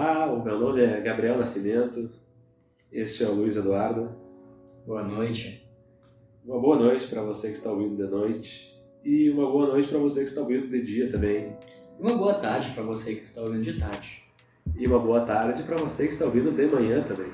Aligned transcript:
Olá, 0.00 0.32
o 0.32 0.44
meu 0.44 0.60
nome 0.60 0.80
é 0.80 1.00
Gabriel 1.00 1.36
Nascimento, 1.36 2.08
este 2.92 3.24
é 3.24 3.26
o 3.26 3.34
Luiz 3.34 3.56
Eduardo. 3.56 4.14
Boa 4.86 5.02
noite. 5.02 5.68
Uma 6.44 6.60
boa 6.60 6.78
noite 6.78 7.08
para 7.08 7.20
você 7.20 7.48
que 7.48 7.54
está 7.54 7.68
ouvindo 7.68 7.96
de 7.96 8.08
noite 8.08 8.80
e 9.04 9.28
uma 9.28 9.50
boa 9.50 9.66
noite 9.66 9.88
para 9.88 9.98
você 9.98 10.20
que 10.20 10.26
está 10.26 10.40
ouvindo 10.40 10.68
de 10.68 10.82
dia 10.84 11.10
também. 11.10 11.56
Uma 11.98 12.16
boa 12.16 12.34
tarde 12.34 12.70
para 12.70 12.84
você 12.84 13.16
que 13.16 13.24
está 13.24 13.42
ouvindo 13.42 13.60
de 13.60 13.76
tarde. 13.76 14.22
E 14.76 14.86
uma 14.86 15.00
boa 15.00 15.22
tarde 15.22 15.64
para 15.64 15.76
você 15.78 16.06
que 16.06 16.12
está 16.12 16.26
ouvindo 16.26 16.52
de 16.52 16.66
manhã 16.68 17.02
também. 17.02 17.32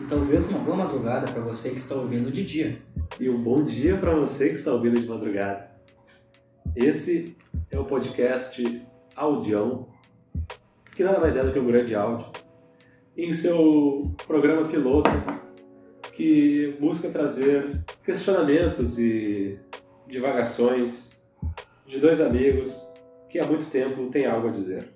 E 0.00 0.04
talvez 0.06 0.50
uma 0.50 0.58
boa 0.58 0.78
madrugada 0.78 1.30
para 1.30 1.42
você 1.42 1.70
que 1.70 1.76
está 1.78 1.94
ouvindo 1.94 2.32
de 2.32 2.44
dia. 2.44 2.82
E 3.20 3.30
um 3.30 3.40
bom 3.40 3.62
dia 3.62 3.96
para 3.96 4.12
você 4.16 4.48
que 4.48 4.54
está 4.54 4.72
ouvindo 4.72 4.98
de 4.98 5.06
madrugada. 5.06 5.70
Esse 6.74 7.36
é 7.70 7.78
o 7.78 7.84
podcast 7.84 8.84
Audião, 9.14 9.96
que 10.98 11.04
nada 11.04 11.20
mais 11.20 11.36
é 11.36 11.44
do 11.44 11.52
que 11.52 11.58
um 11.60 11.64
grande 11.64 11.94
áudio, 11.94 12.26
em 13.16 13.30
seu 13.30 14.12
programa 14.26 14.66
piloto, 14.66 15.08
que 16.12 16.76
busca 16.80 17.08
trazer 17.08 17.84
questionamentos 18.02 18.98
e 18.98 19.60
divagações 20.08 21.22
de 21.86 22.00
dois 22.00 22.20
amigos 22.20 22.84
que 23.28 23.38
há 23.38 23.46
muito 23.46 23.70
tempo 23.70 24.08
têm 24.10 24.26
algo 24.26 24.48
a 24.48 24.50
dizer. 24.50 24.92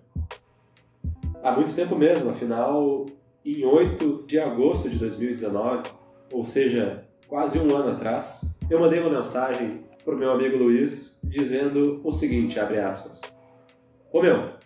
Há 1.41 1.53
muito 1.53 1.73
tempo 1.73 1.95
mesmo, 1.95 2.31
afinal, 2.31 3.07
em 3.45 3.65
8 3.65 4.25
de 4.27 4.41
agosto 4.41 4.91
de 4.91 4.99
2019, 4.99 5.89
ou 6.33 6.45
seja, 6.45 7.05
quase 7.29 7.61
um 7.61 7.77
ano 7.77 7.93
atrás, 7.93 8.41
eu 8.69 8.81
mandei 8.81 8.99
uma 8.99 9.19
mensagem 9.19 9.85
para 10.05 10.17
o 10.17 10.19
meu 10.19 10.33
amigo 10.33 10.57
Luiz 10.57 11.21
dizendo 11.23 12.01
o 12.03 12.11
seguinte, 12.11 12.59
abre 12.59 12.81
aspas. 12.81 13.21
Ô 14.13 14.21
meu, 14.21 14.61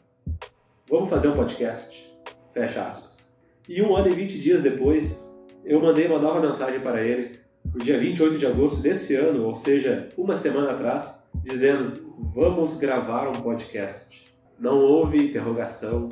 vamos 0.88 1.10
fazer 1.10 1.28
um 1.28 1.36
podcast? 1.36 2.12
Fecha 2.52 2.86
aspas. 2.86 3.34
E 3.68 3.82
um 3.82 3.96
ano 3.96 4.08
e 4.08 4.14
20 4.14 4.38
dias 4.38 4.62
depois, 4.62 5.36
eu 5.64 5.80
mandei 5.80 6.06
uma 6.06 6.18
nova 6.18 6.40
mensagem 6.40 6.80
para 6.80 7.02
ele, 7.04 7.40
no 7.74 7.82
dia 7.82 7.98
28 7.98 8.38
de 8.38 8.46
agosto 8.46 8.80
desse 8.80 9.14
ano, 9.16 9.44
ou 9.44 9.54
seja, 9.54 10.08
uma 10.16 10.36
semana 10.36 10.70
atrás, 10.70 11.26
dizendo: 11.34 12.14
vamos 12.18 12.76
gravar 12.76 13.28
um 13.28 13.42
podcast. 13.42 14.24
Não 14.58 14.78
houve 14.78 15.26
interrogação, 15.26 16.08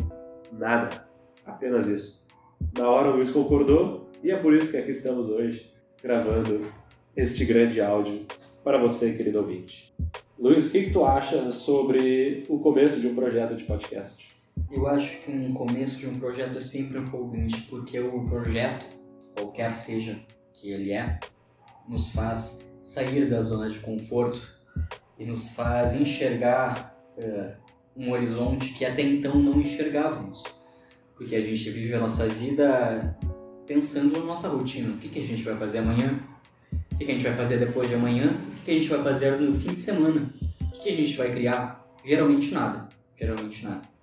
nada. 0.53 1.07
Apenas 1.47 1.87
isso. 1.87 2.27
Na 2.77 2.89
hora 2.89 3.11
o 3.11 3.17
Luiz 3.17 3.31
concordou 3.31 4.11
e 4.23 4.31
é 4.31 4.37
por 4.37 4.55
isso 4.55 4.71
que 4.71 4.77
aqui 4.77 4.91
estamos 4.91 5.29
hoje, 5.29 5.71
gravando 6.03 6.67
este 7.17 7.45
grande 7.45 7.81
áudio 7.81 8.27
para 8.65 8.79
você, 8.79 9.13
querido 9.13 9.39
ouvinte. 9.39 9.95
Luiz, 10.39 10.67
o 10.67 10.73
que, 10.73 10.85
que 10.85 10.91
tu 10.91 11.05
acha 11.05 11.51
sobre 11.53 12.45
o 12.49 12.59
começo 12.59 12.99
de 12.99 13.07
um 13.07 13.15
projeto 13.15 13.55
de 13.55 13.65
podcast? 13.65 14.34
Eu 14.71 14.87
acho 14.89 15.21
que 15.21 15.31
um 15.31 15.53
começo 15.53 15.99
de 15.99 16.07
um 16.07 16.19
projeto 16.19 16.59
é 16.59 16.61
sempre 16.61 16.99
empolgante, 16.99 17.63
porque 17.63 17.99
o 18.01 18.27
projeto, 18.27 18.85
qualquer 19.35 19.73
seja 19.73 20.19
que 20.53 20.71
ele 20.71 20.93
é, 20.93 21.21
nos 21.89 22.11
faz 22.11 22.65
sair 22.81 23.29
da 23.29 23.41
zona 23.41 23.71
de 23.71 23.79
conforto 23.79 24.41
e 25.19 25.25
nos 25.25 25.51
faz 25.51 25.95
enxergar 25.95 26.97
uh, 27.17 27.53
um 27.97 28.11
horizonte 28.11 28.75
que 28.75 28.85
até 28.85 29.03
então 29.03 29.39
não 29.39 29.61
enxergávamos. 29.61 30.43
Porque 31.17 31.37
a 31.37 31.41
gente 31.41 31.71
vive 31.71 31.95
a 31.95 32.01
nossa 32.01 32.27
vida 32.27 33.17
pensando 33.67 34.19
na 34.19 34.25
nossa 34.25 34.49
rotina. 34.49 34.95
O 34.95 34.99
que, 34.99 35.09
que 35.09 35.21
a 35.21 35.23
gente 35.23 35.43
vai 35.43 35.57
fazer 35.57 35.79
amanhã? 35.79 36.21
O 36.93 36.97
que, 36.97 37.05
que 37.05 37.11
a 37.11 37.15
gente 37.15 37.25
vai 37.25 37.37
fazer 37.37 37.59
depois 37.59 37.89
de 37.89 37.95
amanhã? 37.95 38.27
O 38.27 38.57
que, 38.57 38.65
que 38.65 38.71
a 38.73 38.75
gente 38.75 38.89
vai 38.89 39.03
fazer 39.03 39.39
no 39.41 39.55
fim 39.55 39.75
de 39.75 39.81
semana? 39.81 40.29
O 40.61 40.71
que, 40.73 40.81
que 40.83 40.89
a 40.89 40.97
gente 40.97 41.17
vai 41.17 41.31
criar? 41.31 41.87
Geralmente 42.05 42.53
nada. 42.53 42.89
Geralmente 43.19 43.65
nada. 43.65 43.94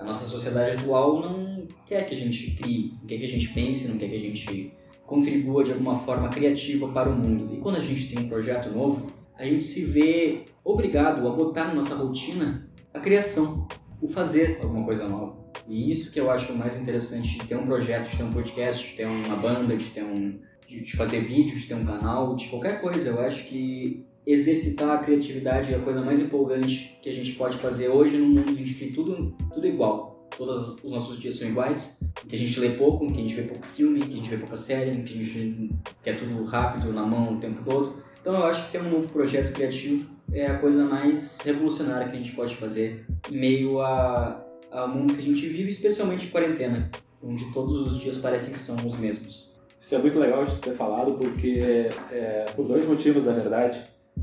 A 0.00 0.04
nossa 0.04 0.26
sociedade 0.26 0.78
atual 0.78 1.20
não 1.20 1.68
quer 1.86 2.08
que 2.08 2.14
a 2.14 2.16
gente 2.16 2.52
crie, 2.52 2.94
não 3.00 3.06
quer 3.06 3.18
que 3.18 3.24
a 3.24 3.28
gente 3.28 3.48
pense, 3.50 3.86
não 3.86 3.98
quer 3.98 4.08
que 4.08 4.16
a 4.16 4.20
gente 4.20 4.72
contribua 5.06 5.62
de 5.62 5.72
alguma 5.72 5.96
forma 5.96 6.30
criativa 6.30 6.88
para 6.88 7.10
o 7.10 7.16
mundo. 7.16 7.54
E 7.54 7.58
quando 7.58 7.76
a 7.76 7.80
gente 7.80 8.08
tem 8.08 8.24
um 8.24 8.28
projeto 8.28 8.70
novo, 8.70 9.12
a 9.36 9.44
gente 9.44 9.64
se 9.64 9.84
vê 9.84 10.46
obrigado 10.64 11.26
a 11.26 11.30
botar 11.30 11.66
na 11.66 11.74
nossa 11.74 11.94
rotina 11.94 12.66
a 12.94 12.98
criação, 12.98 13.68
o 14.00 14.08
fazer 14.08 14.58
alguma 14.62 14.84
coisa 14.84 15.06
nova. 15.06 15.36
E 15.68 15.90
isso 15.90 16.10
que 16.10 16.18
eu 16.18 16.30
acho 16.30 16.54
mais 16.54 16.80
interessante 16.80 17.38
de 17.38 17.46
ter 17.46 17.56
um 17.56 17.66
projeto, 17.66 18.10
de 18.10 18.16
ter 18.16 18.22
um 18.22 18.32
podcast, 18.32 18.88
de 18.88 18.96
ter 18.96 19.06
uma 19.06 19.36
banda, 19.36 19.76
de 19.76 19.84
ter 19.90 20.02
um 20.02 20.40
de 20.66 20.96
fazer 20.96 21.20
vídeos, 21.20 21.62
de 21.62 21.66
ter 21.66 21.74
um 21.74 21.84
canal, 21.84 22.36
de 22.36 22.46
qualquer 22.46 22.80
coisa. 22.80 23.10
Eu 23.10 23.20
acho 23.20 23.44
que 23.46 24.06
exercitar 24.26 24.90
a 24.90 24.98
criatividade 24.98 25.72
é 25.72 25.76
a 25.76 25.80
coisa 25.80 26.02
mais 26.02 26.20
empolgante 26.20 26.98
que 27.02 27.08
a 27.08 27.12
gente 27.12 27.32
pode 27.32 27.56
fazer 27.56 27.88
hoje 27.88 28.16
num 28.16 28.28
mundo 28.28 28.50
em 28.50 28.64
que 28.64 28.92
tudo 28.92 29.34
tudo 29.52 29.66
é 29.66 29.70
igual. 29.70 30.28
Todos 30.36 30.82
os 30.82 30.90
nossos 30.90 31.18
dias 31.18 31.36
são 31.36 31.48
iguais, 31.48 32.00
que 32.28 32.34
a 32.34 32.38
gente 32.38 32.58
lê 32.60 32.70
pouco, 32.70 33.06
que 33.06 33.18
a 33.18 33.22
gente 33.22 33.34
vê 33.34 33.42
pouco 33.42 33.66
filme, 33.66 34.00
que 34.06 34.12
a 34.12 34.16
gente 34.16 34.30
vê 34.30 34.36
pouca 34.38 34.56
série, 34.56 35.02
que 35.02 35.18
a 35.18 35.24
gente 35.24 35.70
quer 36.02 36.18
tudo 36.18 36.44
rápido, 36.44 36.92
na 36.92 37.04
mão 37.04 37.34
o 37.34 37.40
tempo 37.40 37.62
todo. 37.64 37.96
Então 38.20 38.34
eu 38.34 38.44
acho 38.44 38.66
que 38.66 38.72
ter 38.72 38.80
um 38.80 38.90
novo 38.90 39.08
projeto 39.08 39.52
criativo 39.52 40.08
é 40.32 40.46
a 40.46 40.58
coisa 40.58 40.84
mais 40.84 41.40
revolucionária 41.40 42.08
que 42.08 42.16
a 42.16 42.18
gente 42.18 42.32
pode 42.32 42.54
fazer 42.54 43.04
em 43.28 43.38
meio 43.38 43.80
a, 43.80 44.44
ao 44.70 44.88
mundo 44.88 45.14
que 45.14 45.20
a 45.20 45.22
gente 45.22 45.46
vive, 45.48 45.68
especialmente 45.68 46.26
em 46.26 46.30
quarentena, 46.30 46.90
onde 47.22 47.52
todos 47.52 47.92
os 47.92 48.00
dias 48.00 48.18
parecem 48.18 48.52
que 48.52 48.58
são 48.58 48.76
os 48.86 48.96
mesmos. 48.96 49.50
Isso 49.78 49.94
é 49.94 49.98
muito 49.98 50.18
legal 50.18 50.44
de 50.44 50.56
ter 50.60 50.74
falado, 50.74 51.14
porque 51.14 51.88
é, 52.12 52.52
por 52.54 52.68
dois 52.68 52.84
motivos, 52.86 53.24
na 53.24 53.32
verdade. 53.32 53.80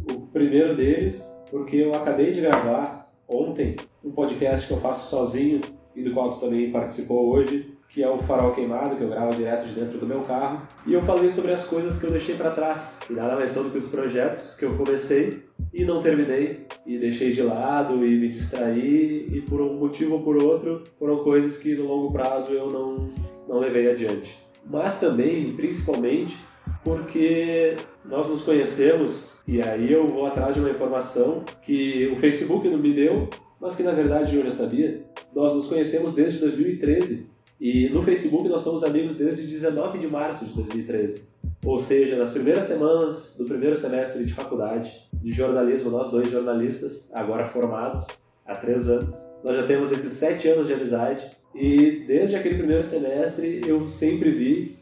O 0.09 0.27
primeiro 0.27 0.75
deles, 0.75 1.25
porque 1.49 1.77
eu 1.77 1.93
acabei 1.93 2.31
de 2.31 2.41
gravar 2.41 3.11
ontem 3.27 3.75
um 4.03 4.11
podcast 4.11 4.67
que 4.67 4.73
eu 4.73 4.77
faço 4.77 5.09
sozinho 5.09 5.61
e 5.95 6.03
do 6.03 6.13
qual 6.13 6.29
tu 6.29 6.39
também 6.39 6.71
participou 6.71 7.29
hoje, 7.29 7.77
que 7.89 8.03
é 8.03 8.09
o 8.09 8.17
Farol 8.17 8.51
Queimado, 8.51 8.95
que 8.95 9.01
eu 9.01 9.09
gravo 9.09 9.33
direto 9.33 9.65
de 9.65 9.73
dentro 9.73 9.97
do 9.97 10.05
meu 10.05 10.21
carro. 10.21 10.67
E 10.85 10.93
eu 10.93 11.01
falei 11.01 11.29
sobre 11.29 11.51
as 11.51 11.65
coisas 11.65 11.97
que 11.97 12.05
eu 12.05 12.11
deixei 12.11 12.35
para 12.35 12.51
trás, 12.51 12.99
que 13.05 13.13
nada 13.13 13.35
mais 13.35 13.49
são 13.49 13.63
do 13.63 13.71
que 13.71 13.77
os 13.77 13.87
projetos 13.87 14.55
que 14.55 14.65
eu 14.65 14.75
comecei 14.75 15.43
e 15.73 15.83
não 15.83 16.01
terminei, 16.01 16.67
e 16.85 16.97
deixei 16.97 17.31
de 17.31 17.41
lado 17.41 18.05
e 18.05 18.17
me 18.17 18.27
distraí, 18.27 19.27
e 19.31 19.41
por 19.41 19.61
um 19.61 19.79
motivo 19.79 20.15
ou 20.15 20.23
por 20.23 20.37
outro, 20.37 20.83
foram 20.99 21.23
coisas 21.23 21.57
que 21.57 21.75
no 21.75 21.87
longo 21.87 22.11
prazo 22.11 22.51
eu 22.51 22.69
não, 22.69 23.09
não 23.47 23.59
levei 23.59 23.89
adiante. 23.89 24.37
Mas 24.65 24.99
também, 24.99 25.55
principalmente, 25.55 26.37
porque 26.83 27.77
nós 28.05 28.29
nos 28.29 28.41
conhecemos, 28.41 29.33
e 29.47 29.61
aí 29.61 29.91
eu 29.91 30.07
vou 30.07 30.25
atrás 30.25 30.55
de 30.55 30.61
uma 30.61 30.69
informação 30.69 31.45
que 31.61 32.07
o 32.07 32.17
Facebook 32.17 32.67
não 32.67 32.77
me 32.77 32.93
deu, 32.93 33.29
mas 33.61 33.75
que 33.75 33.83
na 33.83 33.91
verdade 33.91 34.35
eu 34.35 34.43
já 34.43 34.51
sabia. 34.51 35.05
Nós 35.33 35.53
nos 35.53 35.67
conhecemos 35.67 36.11
desde 36.11 36.39
2013 36.39 37.31
e 37.59 37.89
no 37.89 38.01
Facebook 38.01 38.49
nós 38.49 38.61
somos 38.61 38.83
amigos 38.83 39.15
desde 39.15 39.47
19 39.47 39.99
de 39.99 40.07
março 40.07 40.45
de 40.45 40.53
2013. 40.53 41.29
Ou 41.65 41.79
seja, 41.79 42.17
nas 42.17 42.31
primeiras 42.31 42.65
semanas 42.65 43.35
do 43.37 43.45
primeiro 43.45 43.75
semestre 43.75 44.25
de 44.25 44.33
faculdade 44.33 45.07
de 45.13 45.31
jornalismo, 45.31 45.89
nós 45.89 46.09
dois 46.09 46.29
jornalistas, 46.29 47.09
agora 47.13 47.47
formados 47.47 48.05
há 48.45 48.53
três 48.55 48.89
anos, 48.89 49.11
nós 49.43 49.55
já 49.55 49.65
temos 49.65 49.91
esses 49.91 50.11
sete 50.11 50.47
anos 50.47 50.67
de 50.67 50.73
amizade 50.73 51.25
e 51.55 52.03
desde 52.05 52.35
aquele 52.35 52.55
primeiro 52.55 52.83
semestre 52.83 53.61
eu 53.65 53.87
sempre 53.87 54.29
vi 54.29 54.77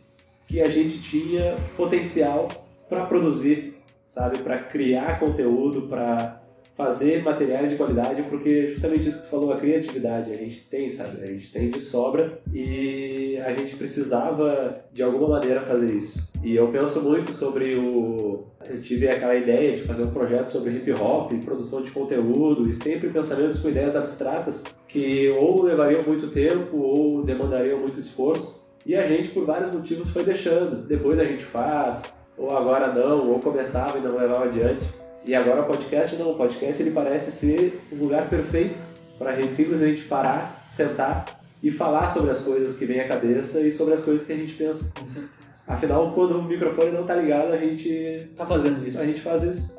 que 0.48 0.60
a 0.62 0.68
gente 0.68 1.02
tinha 1.02 1.56
potencial 1.78 2.66
para 2.90 3.06
produzir, 3.06 3.75
sabe, 4.06 4.38
para 4.40 4.60
criar 4.60 5.20
conteúdo, 5.20 5.84
para 5.88 6.42
fazer 6.76 7.24
materiais 7.24 7.70
de 7.70 7.78
qualidade, 7.78 8.22
porque 8.24 8.68
justamente 8.68 9.08
isso 9.08 9.20
que 9.20 9.24
tu 9.24 9.30
falou, 9.30 9.52
a 9.52 9.58
criatividade, 9.58 10.32
a 10.32 10.36
gente 10.36 10.70
tem, 10.70 10.90
sabe? 10.90 11.24
A 11.24 11.28
gente 11.28 11.50
tem 11.50 11.70
de 11.70 11.80
sobra 11.80 12.40
e 12.54 13.38
a 13.46 13.54
gente 13.54 13.78
precisava 13.78 14.84
de 14.92 15.02
alguma 15.02 15.30
maneira 15.30 15.62
fazer 15.62 15.94
isso. 15.94 16.30
E 16.44 16.54
eu 16.54 16.68
penso 16.68 17.02
muito 17.02 17.32
sobre 17.32 17.76
o. 17.76 18.48
Eu 18.70 18.80
tive 18.82 19.08
aquela 19.08 19.36
ideia 19.36 19.74
de 19.74 19.84
fazer 19.84 20.04
um 20.04 20.12
projeto 20.12 20.50
sobre 20.50 20.72
hip 20.72 20.92
hop, 20.92 21.32
produção 21.46 21.82
de 21.82 21.92
conteúdo 21.92 22.70
e 22.70 22.74
sempre 22.74 23.10
pensamentos 23.10 23.60
com 23.60 23.70
ideias 23.70 23.96
abstratas 23.96 24.64
que 24.88 25.30
ou 25.30 25.64
levariam 25.64 26.04
muito 26.04 26.30
tempo 26.30 26.78
ou 26.78 27.24
demandariam 27.24 27.80
muito 27.80 28.00
esforço. 28.00 28.66
E 28.86 28.96
a 28.96 29.04
gente, 29.04 29.30
por 29.30 29.46
vários 29.46 29.72
motivos, 29.72 30.10
foi 30.10 30.24
deixando. 30.24 30.86
Depois 30.86 31.20
a 31.20 31.26
gente 31.26 31.44
faz, 31.44 32.04
ou 32.38 32.56
agora 32.56 32.94
não, 32.94 33.30
ou 33.30 33.40
começava 33.40 33.98
e 33.98 34.02
não 34.02 34.18
levava 34.18 34.46
adiante. 34.46 34.86
E 35.24 35.34
agora 35.34 35.62
o 35.62 35.66
podcast 35.66 36.16
não, 36.18 36.32
o 36.32 36.36
podcast 36.36 36.82
ele 36.82 36.92
parece 36.92 37.32
ser 37.32 37.82
o 37.92 37.96
lugar 37.96 38.30
perfeito 38.30 38.82
para 39.18 39.32
a 39.32 39.34
gente 39.34 39.52
simplesmente 39.52 40.04
parar, 40.04 40.62
sentar 40.66 41.42
e 41.64 41.72
falar 41.72 42.08
sobre 42.08 42.32
as 42.32 42.42
coisas 42.42 42.78
que 42.78 42.86
vem 42.86 43.00
à 43.00 43.08
cabeça 43.08 43.62
e 43.62 43.72
sobre 43.72 43.94
as 43.94 44.02
coisas 44.04 44.26
que 44.28 44.34
a 44.34 44.36
gente 44.36 44.54
pensa. 44.54 44.92
Com 45.00 45.08
certeza. 45.08 45.34
Afinal, 45.68 46.12
quando 46.14 46.38
o 46.38 46.44
microfone 46.44 46.92
não 46.92 47.02
está 47.02 47.16
ligado, 47.16 47.52
a 47.52 47.58
gente 47.58 48.30
Tá 48.36 48.46
fazendo 48.46 48.86
isso. 48.86 49.00
a 49.00 49.06
gente 49.06 49.22
faz 49.22 49.42
isso. 49.42 49.76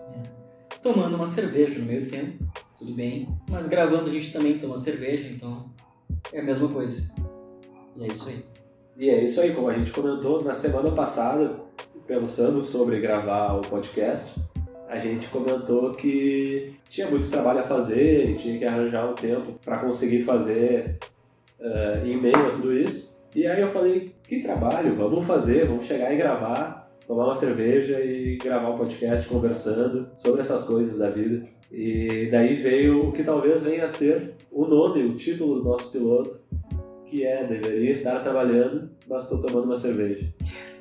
Tomando 0.82 1.14
uma 1.14 1.26
cerveja 1.26 1.78
no 1.78 1.86
meio 1.86 2.08
tempo, 2.08 2.44
tudo 2.76 2.92
bem. 2.94 3.28
Mas 3.48 3.68
gravando 3.68 4.08
a 4.08 4.12
gente 4.12 4.32
também 4.32 4.58
toma 4.58 4.76
cerveja, 4.78 5.28
então 5.28 5.70
é 6.32 6.40
a 6.40 6.42
mesma 6.42 6.68
coisa. 6.68 7.12
E 7.96 8.04
é 8.04 8.08
isso 8.08 8.28
aí. 8.28 8.44
E 8.98 9.10
é 9.10 9.22
isso 9.22 9.40
aí, 9.40 9.52
como 9.52 9.68
a 9.68 9.74
gente 9.74 9.92
comentou 9.92 10.42
na 10.42 10.52
semana 10.52 10.90
passada, 10.90 11.60
pensando 12.06 12.62
sobre 12.62 13.00
gravar 13.00 13.54
o 13.54 13.62
podcast, 13.62 14.40
a 14.88 14.98
gente 14.98 15.28
comentou 15.28 15.92
que 15.92 16.74
tinha 16.86 17.08
muito 17.08 17.28
trabalho 17.28 17.60
a 17.60 17.64
fazer 17.64 18.30
e 18.30 18.34
tinha 18.34 18.58
que 18.58 18.64
arranjar 18.64 19.10
um 19.10 19.14
tempo 19.14 19.58
para 19.64 19.78
conseguir 19.78 20.22
fazer 20.22 20.98
uh, 21.58 22.06
em 22.06 22.20
meio 22.20 22.46
a 22.46 22.50
tudo 22.50 22.72
isso. 22.72 23.20
E 23.34 23.46
aí 23.46 23.60
eu 23.60 23.68
falei, 23.68 24.14
que 24.22 24.40
trabalho, 24.40 24.94
vamos 24.96 25.26
fazer, 25.26 25.66
vamos 25.66 25.84
chegar 25.84 26.12
e 26.12 26.16
gravar, 26.16 26.90
tomar 27.06 27.26
uma 27.26 27.34
cerveja 27.34 28.00
e 28.00 28.36
gravar 28.36 28.70
um 28.70 28.78
podcast 28.78 29.28
conversando 29.28 30.08
sobre 30.14 30.40
essas 30.40 30.62
coisas 30.62 30.98
da 30.98 31.10
vida. 31.10 31.46
E 31.70 32.28
daí 32.30 32.54
veio 32.54 33.08
o 33.08 33.12
que 33.12 33.24
talvez 33.24 33.64
venha 33.64 33.84
a 33.84 33.88
ser 33.88 34.34
o 34.50 34.66
nome, 34.66 35.04
o 35.04 35.14
título 35.14 35.56
do 35.56 35.64
nosso 35.64 35.90
piloto, 35.90 36.40
que 37.04 37.24
é 37.24 37.44
Deveria 37.44 37.90
Estar 37.90 38.20
Trabalhando, 38.20 38.90
mas 39.08 39.24
estou 39.24 39.40
tomando 39.40 39.64
uma 39.64 39.76
cerveja. 39.76 40.32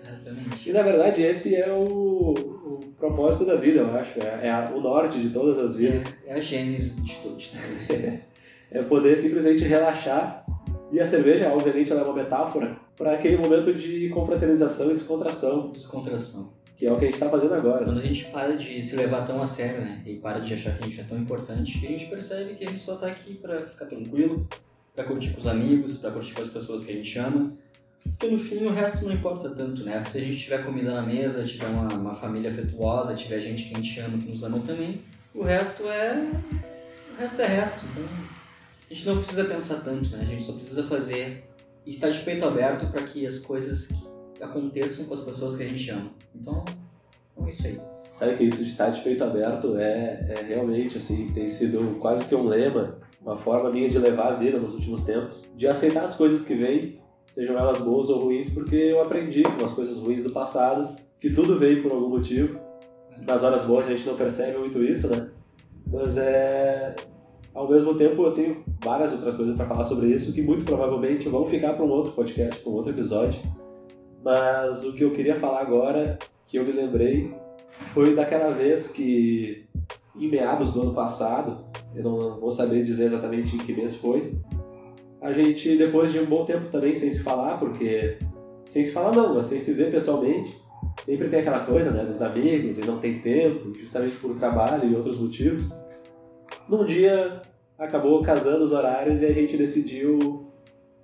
Exatamente. 0.07 0.69
E 0.69 0.73
na 0.73 0.81
verdade 0.81 1.21
esse 1.21 1.55
é 1.55 1.71
o, 1.71 2.33
o 2.33 2.93
propósito 2.97 3.45
da 3.45 3.55
vida, 3.55 3.79
eu 3.79 3.95
acho. 3.95 4.19
É, 4.21 4.47
é 4.47 4.51
a, 4.51 4.71
o 4.73 4.81
norte 4.81 5.19
de 5.19 5.29
todas 5.29 5.57
as 5.57 5.75
vidas. 5.75 6.03
É 6.25 6.33
a 6.33 6.41
gênese 6.41 7.01
de 7.01 7.15
tudo. 7.15 7.37
De 7.37 7.49
tudo. 7.49 8.21
é 8.71 8.83
poder 8.83 9.17
simplesmente 9.17 9.63
relaxar. 9.63 10.45
E 10.91 10.99
a 10.99 11.05
cerveja, 11.05 11.51
obviamente, 11.51 11.91
ela 11.91 12.01
é 12.01 12.03
uma 12.03 12.13
metáfora 12.13 12.77
para 12.97 13.13
aquele 13.13 13.37
momento 13.37 13.73
de 13.73 14.09
confraternização 14.09 14.87
e 14.87 14.93
descontração. 14.93 15.71
Descontração. 15.71 16.53
Que 16.77 16.85
é 16.85 16.91
o 16.91 16.97
que 16.97 17.03
a 17.03 17.07
gente 17.07 17.15
está 17.15 17.29
fazendo 17.29 17.53
agora. 17.53 17.85
Quando 17.85 17.99
a 17.99 18.03
gente 18.03 18.25
para 18.25 18.55
de 18.55 18.81
se 18.81 18.95
levar 18.95 19.25
tão 19.25 19.41
a 19.41 19.45
sério, 19.45 19.81
né? 19.81 20.01
E 20.05 20.15
para 20.15 20.39
de 20.39 20.53
achar 20.53 20.77
que 20.77 20.83
a 20.83 20.87
gente 20.87 20.99
é 20.99 21.03
tão 21.03 21.17
importante, 21.17 21.85
a 21.85 21.89
gente 21.89 22.05
percebe 22.07 22.53
que 22.53 22.65
a 22.65 22.69
gente 22.69 22.81
só 22.81 22.95
está 22.95 23.07
aqui 23.07 23.35
para 23.35 23.65
ficar 23.65 23.85
tranquilo, 23.85 24.47
para 24.93 25.05
curtir 25.05 25.31
com 25.31 25.39
os 25.39 25.47
amigos, 25.47 25.97
para 25.97 26.11
curtir 26.11 26.33
com 26.33 26.41
as 26.41 26.49
pessoas 26.49 26.83
que 26.83 26.91
a 26.91 26.95
gente 26.95 27.17
ama. 27.17 27.49
Porque 28.11 28.27
no 28.27 28.39
fim 28.39 28.65
o 28.65 28.71
resto 28.71 29.03
não 29.03 29.11
importa 29.11 29.49
tanto, 29.49 29.83
né? 29.83 30.03
Se 30.09 30.17
a 30.17 30.21
gente 30.21 30.37
tiver 30.37 30.63
comida 30.63 30.93
na 30.93 31.01
mesa, 31.01 31.43
tiver 31.43 31.67
uma, 31.67 31.93
uma 31.93 32.15
família 32.15 32.51
afetuosa, 32.51 33.13
tiver 33.15 33.41
gente 33.41 33.65
que 33.65 33.73
a 33.73 33.77
gente 33.77 33.99
ama, 33.99 34.17
que 34.17 34.29
nos 34.29 34.43
ama 34.43 34.59
também, 34.59 35.01
o 35.35 35.43
resto 35.43 35.83
é. 35.89 36.31
O 37.11 37.19
resto 37.19 37.41
é 37.41 37.45
resto. 37.45 37.85
Então 37.91 38.03
a 38.89 38.93
gente 38.93 39.05
não 39.05 39.17
precisa 39.17 39.43
pensar 39.43 39.81
tanto, 39.81 40.09
né? 40.09 40.19
A 40.21 40.25
gente 40.25 40.43
só 40.43 40.53
precisa 40.53 40.83
fazer 40.83 41.43
e 41.85 41.89
estar 41.89 42.09
de 42.09 42.19
peito 42.19 42.45
aberto 42.45 42.89
para 42.89 43.03
que 43.03 43.27
as 43.27 43.39
coisas 43.39 43.89
aconteçam 44.39 45.05
com 45.05 45.13
as 45.13 45.21
pessoas 45.21 45.57
que 45.57 45.63
a 45.63 45.67
gente 45.67 45.89
ama. 45.89 46.11
Então, 46.33 46.63
então 47.33 47.45
é 47.45 47.49
isso 47.49 47.67
aí. 47.67 47.81
Sabe 48.13 48.37
que 48.37 48.45
isso 48.45 48.63
de 48.63 48.69
estar 48.69 48.89
de 48.89 49.01
peito 49.01 49.25
aberto 49.25 49.77
é, 49.77 50.25
é 50.29 50.41
realmente, 50.41 50.95
assim, 50.95 51.29
tem 51.33 51.49
sido 51.49 51.99
quase 51.99 52.23
que 52.23 52.33
um 52.33 52.47
lema, 52.47 52.97
uma 53.21 53.35
forma 53.35 53.69
minha 53.69 53.89
de 53.89 53.99
levar 53.99 54.31
a 54.31 54.35
vida 54.35 54.57
nos 54.57 54.73
últimos 54.73 55.01
tempos, 55.01 55.45
de 55.53 55.67
aceitar 55.67 56.05
as 56.05 56.15
coisas 56.15 56.45
que 56.45 56.53
vêm, 56.53 57.01
sejam 57.27 57.57
elas 57.57 57.79
boas 57.81 58.09
ou 58.09 58.23
ruins, 58.23 58.49
porque 58.49 58.75
eu 58.75 59.01
aprendi 59.01 59.43
com 59.43 59.63
as 59.63 59.71
coisas 59.71 59.97
ruins 59.97 60.23
do 60.23 60.31
passado, 60.31 60.95
que 61.19 61.29
tudo 61.29 61.57
veio 61.57 61.81
por 61.81 61.91
algum 61.91 62.09
motivo. 62.09 62.59
Nas 63.21 63.43
horas 63.43 63.63
boas 63.63 63.87
a 63.87 63.91
gente 63.91 64.07
não 64.07 64.15
percebe 64.15 64.57
muito 64.57 64.83
isso, 64.83 65.09
né? 65.09 65.29
Mas 65.87 66.17
é. 66.17 66.95
Ao 67.53 67.69
mesmo 67.69 67.95
tempo, 67.95 68.21
eu 68.25 68.33
tenho 68.33 68.65
várias 68.83 69.13
outras 69.13 69.33
coisas 69.33 69.55
para 69.55 69.65
falar 69.65 69.85
sobre 69.85 70.07
isso 70.07 70.33
que 70.33 70.41
muito 70.41 70.65
provavelmente 70.65 71.29
vão 71.29 71.45
ficar 71.45 71.71
para 71.71 71.85
um 71.85 71.89
outro 71.89 72.11
podcast, 72.11 72.61
para 72.61 72.69
um 72.69 72.75
outro 72.75 72.91
episódio. 72.91 73.39
Mas 74.21 74.83
o 74.83 74.91
que 74.93 75.05
eu 75.05 75.11
queria 75.11 75.37
falar 75.37 75.61
agora, 75.61 76.19
que 76.45 76.57
eu 76.57 76.65
me 76.65 76.73
lembrei, 76.73 77.33
foi 77.93 78.13
daquela 78.13 78.51
vez 78.51 78.89
que, 78.91 79.65
em 80.17 80.29
meados 80.29 80.71
do 80.71 80.81
ano 80.81 80.93
passado, 80.93 81.63
eu 81.95 82.03
não 82.03 82.39
vou 82.41 82.51
saber 82.51 82.83
dizer 82.83 83.05
exatamente 83.05 83.55
em 83.55 83.59
que 83.59 83.73
mês 83.73 83.95
foi, 83.95 84.35
a 85.25 85.33
gente, 85.33 85.75
depois 85.75 86.13
de 86.13 86.19
um 86.19 86.25
bom 86.25 86.45
tempo 86.45 86.67
também 86.69 86.93
sem 86.93 87.09
se 87.09 87.23
falar, 87.23 87.57
porque. 87.57 88.19
Sem 88.63 88.83
se 88.83 88.91
falar, 88.91 89.11
não, 89.11 89.33
mas 89.33 89.45
sem 89.45 89.57
se 89.57 89.73
ver 89.73 89.89
pessoalmente, 89.89 90.55
sempre 91.01 91.29
tem 91.29 91.39
aquela 91.39 91.65
coisa, 91.65 91.89
né, 91.89 92.03
dos 92.03 92.21
amigos 92.21 92.77
e 92.77 92.81
não 92.81 92.99
tem 92.99 93.19
tempo, 93.19 93.73
justamente 93.73 94.17
por 94.17 94.35
trabalho 94.35 94.87
e 94.87 94.95
outros 94.95 95.17
motivos. 95.17 95.71
Num 96.69 96.85
dia 96.85 97.41
acabou 97.77 98.21
casando 98.21 98.63
os 98.63 98.71
horários 98.71 99.23
e 99.23 99.25
a 99.25 99.33
gente 99.33 99.57
decidiu 99.57 100.47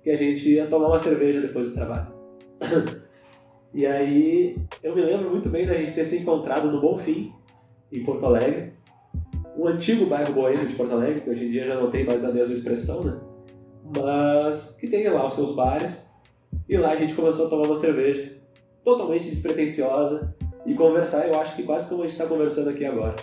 que 0.04 0.10
a 0.10 0.16
gente 0.16 0.48
ia 0.48 0.66
tomar 0.66 0.88
uma 0.88 0.98
cerveja 1.00 1.40
depois 1.40 1.70
do 1.70 1.74
trabalho. 1.74 2.12
e 3.74 3.84
aí 3.84 4.56
eu 4.84 4.94
me 4.94 5.02
lembro 5.02 5.30
muito 5.30 5.48
bem 5.48 5.66
da 5.66 5.74
gente 5.74 5.94
ter 5.94 6.04
se 6.04 6.18
encontrado 6.18 6.70
no 6.70 6.80
Bonfim, 6.80 7.32
em 7.90 8.04
Porto 8.04 8.26
Alegre, 8.26 8.72
um 9.56 9.66
antigo 9.66 10.06
bairro 10.06 10.32
boêmio 10.32 10.66
de 10.66 10.76
Porto 10.76 10.92
Alegre, 10.92 11.22
que 11.22 11.30
hoje 11.30 11.46
em 11.46 11.50
dia 11.50 11.64
já 11.64 11.74
não 11.74 11.90
tem 11.90 12.04
mais 12.04 12.24
a 12.24 12.32
mesma 12.32 12.52
expressão, 12.52 13.02
né? 13.04 13.31
Mas 13.84 14.76
que 14.80 14.88
tem 14.88 15.08
lá 15.08 15.26
os 15.26 15.32
seus 15.32 15.54
bares. 15.54 16.10
E 16.68 16.76
lá 16.76 16.92
a 16.92 16.96
gente 16.96 17.14
começou 17.14 17.46
a 17.46 17.50
tomar 17.50 17.66
uma 17.66 17.74
cerveja 17.74 18.36
totalmente 18.84 19.28
despretensiosa 19.28 20.34
e 20.66 20.74
conversar, 20.74 21.26
eu 21.26 21.38
acho 21.38 21.56
que 21.56 21.62
quase 21.62 21.88
como 21.88 22.02
a 22.02 22.06
gente 22.06 22.12
está 22.12 22.26
conversando 22.26 22.70
aqui 22.70 22.84
agora. 22.84 23.16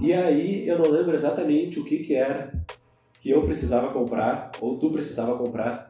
E 0.00 0.12
aí 0.12 0.68
eu 0.68 0.78
não 0.78 0.90
lembro 0.90 1.14
exatamente 1.14 1.78
o 1.78 1.84
que, 1.84 1.98
que 1.98 2.14
era 2.14 2.52
que 3.20 3.30
eu 3.30 3.42
precisava 3.42 3.90
comprar, 3.90 4.52
ou 4.60 4.78
tu 4.78 4.90
precisava 4.90 5.36
comprar, 5.38 5.88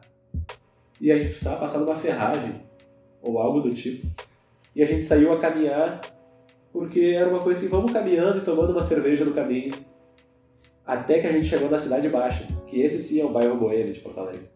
e 1.01 1.11
a 1.11 1.17
gente 1.17 1.29
precisava 1.29 1.59
passar 1.59 1.79
numa 1.79 1.95
ferragem, 1.95 2.61
ou 3.21 3.37
algo 3.39 3.59
do 3.59 3.73
tipo. 3.73 4.07
E 4.73 4.81
a 4.81 4.85
gente 4.85 5.03
saiu 5.03 5.33
a 5.33 5.37
caminhar, 5.37 5.99
porque 6.71 7.01
era 7.01 7.29
uma 7.29 7.41
coisa 7.41 7.59
assim, 7.59 7.69
vamos 7.69 7.91
caminhando 7.91 8.37
e 8.37 8.41
tomando 8.41 8.71
uma 8.71 8.81
cerveja 8.81 9.25
no 9.25 9.33
caminho, 9.33 9.75
até 10.85 11.19
que 11.19 11.27
a 11.27 11.31
gente 11.31 11.47
chegou 11.47 11.69
na 11.69 11.77
Cidade 11.77 12.09
Baixa, 12.09 12.47
que 12.67 12.81
esse 12.81 12.99
sim 12.99 13.21
é 13.21 13.25
o 13.25 13.29
bairro 13.29 13.57
boêmio 13.57 13.93
de 13.93 13.99
Porto 13.99 14.19
Alegre. 14.19 14.49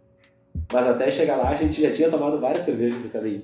Mas 0.72 0.88
até 0.88 1.10
chegar 1.10 1.38
lá 1.38 1.50
a 1.50 1.56
gente 1.56 1.82
já 1.82 1.92
tinha 1.92 2.10
tomado 2.10 2.40
várias 2.40 2.64
cervejas 2.64 3.02
no 3.02 3.10
caminho. 3.10 3.44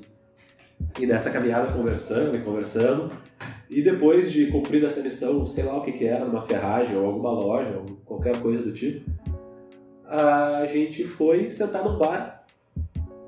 E 0.99 1.05
nessa 1.07 1.31
caminhada 1.31 1.71
conversando 1.71 2.35
e 2.35 2.41
conversando, 2.41 3.11
e 3.69 3.81
depois 3.81 4.31
de 4.31 4.47
cumprir 4.47 4.83
essa 4.83 5.01
missão, 5.01 5.45
sei 5.45 5.63
lá 5.63 5.77
o 5.77 5.81
que, 5.81 5.91
que 5.91 6.05
era, 6.05 6.25
uma 6.25 6.41
ferragem 6.41 6.95
ou 6.95 7.05
alguma 7.05 7.31
loja, 7.31 7.77
ou 7.77 7.97
qualquer 8.05 8.41
coisa 8.41 8.61
do 8.61 8.71
tipo, 8.71 9.09
a 10.05 10.65
gente 10.65 11.03
foi 11.03 11.47
sentar 11.47 11.83
num 11.83 11.97
bar. 11.97 12.45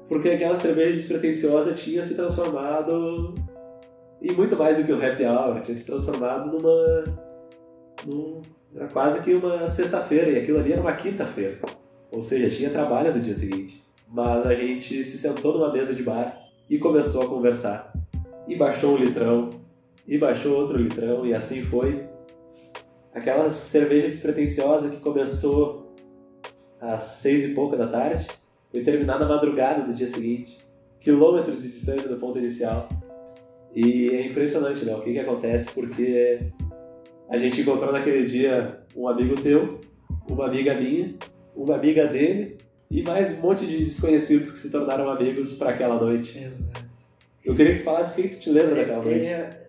Porque 0.07 0.29
aquela 0.29 0.55
cerveja 0.55 0.93
despretensiosa 0.93 1.73
tinha 1.73 2.01
se 2.01 2.15
transformado 2.15 3.33
em 4.21 4.33
muito 4.33 4.55
mais 4.55 4.77
do 4.77 4.83
que 4.83 4.93
o 4.93 5.05
happy 5.05 5.25
hour, 5.25 5.59
tinha 5.59 5.75
se 5.75 5.85
transformado 5.85 6.51
numa. 6.51 7.03
Num, 8.05 8.41
era 8.75 8.87
quase 8.87 9.21
que 9.23 9.33
uma 9.33 9.67
sexta-feira, 9.67 10.31
e 10.31 10.37
aquilo 10.37 10.59
ali 10.59 10.73
era 10.73 10.81
uma 10.81 10.93
quinta-feira. 10.93 11.59
Ou 12.11 12.23
seja, 12.23 12.55
tinha 12.55 12.69
trabalho 12.69 13.13
no 13.13 13.19
dia 13.19 13.35
seguinte. 13.35 13.83
Mas 14.07 14.45
a 14.45 14.55
gente 14.55 15.03
se 15.03 15.17
sentou 15.17 15.53
numa 15.53 15.71
mesa 15.71 15.93
de 15.93 16.03
bar 16.03 16.39
e 16.69 16.77
começou 16.77 17.23
a 17.23 17.27
conversar. 17.27 17.93
E 18.47 18.55
baixou 18.55 18.95
um 18.95 18.97
litrão, 18.97 19.49
e 20.07 20.17
baixou 20.17 20.55
outro 20.55 20.77
litrão, 20.77 21.25
e 21.25 21.33
assim 21.33 21.61
foi. 21.61 22.07
Aquela 23.13 23.49
cerveja 23.49 24.07
despretensiosa 24.07 24.89
que 24.89 24.97
começou 24.97 25.93
às 26.79 27.03
seis 27.03 27.43
e 27.43 27.53
pouca 27.53 27.75
da 27.75 27.87
tarde, 27.87 28.27
foi 28.71 28.81
terminada 28.81 29.25
na 29.25 29.35
madrugada 29.35 29.83
do 29.83 29.93
dia 29.93 30.07
seguinte, 30.07 30.57
quilômetros 30.99 31.61
de 31.61 31.69
distância 31.69 32.07
do 32.09 32.17
ponto 32.17 32.37
inicial. 32.37 32.87
E 33.73 34.09
é 34.09 34.25
impressionante, 34.25 34.85
né? 34.85 34.95
O 34.95 35.01
que, 35.01 35.13
que 35.13 35.19
acontece, 35.19 35.71
porque 35.71 36.39
a 37.29 37.37
gente 37.37 37.61
encontrou 37.61 37.91
naquele 37.91 38.25
dia 38.25 38.79
um 38.95 39.07
amigo 39.07 39.39
teu, 39.41 39.81
uma 40.29 40.45
amiga 40.45 40.73
minha, 40.73 41.15
uma 41.55 41.75
amiga 41.75 42.07
dele 42.07 42.57
e 42.89 43.01
mais 43.01 43.37
um 43.37 43.41
monte 43.41 43.65
de 43.65 43.77
desconhecidos 43.79 44.51
que 44.51 44.57
se 44.57 44.69
tornaram 44.71 45.09
amigos 45.09 45.53
para 45.53 45.71
aquela 45.71 45.99
noite. 45.99 46.37
Exato. 46.37 46.87
Eu 47.43 47.55
queria 47.55 47.73
que 47.73 47.79
tu 47.79 47.85
falasse 47.85 48.19
o 48.19 48.23
que, 48.23 48.29
que 48.29 48.35
tu 48.35 48.41
te 48.41 48.49
lembra 48.49 48.75
É, 48.75 48.85
daquela 48.85 49.03
noite. 49.03 49.25
é, 49.27 49.67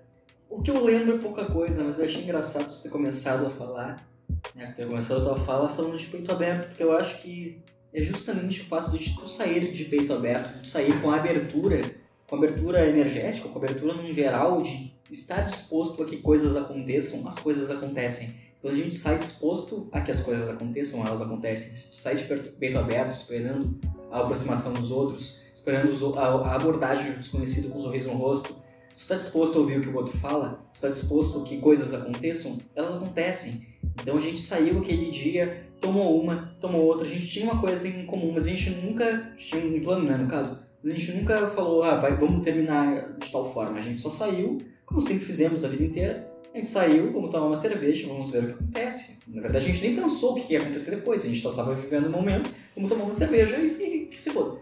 o 0.48 0.62
que 0.62 0.70
eu 0.70 0.82
lembro 0.84 1.16
é 1.16 1.18
pouca 1.18 1.44
coisa, 1.46 1.84
mas 1.84 1.98
eu 1.98 2.04
achei 2.04 2.22
engraçado 2.22 2.68
tu 2.74 2.82
ter 2.82 2.88
começado 2.88 3.46
a 3.46 3.50
falar, 3.50 4.08
né, 4.54 4.72
ter 4.76 4.86
começado 4.86 5.20
a 5.20 5.24
tua 5.24 5.36
fala 5.36 5.68
falando 5.68 5.96
de 5.96 6.06
peito 6.06 6.30
aberto, 6.32 6.68
porque 6.68 6.82
eu 6.82 6.92
acho 6.92 7.20
que 7.22 7.58
é 7.92 8.02
justamente 8.02 8.60
o 8.60 8.64
fato 8.64 8.96
de 8.96 9.14
tu 9.16 9.28
sair 9.28 9.72
de 9.72 9.84
peito 9.84 10.12
aberto, 10.12 10.54
de 10.54 10.60
tu 10.62 10.68
sair 10.68 10.92
com 11.00 11.10
a 11.10 11.16
abertura, 11.16 11.92
com 12.28 12.36
a 12.36 12.38
abertura 12.38 12.86
energética, 12.86 13.48
com 13.48 13.58
a 13.58 13.62
abertura 13.62 13.94
num 13.94 14.12
geral, 14.12 14.62
de 14.62 14.92
estar 15.10 15.40
disposto 15.42 16.02
a 16.02 16.06
que 16.06 16.18
coisas 16.18 16.54
aconteçam, 16.54 17.26
as 17.26 17.38
coisas 17.38 17.70
acontecem. 17.70 18.34
Quando 18.60 18.74
a 18.74 18.76
gente 18.76 18.94
sai 18.94 19.16
disposto 19.16 19.88
a 19.90 20.00
que 20.00 20.10
as 20.10 20.20
coisas 20.20 20.48
aconteçam, 20.48 21.06
elas 21.06 21.22
acontecem. 21.22 21.74
Se 21.74 21.96
tu 21.96 22.02
sai 22.02 22.16
de 22.16 22.24
peito 22.24 22.78
aberto, 22.78 23.14
esperando 23.14 23.78
a 24.10 24.20
aproximação 24.20 24.74
dos 24.74 24.90
outros, 24.90 25.40
esperando 25.52 26.18
a 26.18 26.54
abordagem 26.54 27.12
do 27.12 27.18
desconhecido 27.18 27.70
com 27.70 27.78
um 27.78 27.80
sorriso 27.80 28.08
no 28.08 28.18
rosto, 28.18 28.54
se 28.92 29.00
tu 29.00 29.02
está 29.02 29.14
disposto 29.16 29.56
a 29.56 29.60
ouvir 29.60 29.78
o 29.78 29.80
que 29.80 29.88
o 29.88 29.96
outro 29.96 30.16
fala, 30.18 30.66
se 30.72 30.80
tu 30.80 30.86
está 30.86 30.88
disposto 30.88 31.38
a 31.38 31.44
que 31.44 31.58
coisas 31.58 31.94
aconteçam, 31.94 32.58
elas 32.74 32.94
acontecem. 32.94 33.66
Então 34.00 34.16
a 34.16 34.20
gente 34.20 34.38
saiu 34.38 34.78
aquele 34.78 35.10
dia, 35.10 35.66
tomou 35.80 36.20
uma, 36.20 36.54
tomou 36.60 36.82
outra, 36.82 37.06
a 37.06 37.08
gente 37.08 37.26
tinha 37.26 37.50
uma 37.50 37.60
coisa 37.60 37.88
em 37.88 38.04
comum, 38.04 38.32
mas 38.32 38.46
a 38.46 38.50
gente 38.50 38.70
nunca 38.70 39.32
tinha 39.38 39.64
um 39.64 39.80
plano, 39.80 40.04
né, 40.04 40.16
no 40.16 40.28
caso. 40.28 40.67
A 40.84 40.88
gente 40.88 41.12
nunca 41.12 41.48
falou, 41.48 41.82
ah, 41.82 41.96
vai, 41.96 42.16
vamos 42.16 42.44
terminar 42.44 43.18
de 43.18 43.32
tal 43.32 43.52
forma. 43.52 43.78
A 43.78 43.82
gente 43.82 44.00
só 44.00 44.10
saiu, 44.10 44.58
como 44.86 45.00
sempre 45.00 45.24
fizemos 45.24 45.64
a 45.64 45.68
vida 45.68 45.84
inteira. 45.84 46.28
A 46.54 46.56
gente 46.56 46.70
saiu, 46.70 47.12
vamos 47.12 47.30
tomar 47.30 47.46
uma 47.46 47.56
cerveja, 47.56 48.06
vamos 48.06 48.30
ver 48.30 48.38
o 48.38 48.46
que 48.46 48.52
acontece. 48.52 49.18
Na 49.26 49.42
verdade, 49.42 49.66
a 49.66 49.68
gente 49.68 49.86
nem 49.86 49.96
pensou 49.96 50.32
o 50.32 50.34
que 50.36 50.52
ia 50.52 50.62
acontecer 50.62 50.92
depois, 50.92 51.24
a 51.24 51.28
gente 51.28 51.40
só 51.40 51.50
estava 51.50 51.74
vivendo 51.74 52.06
o 52.06 52.10
momento, 52.10 52.50
vamos 52.74 52.90
tomar 52.90 53.04
uma 53.04 53.12
cerveja 53.12 53.58
e, 53.58 54.06
que 54.10 54.20
se 54.20 54.30
foda. 54.30 54.58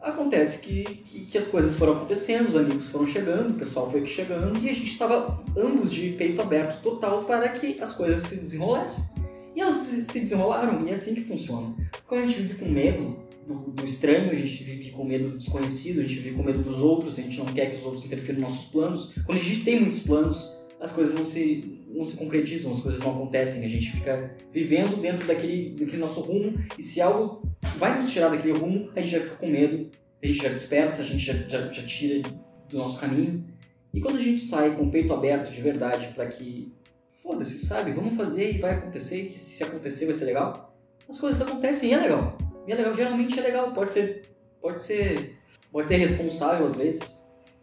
Acontece 0.00 0.60
que, 0.62 0.82
que, 1.04 1.26
que 1.26 1.36
as 1.36 1.46
coisas 1.46 1.74
foram 1.74 1.92
acontecendo, 1.92 2.48
os 2.48 2.56
amigos 2.56 2.88
foram 2.88 3.06
chegando, 3.06 3.50
o 3.50 3.58
pessoal 3.58 3.90
foi 3.90 4.06
chegando 4.06 4.58
e 4.58 4.70
a 4.70 4.72
gente 4.72 4.90
estava 4.90 5.44
ambos 5.56 5.92
de 5.92 6.12
peito 6.12 6.40
aberto 6.40 6.80
total 6.80 7.24
para 7.24 7.48
que 7.50 7.78
as 7.80 7.92
coisas 7.92 8.22
se 8.22 8.36
desenrolassem. 8.36 9.04
E 9.54 9.60
elas 9.60 9.76
se 9.76 10.20
desenrolaram 10.20 10.86
e 10.86 10.90
é 10.90 10.94
assim 10.94 11.14
que 11.14 11.20
funciona. 11.20 11.74
Quando 12.06 12.22
a 12.22 12.26
gente 12.26 12.40
vive 12.40 12.54
com 12.54 12.66
medo, 12.70 13.16
do, 13.54 13.70
do, 13.72 13.84
estranho, 13.84 14.30
a 14.30 14.34
gente 14.34 14.62
vive 14.62 14.90
com 14.90 15.04
medo 15.04 15.30
do 15.30 15.38
desconhecido, 15.38 16.00
a 16.00 16.02
gente 16.02 16.20
vive 16.20 16.36
com 16.36 16.42
medo 16.42 16.62
dos 16.62 16.80
outros, 16.80 17.18
a 17.18 17.22
gente 17.22 17.38
não 17.38 17.52
quer 17.52 17.70
que 17.70 17.76
os 17.76 17.84
outros 17.84 18.04
interfiram 18.04 18.40
nos 18.40 18.50
nossos 18.50 18.70
planos. 18.70 19.14
Quando 19.26 19.38
a 19.38 19.42
gente 19.42 19.64
tem 19.64 19.80
muitos 19.80 20.00
planos, 20.00 20.56
as 20.80 20.92
coisas 20.92 21.14
não 21.14 21.24
se, 21.24 21.82
não 21.88 22.04
se 22.04 22.16
concretizam, 22.16 22.70
as 22.72 22.80
coisas 22.80 23.00
não 23.02 23.10
acontecem, 23.10 23.64
a 23.64 23.68
gente 23.68 23.90
fica 23.90 24.36
vivendo 24.52 25.00
dentro 25.00 25.26
daquele, 25.26 25.70
daquele 25.70 25.98
nosso 25.98 26.20
rumo, 26.20 26.58
e 26.78 26.82
se 26.82 27.00
algo 27.00 27.42
vai 27.76 27.98
nos 27.98 28.12
tirar 28.12 28.28
daquele 28.28 28.56
rumo, 28.56 28.90
a 28.94 29.00
gente 29.00 29.10
já 29.10 29.20
fica 29.20 29.36
com 29.36 29.48
medo, 29.48 29.90
a 30.22 30.26
gente 30.26 30.42
já 30.42 30.48
dispersa, 30.48 31.02
a 31.02 31.04
gente 31.04 31.24
já, 31.24 31.34
já, 31.34 31.72
já 31.72 31.82
tira 31.82 32.30
do 32.68 32.78
nosso 32.78 33.00
caminho. 33.00 33.44
E 33.92 34.00
quando 34.00 34.16
a 34.16 34.22
gente 34.22 34.42
sai 34.42 34.76
com 34.76 34.84
o 34.84 34.90
peito 34.90 35.12
aberto 35.12 35.50
de 35.50 35.60
verdade 35.60 36.12
para 36.14 36.26
que, 36.26 36.72
foda-se, 37.10 37.58
sabe, 37.58 37.90
vamos 37.92 38.14
fazer 38.14 38.54
e 38.54 38.58
vai 38.58 38.74
acontecer, 38.74 39.26
que 39.26 39.38
se 39.38 39.64
acontecer 39.64 40.06
vai 40.06 40.14
ser 40.14 40.26
legal, 40.26 40.76
as 41.08 41.18
coisas 41.18 41.42
acontecem 41.42 41.90
e 41.90 41.92
é 41.92 41.98
legal. 41.98 42.38
E 42.66 42.72
é 42.72 42.74
legal, 42.74 42.94
geralmente 42.94 43.38
é 43.38 43.42
legal, 43.42 43.72
pode 43.72 43.94
ser, 43.94 44.22
pode 44.60 44.82
ser, 44.82 45.36
pode 45.72 45.88
ser 45.88 45.96
responsável 45.96 46.66
às 46.66 46.76
vezes, 46.76 47.20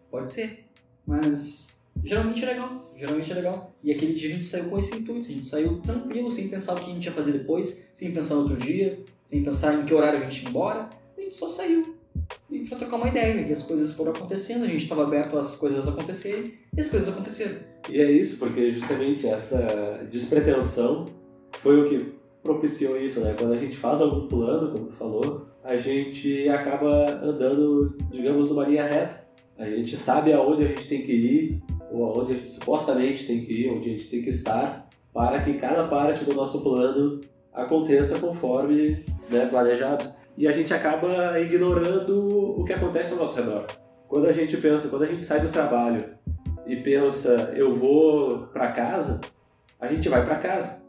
pode 0.09 0.31
ser, 0.31 0.65
mas 1.05 1.79
geralmente 2.03 2.43
é 2.43 2.47
legal, 2.47 2.91
geralmente 2.95 3.31
é 3.31 3.35
legal. 3.35 3.75
E 3.83 3.91
aquele 3.91 4.13
dia 4.13 4.29
a 4.29 4.33
gente 4.33 4.45
saiu 4.45 4.69
com 4.69 4.77
esse 4.77 4.95
intuito, 4.95 5.29
a 5.29 5.31
gente 5.31 5.47
saiu 5.47 5.79
tranquilo, 5.81 6.31
sem 6.31 6.47
pensar 6.47 6.75
o 6.75 6.79
que 6.79 6.91
a 6.91 6.93
gente 6.93 7.05
ia 7.05 7.11
fazer 7.11 7.31
depois, 7.31 7.83
sem 7.93 8.11
pensar 8.11 8.35
no 8.35 8.41
outro 8.41 8.57
dia, 8.57 8.99
sem 9.21 9.43
pensar 9.43 9.75
em 9.75 9.85
que 9.85 9.93
horário 9.93 10.19
a 10.19 10.23
gente 10.23 10.43
ia 10.43 10.49
embora, 10.49 10.89
a 11.17 11.21
gente 11.21 11.35
só 11.35 11.49
saiu. 11.49 11.95
E 12.49 12.59
pra 12.65 12.77
trocar 12.77 12.97
uma 12.97 13.07
ideia, 13.07 13.47
e 13.47 13.51
as 13.51 13.63
coisas 13.63 13.93
foram 13.93 14.11
acontecendo, 14.11 14.63
a 14.63 14.67
gente 14.67 14.83
estava 14.83 15.03
aberto 15.03 15.37
às 15.37 15.55
coisas 15.55 15.87
acontecerem, 15.87 16.55
e 16.75 16.81
as 16.81 16.89
coisas 16.89 17.09
aconteceram. 17.09 17.57
E 17.89 18.01
é 18.01 18.11
isso, 18.11 18.37
porque 18.37 18.71
justamente 18.71 19.27
essa 19.27 20.05
despretensão 20.09 21.07
foi 21.57 21.81
o 21.81 21.89
que 21.89 22.16
propiciou 22.47 22.97
isso, 22.97 23.19
né? 23.19 23.35
Quando 23.37 23.53
a 23.53 23.57
gente 23.57 23.75
faz 23.75 23.99
algum 23.99 24.27
plano, 24.27 24.71
como 24.71 24.85
tu 24.85 24.93
falou, 24.93 25.45
a 25.63 25.75
gente 25.75 26.47
acaba 26.47 27.19
andando, 27.21 27.97
digamos, 28.09 28.49
numa 28.49 28.65
linha 28.65 28.85
reta. 28.85 29.27
A 29.57 29.65
gente 29.69 29.97
sabe 29.97 30.31
aonde 30.31 30.63
a 30.63 30.67
gente 30.67 30.87
tem 30.87 31.01
que 31.01 31.11
ir, 31.11 31.63
ou 31.91 32.05
aonde 32.05 32.33
a 32.33 32.35
gente 32.35 32.49
supostamente 32.49 33.27
tem 33.27 33.43
que 33.43 33.53
ir, 33.53 33.69
onde 33.69 33.89
a 33.89 33.91
gente 33.91 34.09
tem 34.09 34.21
que 34.21 34.29
estar, 34.29 34.87
para 35.13 35.41
que 35.41 35.53
cada 35.55 35.87
parte 35.87 36.23
do 36.23 36.33
nosso 36.33 36.61
plano 36.63 37.19
aconteça 37.53 38.19
conforme 38.19 39.03
né, 39.29 39.45
planejado. 39.47 40.07
E 40.37 40.47
a 40.47 40.51
gente 40.51 40.73
acaba 40.73 41.39
ignorando 41.39 42.59
o 42.59 42.63
que 42.63 42.71
acontece 42.71 43.13
ao 43.13 43.19
nosso 43.19 43.35
redor. 43.37 43.65
Quando 44.07 44.27
a 44.27 44.31
gente 44.31 44.55
pensa, 44.57 44.87
quando 44.87 45.03
a 45.03 45.07
gente 45.07 45.25
sai 45.25 45.41
do 45.41 45.49
trabalho 45.49 46.05
e 46.65 46.77
pensa, 46.77 47.51
eu 47.55 47.75
vou 47.75 48.47
para 48.53 48.71
casa, 48.71 49.19
a 49.79 49.87
gente 49.87 50.07
vai 50.07 50.23
para 50.23 50.35
casa. 50.35 50.86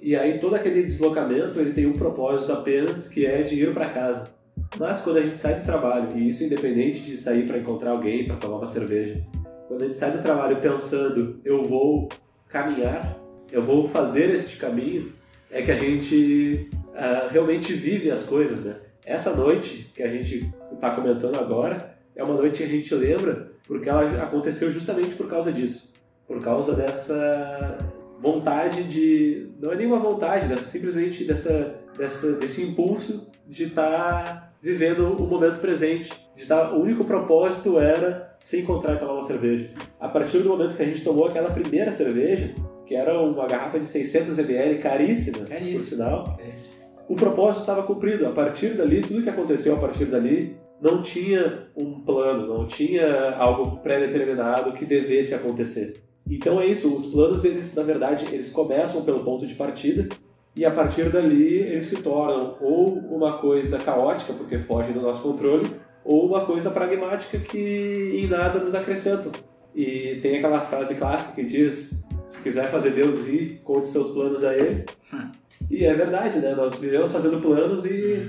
E 0.00 0.14
aí 0.14 0.38
todo 0.38 0.54
aquele 0.54 0.82
deslocamento 0.82 1.58
ele 1.58 1.72
tem 1.72 1.86
um 1.86 1.94
propósito 1.94 2.52
apenas 2.52 3.08
que 3.08 3.26
é 3.26 3.42
de 3.42 3.60
ir 3.60 3.74
para 3.74 3.90
casa. 3.90 4.30
Mas 4.78 5.00
quando 5.00 5.18
a 5.18 5.22
gente 5.22 5.36
sai 5.36 5.54
do 5.54 5.64
trabalho, 5.64 6.16
e 6.16 6.28
isso 6.28 6.44
independente 6.44 7.02
de 7.02 7.16
sair 7.16 7.46
para 7.46 7.58
encontrar 7.58 7.92
alguém, 7.92 8.26
para 8.26 8.36
tomar 8.36 8.58
uma 8.58 8.66
cerveja, 8.66 9.24
quando 9.66 9.82
a 9.82 9.84
gente 9.84 9.96
sai 9.96 10.12
do 10.12 10.22
trabalho 10.22 10.60
pensando 10.60 11.40
eu 11.44 11.64
vou 11.64 12.08
caminhar, 12.48 13.18
eu 13.50 13.62
vou 13.62 13.88
fazer 13.88 14.30
este 14.30 14.56
caminho, 14.56 15.12
é 15.50 15.62
que 15.62 15.70
a 15.70 15.76
gente 15.76 16.68
uh, 16.72 17.28
realmente 17.30 17.72
vive 17.72 18.10
as 18.10 18.24
coisas, 18.24 18.64
né? 18.64 18.76
Essa 19.04 19.34
noite 19.34 19.90
que 19.94 20.02
a 20.02 20.08
gente 20.08 20.52
está 20.72 20.90
comentando 20.90 21.36
agora 21.36 21.96
é 22.14 22.22
uma 22.22 22.34
noite 22.34 22.58
que 22.58 22.64
a 22.64 22.68
gente 22.68 22.94
lembra 22.94 23.52
porque 23.66 23.88
ela 23.88 24.22
aconteceu 24.22 24.70
justamente 24.70 25.14
por 25.14 25.28
causa 25.28 25.52
disso, 25.52 25.94
por 26.26 26.42
causa 26.42 26.74
dessa 26.74 27.78
vontade 28.20 28.84
de. 28.84 29.50
Não 29.60 29.72
é 29.72 29.76
nenhuma 29.76 29.98
vontade, 29.98 30.46
dessa, 30.46 30.66
simplesmente 30.66 31.24
dessa, 31.24 31.80
dessa, 31.96 32.32
desse 32.34 32.62
impulso 32.62 33.30
de 33.46 33.64
estar 33.64 33.90
tá 33.90 34.52
vivendo 34.60 35.12
o 35.12 35.26
momento 35.26 35.60
presente. 35.60 36.12
De 36.36 36.46
tá, 36.46 36.72
o 36.72 36.82
único 36.82 37.04
propósito 37.04 37.78
era 37.78 38.36
se 38.38 38.60
encontrar 38.60 38.94
e 38.94 38.98
tomar 38.98 39.14
uma 39.14 39.22
cerveja. 39.22 39.70
A 39.98 40.08
partir 40.08 40.38
do 40.38 40.48
momento 40.48 40.76
que 40.76 40.82
a 40.82 40.86
gente 40.86 41.02
tomou 41.02 41.26
aquela 41.26 41.50
primeira 41.50 41.90
cerveja, 41.90 42.54
que 42.86 42.94
era 42.94 43.20
uma 43.20 43.46
garrafa 43.46 43.78
de 43.78 43.86
600 43.86 44.38
ml, 44.38 44.78
caríssima, 44.78 45.44
caríssima. 45.44 45.78
por 45.78 45.84
sinal, 45.84 46.36
caríssima. 46.36 46.74
o 47.08 47.16
propósito 47.16 47.60
estava 47.62 47.82
cumprido. 47.82 48.26
A 48.26 48.30
partir 48.30 48.74
dali, 48.74 49.02
tudo 49.02 49.22
que 49.22 49.30
aconteceu 49.30 49.74
a 49.74 49.78
partir 49.78 50.06
dali 50.06 50.56
não 50.80 51.02
tinha 51.02 51.68
um 51.76 52.00
plano, 52.00 52.46
não 52.46 52.66
tinha 52.66 53.34
algo 53.36 53.78
pré-determinado 53.78 54.72
que 54.72 54.84
devesse 54.84 55.34
acontecer. 55.34 56.07
Então 56.28 56.60
é 56.60 56.66
isso, 56.66 56.94
os 56.94 57.06
planos, 57.06 57.44
eles 57.44 57.74
na 57.74 57.82
verdade, 57.82 58.26
eles 58.32 58.50
começam 58.50 59.04
pelo 59.04 59.24
ponto 59.24 59.46
de 59.46 59.54
partida 59.54 60.08
e 60.54 60.64
a 60.64 60.70
partir 60.70 61.08
dali 61.10 61.58
eles 61.58 61.86
se 61.86 62.02
tornam 62.02 62.56
ou 62.60 62.98
uma 62.98 63.38
coisa 63.38 63.78
caótica, 63.78 64.32
porque 64.32 64.58
foge 64.58 64.92
do 64.92 65.00
nosso 65.00 65.22
controle, 65.22 65.74
ou 66.04 66.26
uma 66.26 66.44
coisa 66.44 66.70
pragmática 66.70 67.38
que 67.38 68.12
em 68.14 68.26
nada 68.26 68.58
nos 68.58 68.74
acrescentam. 68.74 69.30
E 69.74 70.18
tem 70.20 70.38
aquela 70.38 70.60
frase 70.60 70.96
clássica 70.96 71.32
que 71.32 71.44
diz: 71.44 72.04
se 72.26 72.42
quiser 72.42 72.70
fazer 72.70 72.90
Deus 72.90 73.24
rir, 73.24 73.60
conte 73.62 73.86
seus 73.86 74.08
planos 74.08 74.42
a 74.42 74.54
Ele. 74.56 74.84
Hum. 75.12 75.30
E 75.70 75.84
é 75.84 75.94
verdade, 75.94 76.38
né? 76.38 76.54
Nós 76.54 76.74
vivemos 76.74 77.12
fazendo 77.12 77.40
planos 77.40 77.84
e 77.84 78.28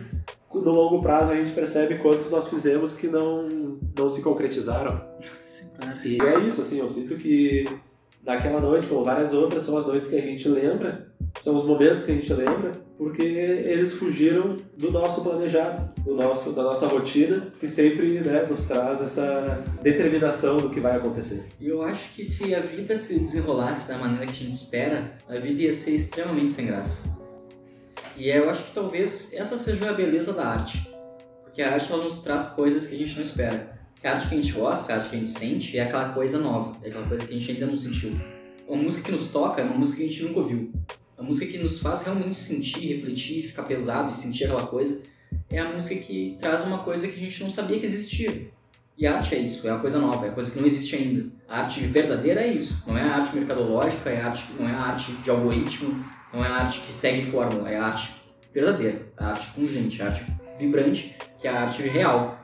no 0.53 0.71
longo 0.71 1.01
prazo 1.01 1.31
a 1.31 1.35
gente 1.35 1.51
percebe 1.51 1.99
quantos 1.99 2.29
nós 2.29 2.47
fizemos 2.47 2.93
que 2.93 3.07
não, 3.07 3.79
não 3.97 4.09
se 4.09 4.21
concretizaram. 4.21 5.01
E 6.03 6.17
é 6.21 6.39
isso, 6.41 6.61
assim, 6.61 6.79
eu 6.79 6.89
sinto 6.89 7.15
que 7.15 7.65
daquela 8.21 8.59
noite, 8.59 8.88
como 8.88 9.03
várias 9.03 9.33
outras, 9.33 9.63
são 9.63 9.77
as 9.77 9.85
noites 9.85 10.07
que 10.07 10.15
a 10.15 10.21
gente 10.21 10.47
lembra, 10.47 11.07
são 11.38 11.55
os 11.55 11.63
momentos 11.63 12.03
que 12.03 12.11
a 12.11 12.15
gente 12.15 12.33
lembra, 12.33 12.71
porque 12.97 13.21
eles 13.21 13.93
fugiram 13.93 14.57
do 14.77 14.91
nosso 14.91 15.23
planejado, 15.23 15.93
do 16.03 16.15
nosso, 16.15 16.53
da 16.53 16.63
nossa 16.63 16.88
rotina, 16.88 17.47
que 17.59 17.67
sempre 17.67 18.19
né, 18.19 18.45
nos 18.49 18.63
traz 18.63 19.01
essa 19.01 19.63
determinação 19.81 20.59
do 20.59 20.69
que 20.69 20.79
vai 20.79 20.97
acontecer. 20.97 21.45
E 21.59 21.67
eu 21.67 21.81
acho 21.81 22.13
que 22.13 22.25
se 22.25 22.53
a 22.53 22.59
vida 22.59 22.97
se 22.97 23.19
desenrolasse 23.19 23.88
da 23.88 23.97
maneira 23.97 24.25
que 24.25 24.31
a 24.31 24.45
gente 24.45 24.55
espera, 24.55 25.13
a 25.27 25.38
vida 25.38 25.61
ia 25.61 25.73
ser 25.73 25.91
extremamente 25.91 26.51
sem 26.51 26.67
graça. 26.67 27.07
E 28.17 28.29
eu 28.29 28.49
acho 28.49 28.65
que 28.65 28.73
talvez 28.73 29.33
essa 29.33 29.57
seja 29.57 29.89
a 29.89 29.93
beleza 29.93 30.33
da 30.33 30.45
arte, 30.45 30.93
porque 31.43 31.61
a 31.61 31.73
arte 31.73 31.91
ela 31.91 32.03
nos 32.03 32.21
traz 32.21 32.47
coisas 32.49 32.85
que 32.85 32.95
a 32.95 32.97
gente 32.97 33.15
não 33.15 33.23
espera 33.23 33.78
a 34.07 34.13
arte 34.13 34.29
que 34.29 34.35
a 34.35 34.41
gente 34.41 34.53
gosta, 34.53 34.93
a 34.93 34.95
arte 34.97 35.09
que 35.09 35.15
a 35.15 35.19
gente 35.19 35.31
sente, 35.31 35.77
é 35.77 35.83
aquela 35.83 36.09
coisa 36.09 36.39
nova, 36.39 36.77
é 36.83 36.87
aquela 36.87 37.05
coisa 37.05 37.25
que 37.25 37.33
a 37.33 37.37
gente 37.37 37.51
ainda 37.51 37.65
não 37.65 37.77
sentiu. 37.77 38.19
Uma 38.67 38.83
música 38.83 39.03
que 39.03 39.11
nos 39.11 39.27
toca 39.27 39.61
é 39.61 39.63
uma 39.63 39.75
música 39.75 39.97
que 39.97 40.03
a 40.03 40.07
gente 40.09 40.23
nunca 40.23 40.39
ouviu. 40.39 40.71
A 41.17 41.23
música 41.23 41.51
que 41.51 41.57
nos 41.57 41.79
faz 41.79 42.03
realmente 42.03 42.35
sentir, 42.35 42.95
refletir, 42.95 43.43
ficar 43.43 43.63
pesado 43.63 44.11
e 44.11 44.13
sentir 44.13 44.45
aquela 44.45 44.67
coisa, 44.67 45.03
é 45.49 45.59
a 45.59 45.73
música 45.73 45.95
que 45.95 46.37
traz 46.39 46.65
uma 46.65 46.79
coisa 46.79 47.07
que 47.07 47.15
a 47.15 47.19
gente 47.19 47.43
não 47.43 47.51
sabia 47.51 47.79
que 47.79 47.85
existia. 47.85 48.49
E 48.97 49.07
a 49.07 49.17
arte 49.17 49.35
é 49.35 49.39
isso, 49.39 49.67
é 49.67 49.71
uma 49.71 49.79
coisa 49.79 49.99
nova, 49.99 50.25
é 50.25 50.29
uma 50.29 50.35
coisa 50.35 50.51
que 50.51 50.59
não 50.59 50.67
existe 50.67 50.95
ainda. 50.95 51.29
A 51.47 51.61
arte 51.61 51.81
verdadeira 51.81 52.41
é 52.41 52.47
isso, 52.47 52.83
não 52.85 52.97
é 52.97 53.01
a 53.01 53.15
arte 53.15 53.35
mercadológica, 53.35 54.09
é 54.09 54.21
a 54.21 54.27
arte, 54.27 54.45
não 54.57 54.67
é 54.67 54.71
a 54.71 54.81
arte 54.81 55.11
de 55.11 55.29
algoritmo, 55.29 56.05
não 56.33 56.43
é 56.43 56.47
a 56.47 56.55
arte 56.55 56.81
que 56.81 56.93
segue 56.93 57.29
fórmula, 57.31 57.69
é 57.69 57.77
a 57.77 57.85
arte 57.85 58.13
verdadeira, 58.53 59.07
a 59.17 59.27
arte 59.27 59.47
pungente, 59.53 60.01
a 60.01 60.07
arte 60.07 60.25
vibrante, 60.57 61.15
que 61.39 61.47
é 61.47 61.51
a 61.51 61.61
arte 61.61 61.81
real 61.83 62.38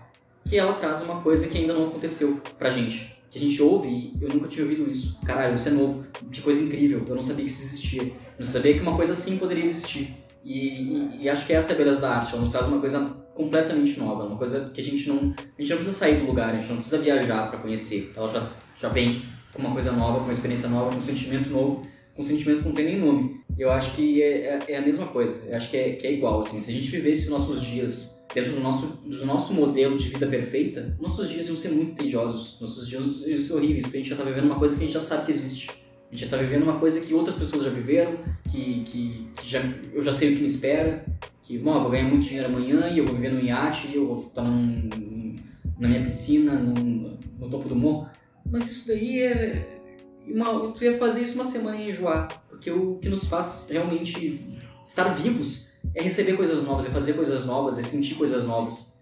que 0.47 0.57
ela 0.57 0.73
traz 0.73 1.01
uma 1.03 1.21
coisa 1.21 1.47
que 1.47 1.57
ainda 1.57 1.73
não 1.73 1.87
aconteceu 1.87 2.39
pra 2.57 2.69
gente. 2.69 3.15
Que 3.29 3.39
a 3.39 3.41
gente 3.41 3.61
ouve 3.61 3.87
e 3.89 4.17
eu 4.21 4.29
nunca 4.29 4.47
tinha 4.47 4.63
ouvido 4.63 4.89
isso. 4.89 5.19
Caralho, 5.25 5.55
isso 5.55 5.67
é 5.67 5.71
novo. 5.71 6.05
Que 6.31 6.41
coisa 6.41 6.63
incrível. 6.63 7.03
Eu 7.07 7.15
não 7.15 7.23
sabia 7.23 7.45
que 7.45 7.51
isso 7.51 7.63
existia. 7.63 8.03
Eu 8.03 8.11
não 8.39 8.45
sabia 8.45 8.73
que 8.75 8.79
uma 8.79 8.95
coisa 8.95 9.13
assim 9.13 9.37
poderia 9.37 9.65
existir. 9.65 10.15
E, 10.43 10.57
e, 10.57 11.23
e 11.23 11.29
acho 11.29 11.45
que 11.45 11.53
essa 11.53 11.71
é 11.71 11.75
a 11.75 11.77
beleza 11.77 11.99
da 11.99 12.11
arte. 12.11 12.33
Ela 12.33 12.43
nos 12.43 12.51
traz 12.51 12.67
uma 12.67 12.79
coisa 12.79 12.99
completamente 13.33 13.99
nova. 13.99 14.23
Uma 14.23 14.37
coisa 14.37 14.69
que 14.73 14.79
a 14.79 14.83
gente 14.83 15.09
não... 15.09 15.33
A 15.37 15.61
gente 15.61 15.69
não 15.69 15.77
precisa 15.77 15.97
sair 15.97 16.19
do 16.19 16.27
lugar. 16.27 16.49
A 16.49 16.55
gente 16.55 16.69
não 16.69 16.77
precisa 16.77 16.99
viajar 16.99 17.49
para 17.49 17.59
conhecer. 17.59 18.13
Ela 18.15 18.29
já, 18.29 18.49
já 18.79 18.89
vem 18.89 19.23
com 19.51 19.59
uma 19.61 19.71
coisa 19.71 19.91
nova, 19.91 20.19
com 20.19 20.25
uma 20.25 20.33
experiência 20.33 20.69
nova, 20.69 20.91
com 20.91 20.97
um 20.97 21.03
sentimento 21.03 21.49
novo. 21.49 21.85
Com 22.15 22.21
um 22.21 22.25
sentimento 22.25 22.61
que 22.61 22.67
não 22.67 22.75
tem 22.75 22.85
nem 22.85 22.99
nome. 22.99 23.41
Eu 23.57 23.71
acho 23.71 23.95
que 23.95 24.21
é, 24.21 24.59
é, 24.67 24.73
é 24.73 24.77
a 24.77 24.81
mesma 24.81 25.07
coisa. 25.07 25.49
Eu 25.49 25.57
acho 25.57 25.69
que 25.69 25.75
é, 25.75 25.93
que 25.93 26.07
é 26.07 26.13
igual, 26.13 26.39
assim. 26.39 26.61
Se 26.61 26.71
a 26.71 26.73
gente 26.73 26.87
vivesse 26.87 27.23
os 27.23 27.29
nossos 27.29 27.61
dias 27.61 28.14
dentro 28.35 28.51
do 28.51 28.59
nosso, 28.59 28.87
do 29.05 29.25
nosso 29.25 29.53
modelo 29.53 29.97
de 29.97 30.09
vida 30.09 30.27
perfeita, 30.27 30.97
nossos 30.99 31.29
dias 31.29 31.47
iam 31.47 31.55
ser 31.55 31.69
muito 31.69 31.95
tediosos, 31.95 32.57
nossos 32.59 32.85
dias 32.85 33.25
iam 33.25 33.39
ser 33.39 33.53
horríveis, 33.53 33.85
porque 33.85 33.97
a 33.97 33.99
gente 34.01 34.09
já 34.09 34.15
está 34.15 34.25
vivendo 34.25 34.43
uma 34.43 34.59
coisa 34.59 34.75
que 34.75 34.83
a 34.83 34.85
gente 34.85 34.93
já 34.93 34.99
sabe 34.99 35.25
que 35.27 35.31
existe. 35.31 35.69
A 35.69 36.11
gente 36.11 36.19
já 36.19 36.25
está 36.25 36.37
vivendo 36.37 36.63
uma 36.63 36.77
coisa 36.77 36.99
que 36.99 37.13
outras 37.13 37.37
pessoas 37.37 37.63
já 37.63 37.69
viveram, 37.69 38.17
que, 38.51 38.83
que, 38.83 39.27
que 39.37 39.49
já, 39.49 39.61
eu 39.93 40.03
já 40.03 40.11
sei 40.11 40.33
o 40.33 40.35
que 40.35 40.41
me 40.41 40.49
espera, 40.49 41.05
que, 41.41 41.57
bom, 41.57 41.75
eu 41.75 41.81
vou 41.81 41.91
ganhar 41.91 42.09
muito 42.09 42.25
dinheiro 42.25 42.49
amanhã 42.49 42.89
e 42.89 42.97
eu 42.97 43.05
vou 43.05 43.15
viver 43.15 43.31
num 43.31 43.39
iate, 43.39 43.95
eu 43.95 44.05
vou 44.05 44.27
estar 44.27 44.43
num, 44.43 45.37
na 45.79 45.87
minha 45.87 46.03
piscina, 46.03 46.55
num, 46.55 47.17
no 47.39 47.49
topo 47.49 47.69
do 47.69 47.75
morro. 47.75 48.09
Mas 48.45 48.69
isso 48.69 48.87
daí 48.89 49.21
é... 49.21 49.81
Uma, 50.27 50.73
tu 50.73 50.83
ia 50.83 50.97
fazer 50.97 51.21
isso 51.21 51.35
uma 51.35 51.43
semana 51.45 51.77
e 51.77 51.91
enjoar, 51.91 52.43
porque 52.49 52.69
o 52.69 52.95
que 52.95 53.07
nos 53.07 53.25
faz 53.25 53.67
realmente 53.69 54.43
estar 54.83 55.05
vivos 55.13 55.64
é 55.93 56.01
receber 56.01 56.35
coisas 56.37 56.63
novas, 56.63 56.85
é 56.85 56.89
fazer 56.89 57.13
coisas 57.13 57.45
novas, 57.45 57.77
é 57.77 57.83
sentir 57.83 58.15
coisas 58.15 58.45
novas. 58.45 58.95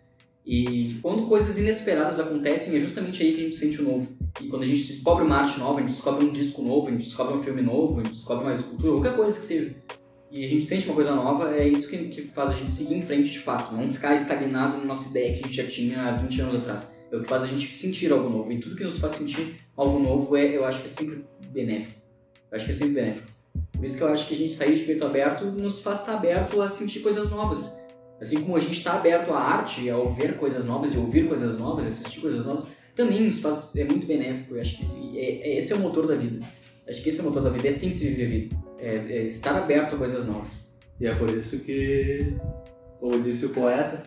E 0.45 0.97
quando 1.01 1.27
coisas 1.27 1.57
inesperadas 1.57 2.19
acontecem, 2.19 2.75
é 2.75 2.79
justamente 2.79 3.23
aí 3.23 3.33
que 3.33 3.41
a 3.41 3.43
gente 3.45 3.55
sente 3.55 3.81
o 3.81 3.85
novo. 3.85 4.07
E 4.41 4.47
quando 4.47 4.63
a 4.63 4.65
gente 4.65 4.83
descobre 4.83 5.23
uma 5.23 5.37
arte 5.37 5.57
nova, 5.59 5.77
a 5.77 5.81
gente 5.81 5.91
descobre 5.91 6.25
um 6.25 6.31
disco 6.31 6.61
novo, 6.61 6.87
a 6.87 6.91
gente 6.91 7.05
descobre 7.05 7.35
um 7.35 7.43
filme 7.43 7.61
novo, 7.61 7.99
a 7.99 8.03
gente 8.03 8.13
descobre 8.13 8.43
uma 8.43 8.53
escultura, 8.53 8.91
qualquer 8.93 9.15
coisa 9.15 9.39
que 9.39 9.45
seja. 9.45 9.75
e 10.29 10.43
a 10.43 10.49
gente 10.49 10.65
sente 10.65 10.85
uma 10.87 10.95
coisa 10.95 11.15
nova, 11.15 11.55
é 11.55 11.65
isso 11.67 11.87
que, 11.87 12.09
que 12.09 12.23
faz 12.29 12.49
a 12.49 12.53
gente 12.53 12.71
seguir 12.71 12.95
em 12.95 13.03
frente 13.03 13.31
de 13.31 13.39
fato, 13.39 13.73
não 13.73 13.93
ficar 13.93 14.15
estagnado 14.15 14.77
na 14.77 14.85
nossa 14.85 15.09
ideia 15.09 15.37
que 15.37 15.45
a 15.45 15.47
gente 15.47 15.55
já 15.55 15.67
tinha 15.67 16.01
há 16.01 16.11
20 16.11 16.41
anos 16.41 16.55
atrás. 16.55 16.91
É 17.09 17.15
o 17.15 17.21
que 17.21 17.29
faz 17.29 17.43
a 17.43 17.47
gente 17.47 17.77
sentir 17.77 18.11
algo 18.11 18.27
novo. 18.27 18.51
E 18.51 18.59
tudo 18.59 18.75
que 18.75 18.83
nos 18.83 18.97
faz 18.97 19.13
sentir 19.13 19.59
algo 19.77 19.99
novo, 19.99 20.35
é, 20.35 20.57
eu 20.57 20.65
acho 20.65 20.81
que 20.81 20.87
é 20.87 20.89
sempre 20.89 21.23
benéfico. 21.51 22.01
Eu 22.51 22.57
acho 22.57 22.65
que 22.65 22.71
é 22.71 22.73
sempre 22.73 22.93
benéfico. 22.95 23.32
Por 23.83 23.87
isso 23.87 23.97
que 23.97 24.03
eu 24.03 24.07
acho 24.07 24.27
que 24.29 24.33
a 24.33 24.37
gente 24.37 24.53
sair 24.53 24.77
de 24.77 24.85
peito 24.85 25.03
aberto 25.03 25.43
nos 25.43 25.81
faz 25.81 25.99
estar 25.99 26.13
aberto 26.13 26.61
a 26.61 26.69
sentir 26.69 27.01
coisas 27.01 27.29
novas. 27.29 27.77
Assim 28.17 28.41
como 28.41 28.55
a 28.55 28.59
gente 28.61 28.77
está 28.77 28.93
aberto 28.93 29.33
à 29.33 29.37
arte, 29.37 29.89
a 29.89 29.97
ouvir 29.97 30.37
coisas 30.37 30.65
novas 30.65 30.93
e 30.93 30.97
ouvir 30.97 31.27
coisas 31.27 31.59
novas, 31.59 31.85
assistir 31.85 32.21
coisas 32.21 32.45
novas, 32.45 32.65
também 32.95 33.23
nos 33.23 33.41
faz, 33.41 33.75
é 33.75 33.83
muito 33.83 34.07
benéfico. 34.07 34.55
Eu 34.55 34.61
acho 34.61 34.77
que 34.77 35.19
é, 35.19 35.49
é, 35.49 35.57
esse 35.57 35.73
é 35.73 35.75
o 35.75 35.79
motor 35.79 36.07
da 36.07 36.15
vida. 36.15 36.47
Acho 36.87 37.03
que 37.03 37.09
esse 37.09 37.19
é 37.19 37.23
o 37.23 37.25
motor 37.25 37.43
da 37.43 37.49
vida, 37.49 37.67
é 37.67 37.71
assim 37.71 37.91
se 37.91 38.07
viver 38.07 38.25
a 38.25 38.29
vida. 38.29 38.55
É, 38.79 38.95
é 38.95 39.23
estar 39.25 39.53
aberto 39.53 39.95
a 39.95 39.97
coisas 39.97 40.27
novas. 40.27 40.71
E 40.97 41.05
é 41.05 41.13
por 41.13 41.29
isso 41.29 41.65
que, 41.65 42.37
como 43.01 43.19
disse 43.19 43.47
o 43.47 43.49
poeta, 43.49 44.01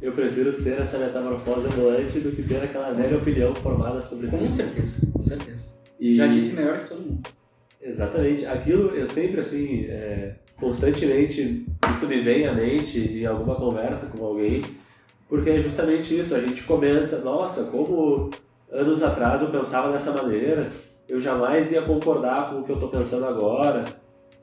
eu 0.00 0.12
prefiro 0.12 0.50
ser 0.50 0.80
essa 0.80 0.96
metamorfose 0.96 1.66
ambulante 1.66 2.18
do 2.20 2.34
que 2.34 2.42
ter 2.42 2.62
aquela 2.62 2.90
velha 2.94 3.18
opinião 3.18 3.54
formada 3.56 4.00
sobre 4.00 4.28
Com 4.28 4.48
certeza, 4.48 5.12
com 5.12 5.22
certeza. 5.26 5.74
E... 6.00 6.14
Já 6.14 6.26
disse 6.26 6.56
melhor 6.56 6.78
que 6.78 6.88
todo 6.88 7.02
mundo. 7.02 7.41
Exatamente. 7.82 8.46
Aquilo 8.46 8.94
eu 8.94 9.06
sempre, 9.06 9.40
assim, 9.40 9.86
é, 9.86 10.34
constantemente, 10.58 11.66
isso 11.90 12.06
me 12.06 12.20
vem 12.20 12.46
à 12.46 12.52
mente 12.52 12.98
em 12.98 13.26
alguma 13.26 13.56
conversa 13.56 14.06
com 14.06 14.24
alguém, 14.24 14.64
porque 15.28 15.50
é 15.50 15.60
justamente 15.60 16.18
isso. 16.18 16.34
A 16.34 16.40
gente 16.40 16.62
comenta, 16.62 17.18
nossa, 17.18 17.64
como 17.64 18.30
anos 18.70 19.02
atrás 19.02 19.42
eu 19.42 19.48
pensava 19.48 19.90
dessa 19.90 20.12
maneira, 20.12 20.70
eu 21.08 21.20
jamais 21.20 21.72
ia 21.72 21.82
concordar 21.82 22.50
com 22.50 22.60
o 22.60 22.64
que 22.64 22.70
eu 22.70 22.76
estou 22.76 22.88
pensando 22.88 23.26
agora. 23.26 23.96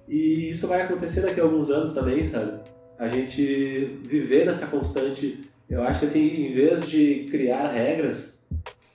E 0.08 0.50
isso 0.50 0.68
vai 0.68 0.82
acontecer 0.82 1.22
daqui 1.22 1.40
a 1.40 1.44
alguns 1.44 1.70
anos 1.70 1.92
também, 1.92 2.26
sabe? 2.26 2.60
A 2.98 3.08
gente 3.08 4.00
viver 4.04 4.46
nessa 4.46 4.68
constante 4.68 5.50
eu 5.70 5.84
acho 5.84 6.00
que 6.00 6.06
assim, 6.06 6.48
em 6.48 6.52
vez 6.52 6.90
de 6.90 7.28
criar 7.30 7.68
regras, 7.68 8.39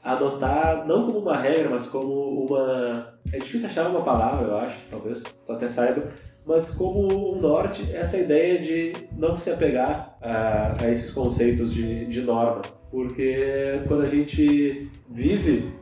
adotar 0.04 0.86
não 0.86 1.06
como 1.06 1.20
uma 1.20 1.36
regra, 1.36 1.70
mas 1.70 1.86
como 1.86 2.44
uma. 2.44 3.14
É 3.32 3.38
difícil 3.38 3.68
achar 3.68 3.88
uma 3.88 4.02
palavra, 4.02 4.46
eu 4.46 4.56
acho, 4.58 4.78
talvez 4.90 5.22
tu 5.22 5.52
até 5.52 5.66
saiba, 5.66 6.08
mas 6.46 6.70
como 6.70 7.34
um 7.34 7.40
norte, 7.40 7.90
essa 7.94 8.18
ideia 8.18 8.58
de 8.58 8.94
não 9.16 9.34
se 9.34 9.50
apegar 9.50 10.16
a, 10.20 10.74
a 10.78 10.90
esses 10.90 11.10
conceitos 11.10 11.72
de, 11.72 12.04
de 12.04 12.20
norma. 12.20 12.62
Porque 12.90 13.80
quando 13.88 14.02
a 14.02 14.08
gente 14.08 14.90
vive, 15.10 15.72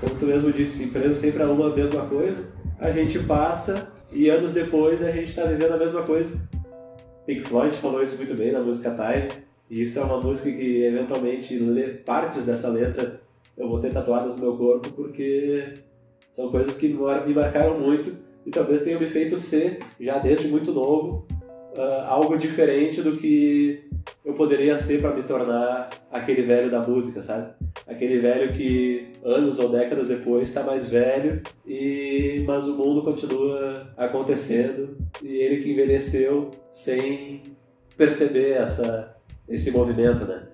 como 0.00 0.16
tu 0.16 0.26
mesmo 0.26 0.52
disse, 0.52 0.88
preso 0.88 1.14
sempre 1.14 1.42
a 1.42 1.46
uma 1.46 1.74
mesma 1.74 2.04
coisa, 2.06 2.52
a 2.78 2.90
gente 2.90 3.20
passa 3.20 3.92
e 4.12 4.28
anos 4.28 4.52
depois 4.52 5.02
a 5.02 5.10
gente 5.10 5.28
está 5.28 5.44
vivendo 5.44 5.72
a 5.72 5.78
mesma 5.78 6.02
coisa. 6.02 6.36
Pink 7.24 7.42
Floyd 7.42 7.74
falou 7.76 8.02
isso 8.02 8.16
muito 8.16 8.34
bem 8.34 8.52
na 8.52 8.60
música 8.60 8.90
Time 8.90 9.44
e 9.70 9.82
isso 9.82 9.98
é 9.98 10.02
uma 10.02 10.20
música 10.20 10.50
que, 10.50 10.82
eventualmente, 10.82 11.58
partes 12.04 12.44
dessa 12.44 12.68
letra 12.68 13.20
eu 13.58 13.68
vou 13.68 13.80
ter 13.80 13.92
tatuadas 13.92 14.36
no 14.36 14.42
meu 14.42 14.56
corpo 14.56 14.90
porque 14.92 15.74
são 16.30 16.50
coisas 16.50 16.74
que 16.74 16.88
me 16.88 17.34
marcaram 17.34 17.78
muito 17.78 18.16
e 18.46 18.50
talvez 18.50 18.82
tenham 18.82 19.00
me 19.00 19.06
feito 19.06 19.36
ser, 19.36 19.80
já 20.00 20.18
desde 20.18 20.48
muito 20.48 20.72
novo, 20.72 21.26
uh, 21.76 22.04
algo 22.06 22.36
diferente 22.36 23.02
do 23.02 23.16
que 23.16 23.84
eu 24.24 24.34
poderia 24.34 24.76
ser 24.76 25.00
para 25.00 25.14
me 25.14 25.22
tornar 25.22 25.90
aquele 26.10 26.42
velho 26.42 26.70
da 26.70 26.80
música, 26.80 27.20
sabe? 27.20 27.52
Aquele 27.86 28.18
velho 28.18 28.52
que 28.52 29.12
anos 29.24 29.58
ou 29.58 29.68
décadas 29.68 30.06
depois 30.06 30.48
está 30.48 30.62
mais 30.62 30.88
velho 30.88 31.42
e 31.66 32.44
mas 32.46 32.66
o 32.66 32.76
mundo 32.76 33.02
continua 33.02 33.92
acontecendo 33.96 34.96
e 35.22 35.36
ele 35.36 35.62
que 35.62 35.72
envelheceu 35.72 36.50
sem 36.70 37.42
perceber 37.96 38.52
essa 38.52 39.16
esse 39.48 39.70
movimento, 39.70 40.24
né? 40.24 40.46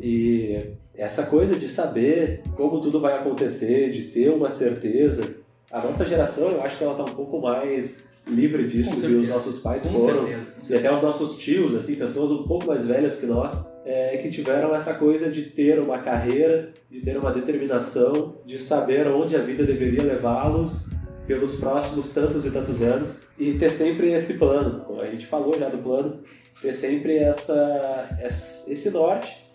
E 0.00 0.72
essa 0.98 1.26
coisa 1.26 1.56
de 1.56 1.68
saber 1.68 2.42
como 2.56 2.80
tudo 2.80 3.00
vai 3.00 3.16
acontecer, 3.16 3.90
de 3.90 4.02
ter 4.04 4.30
uma 4.30 4.50
certeza, 4.50 5.36
a 5.70 5.80
nossa 5.80 6.04
geração, 6.04 6.50
eu 6.50 6.62
acho 6.62 6.76
que 6.76 6.82
ela 6.84 6.92
está 6.92 7.04
um 7.04 7.14
pouco 7.14 7.40
mais 7.40 8.02
livre 8.26 8.66
disso 8.66 8.94
do 8.96 9.00
que 9.00 9.14
os 9.14 9.28
nossos 9.28 9.58
pais 9.60 9.84
com 9.84 9.90
foram. 9.90 10.26
Certeza, 10.26 10.52
e 10.68 10.76
até 10.76 10.92
os 10.92 11.00
nossos 11.00 11.38
tios, 11.38 11.74
assim, 11.74 11.94
pessoas 11.94 12.30
um 12.30 12.42
pouco 12.42 12.66
mais 12.66 12.84
velhas 12.84 13.16
que 13.16 13.26
nós, 13.26 13.66
é, 13.84 14.16
que 14.18 14.30
tiveram 14.30 14.74
essa 14.74 14.94
coisa 14.94 15.30
de 15.30 15.42
ter 15.42 15.78
uma 15.78 15.98
carreira, 15.98 16.72
de 16.90 17.00
ter 17.00 17.16
uma 17.16 17.32
determinação, 17.32 18.34
de 18.44 18.58
saber 18.58 19.06
onde 19.06 19.36
a 19.36 19.40
vida 19.40 19.64
deveria 19.64 20.02
levá-los 20.02 20.88
pelos 21.26 21.56
próximos 21.56 22.08
tantos 22.08 22.44
e 22.44 22.50
tantos 22.50 22.82
anos 22.82 23.20
e 23.38 23.54
ter 23.54 23.70
sempre 23.70 24.12
esse 24.12 24.34
plano, 24.34 24.84
como 24.84 25.00
a 25.00 25.06
gente 25.06 25.26
falou 25.26 25.58
já 25.58 25.68
do 25.68 25.78
plano, 25.78 26.22
ter 26.60 26.72
sempre 26.72 27.18
essa, 27.18 28.18
esse 28.20 28.90
norte. 28.90 29.47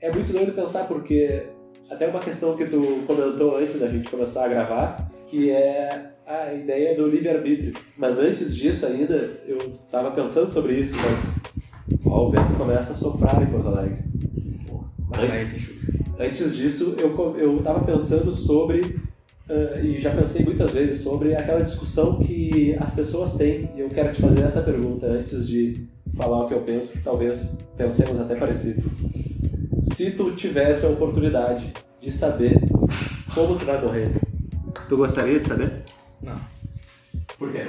É 0.00 0.12
muito 0.12 0.32
doido 0.32 0.52
pensar 0.52 0.86
porque 0.86 1.42
até 1.90 2.06
uma 2.06 2.20
questão 2.20 2.56
que 2.56 2.66
tu 2.66 3.02
comentou 3.04 3.56
antes 3.56 3.80
da 3.80 3.88
gente 3.88 4.08
começar 4.08 4.44
a 4.44 4.48
gravar, 4.48 5.10
que 5.26 5.50
é 5.50 6.12
a 6.24 6.54
ideia 6.54 6.96
do 6.96 7.08
livre-arbítrio. 7.08 7.74
Mas 7.96 8.20
antes 8.20 8.54
disso 8.54 8.86
ainda, 8.86 9.40
eu 9.44 9.58
estava 9.58 10.12
pensando 10.12 10.46
sobre 10.46 10.74
isso, 10.74 10.96
mas 10.96 12.06
ó, 12.06 12.28
o 12.28 12.30
vento 12.30 12.54
começa 12.54 12.92
a 12.92 12.94
soprar 12.94 13.42
em 13.42 13.46
Porto 13.46 13.68
Alegre. 13.68 14.04
Antes 16.16 16.54
disso, 16.54 16.94
eu 16.96 17.56
estava 17.56 17.84
pensando 17.84 18.30
sobre 18.30 19.08
Uh, 19.48 19.82
e 19.82 19.98
já 19.98 20.10
pensei 20.10 20.44
muitas 20.44 20.70
vezes 20.72 21.00
sobre 21.00 21.34
aquela 21.34 21.62
discussão 21.62 22.18
que 22.18 22.76
as 22.78 22.94
pessoas 22.94 23.32
têm, 23.32 23.70
e 23.74 23.80
eu 23.80 23.88
quero 23.88 24.12
te 24.12 24.20
fazer 24.20 24.42
essa 24.42 24.60
pergunta 24.60 25.06
antes 25.06 25.48
de 25.48 25.88
falar 26.14 26.44
o 26.44 26.48
que 26.48 26.52
eu 26.52 26.60
penso, 26.60 26.92
que 26.92 27.02
talvez 27.02 27.56
pensemos 27.74 28.20
até 28.20 28.34
parecido. 28.34 28.82
Se 29.82 30.10
tu 30.12 30.34
tivesse 30.34 30.84
a 30.84 30.88
oportunidade 30.88 31.72
de 32.00 32.10
saber 32.10 32.58
como 33.34 33.56
tu 33.56 33.64
vai 33.64 33.80
morrer, 33.80 34.10
tu 34.88 34.96
gostaria 34.96 35.38
de 35.38 35.44
saber? 35.44 35.84
Não. 36.20 36.40
Por 37.38 37.52
quê? 37.52 37.68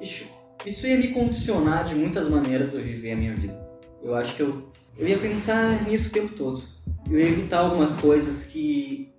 Isso, 0.00 0.26
isso 0.66 0.86
ia 0.86 0.98
me 0.98 1.08
condicionar 1.08 1.84
de 1.84 1.94
muitas 1.94 2.28
maneiras 2.28 2.74
a 2.74 2.78
viver 2.78 3.12
a 3.12 3.16
minha 3.16 3.34
vida. 3.34 3.58
Eu 4.02 4.14
acho 4.14 4.36
que 4.36 4.42
eu, 4.42 4.68
eu 4.98 5.08
ia 5.08 5.18
pensar 5.18 5.84
nisso 5.84 6.10
o 6.10 6.12
tempo 6.12 6.34
todo. 6.34 6.62
Eu 7.10 7.18
ia 7.18 7.28
evitar 7.28 7.60
algumas 7.60 7.96
coisas 7.96 8.44
que 8.46 9.12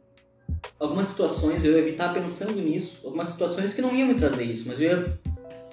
algumas 0.79 1.07
situações 1.07 1.63
eu 1.63 1.73
ia 1.73 1.79
evitar 1.79 2.13
pensando 2.13 2.61
nisso, 2.61 3.01
algumas 3.03 3.27
situações 3.27 3.73
que 3.73 3.81
não 3.81 3.95
iam 3.95 4.07
me 4.07 4.15
trazer 4.15 4.43
isso, 4.43 4.67
mas 4.67 4.79
eu 4.79 4.91
ia 4.91 5.19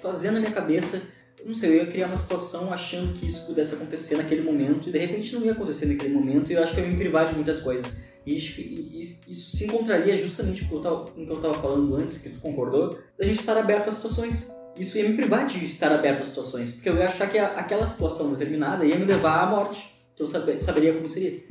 fazer 0.01 0.31
na 0.31 0.39
minha 0.39 0.51
cabeça, 0.51 1.01
não 1.45 1.53
sei, 1.53 1.71
eu 1.71 1.75
ia 1.75 1.87
criar 1.87 2.07
uma 2.07 2.15
situação 2.15 2.71
achando 2.71 3.13
que 3.13 3.27
isso 3.27 3.45
pudesse 3.45 3.75
acontecer 3.75 4.15
naquele 4.15 4.41
momento 4.41 4.89
e 4.89 4.91
de 4.91 4.97
repente 4.97 5.33
não 5.35 5.43
ia 5.43 5.51
acontecer 5.51 5.85
naquele 5.85 6.13
momento 6.13 6.51
e 6.51 6.53
eu 6.53 6.63
acho 6.63 6.73
que 6.73 6.79
eu 6.79 6.85
ia 6.85 6.91
me 6.91 6.97
privar 6.97 7.25
de 7.27 7.35
muitas 7.35 7.59
coisas. 7.59 8.03
E 8.25 8.37
isso 8.37 9.57
se 9.57 9.65
encontraria 9.65 10.17
justamente 10.17 10.63
com 10.65 10.77
o 10.77 10.81
que 10.81 11.29
eu 11.29 11.35
estava 11.35 11.59
falando 11.61 11.93
antes, 11.95 12.19
que 12.19 12.29
tu 12.29 12.39
concordou, 12.39 12.97
da 13.17 13.25
gente 13.25 13.39
estar 13.39 13.57
aberto 13.57 13.89
às 13.89 13.95
situações. 13.95 14.49
Isso 14.77 14.97
ia 14.97 15.07
me 15.07 15.15
privar 15.15 15.45
de 15.45 15.63
estar 15.65 15.91
aberto 15.91 16.21
às 16.21 16.29
situações, 16.29 16.71
porque 16.71 16.89
eu 16.89 16.95
ia 16.95 17.07
achar 17.07 17.29
que 17.29 17.37
aquela 17.37 17.85
situação 17.85 18.31
determinada 18.31 18.85
ia 18.85 18.97
me 18.97 19.05
levar 19.05 19.43
à 19.43 19.45
morte, 19.45 19.93
que 20.15 20.23
eu 20.23 20.27
saberia 20.27 20.93
como 20.93 21.07
seria. 21.07 21.43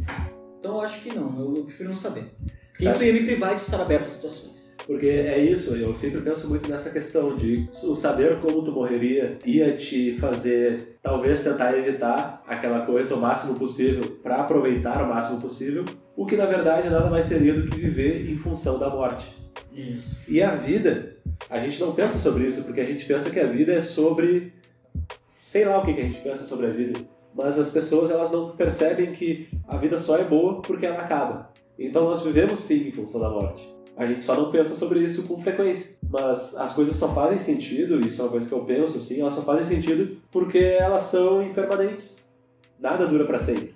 Então 0.59 0.77
eu 0.77 0.81
acho 0.81 1.03
que 1.03 1.15
não, 1.15 1.55
eu 1.55 1.65
prefiro 1.65 1.91
não 1.91 1.97
saber. 1.97 2.33
Isso 2.81 3.05
ia 3.05 3.13
me 3.13 3.25
privar 3.25 3.55
de 3.55 3.61
estar 3.61 3.81
aberto 3.81 4.07
a 4.07 4.11
situações. 4.11 4.62
Porque 4.87 5.07
é 5.07 5.39
isso, 5.39 5.75
eu 5.77 5.95
sempre 5.95 6.21
penso 6.21 6.49
muito 6.49 6.69
nessa 6.69 6.91
questão 6.91 7.37
de 7.37 7.69
o 7.85 7.95
saber 7.95 8.41
como 8.41 8.63
tu 8.63 8.73
morreria 8.73 9.39
ia 9.45 9.75
te 9.75 10.15
fazer 10.15 10.99
talvez 11.03 11.41
tentar 11.41 11.77
evitar 11.77 12.43
aquela 12.47 12.87
coisa 12.87 13.15
o 13.15 13.21
máximo 13.21 13.59
possível 13.59 14.19
para 14.23 14.37
aproveitar 14.37 15.03
o 15.03 15.09
máximo 15.09 15.41
possível, 15.41 15.85
o 16.17 16.25
que 16.27 16.37
na 16.37 16.47
verdade 16.47 16.89
nada 16.89 17.11
mais 17.11 17.25
seria 17.25 17.55
do 17.55 17.67
que 17.67 17.77
viver 17.77 18.31
em 18.31 18.37
função 18.37 18.79
da 18.79 18.89
morte. 18.89 19.27
Isso. 19.73 20.21
E 20.29 20.43
a 20.43 20.55
vida, 20.55 21.17
a 21.49 21.59
gente 21.59 21.81
não 21.81 21.93
pensa 21.93 22.19
sobre 22.19 22.47
isso, 22.47 22.65
porque 22.65 22.81
a 22.81 22.85
gente 22.85 23.05
pensa 23.05 23.31
que 23.31 23.41
a 23.41 23.47
vida 23.47 23.73
é 23.73 23.81
sobre 23.81 24.53
sei 25.41 25.65
lá 25.65 25.79
o 25.79 25.85
que, 25.85 25.93
que 25.93 26.01
a 26.01 26.05
gente 26.05 26.21
pensa 26.21 26.45
sobre 26.45 26.67
a 26.67 26.71
vida, 26.71 27.01
mas 27.35 27.59
as 27.59 27.69
pessoas 27.69 28.11
elas 28.11 28.31
não 28.31 28.57
percebem 28.57 29.13
que 29.13 29.49
a 29.67 29.77
vida 29.77 29.99
só 29.99 30.17
é 30.17 30.25
boa 30.25 30.63
porque 30.63 30.87
ela 30.87 31.01
acaba. 31.01 31.51
Então 31.79 32.05
nós 32.05 32.23
vivemos 32.23 32.61
sim 32.61 32.89
em 32.89 32.93
função 32.93 33.21
da 33.21 33.29
morte. 33.31 33.72
A 34.03 34.07
gente 34.07 34.23
só 34.23 34.35
não 34.35 34.51
pensa 34.51 34.75
sobre 34.75 35.01
isso 35.01 35.23
com 35.25 35.41
frequência. 35.41 35.97
Mas 36.11 36.57
as 36.57 36.73
coisas 36.73 36.97
só 36.97 37.15
fazem 37.15 37.39
sentido, 37.39 38.01
e 38.01 38.07
isso 38.07 38.21
é 38.21 38.25
uma 38.25 38.31
coisa 38.31 38.47
que 38.47 38.53
eu 38.53 38.65
penso 38.65 38.99
assim, 38.99 39.21
elas 39.21 39.35
só 39.35 39.43
fazem 39.43 39.65
sentido 39.65 40.17
porque 40.31 40.59
elas 40.59 41.05
são 41.05 41.43
impermanentes. 41.43 42.19
Nada 42.79 43.07
dura 43.07 43.25
para 43.25 43.39
sempre. 43.39 43.75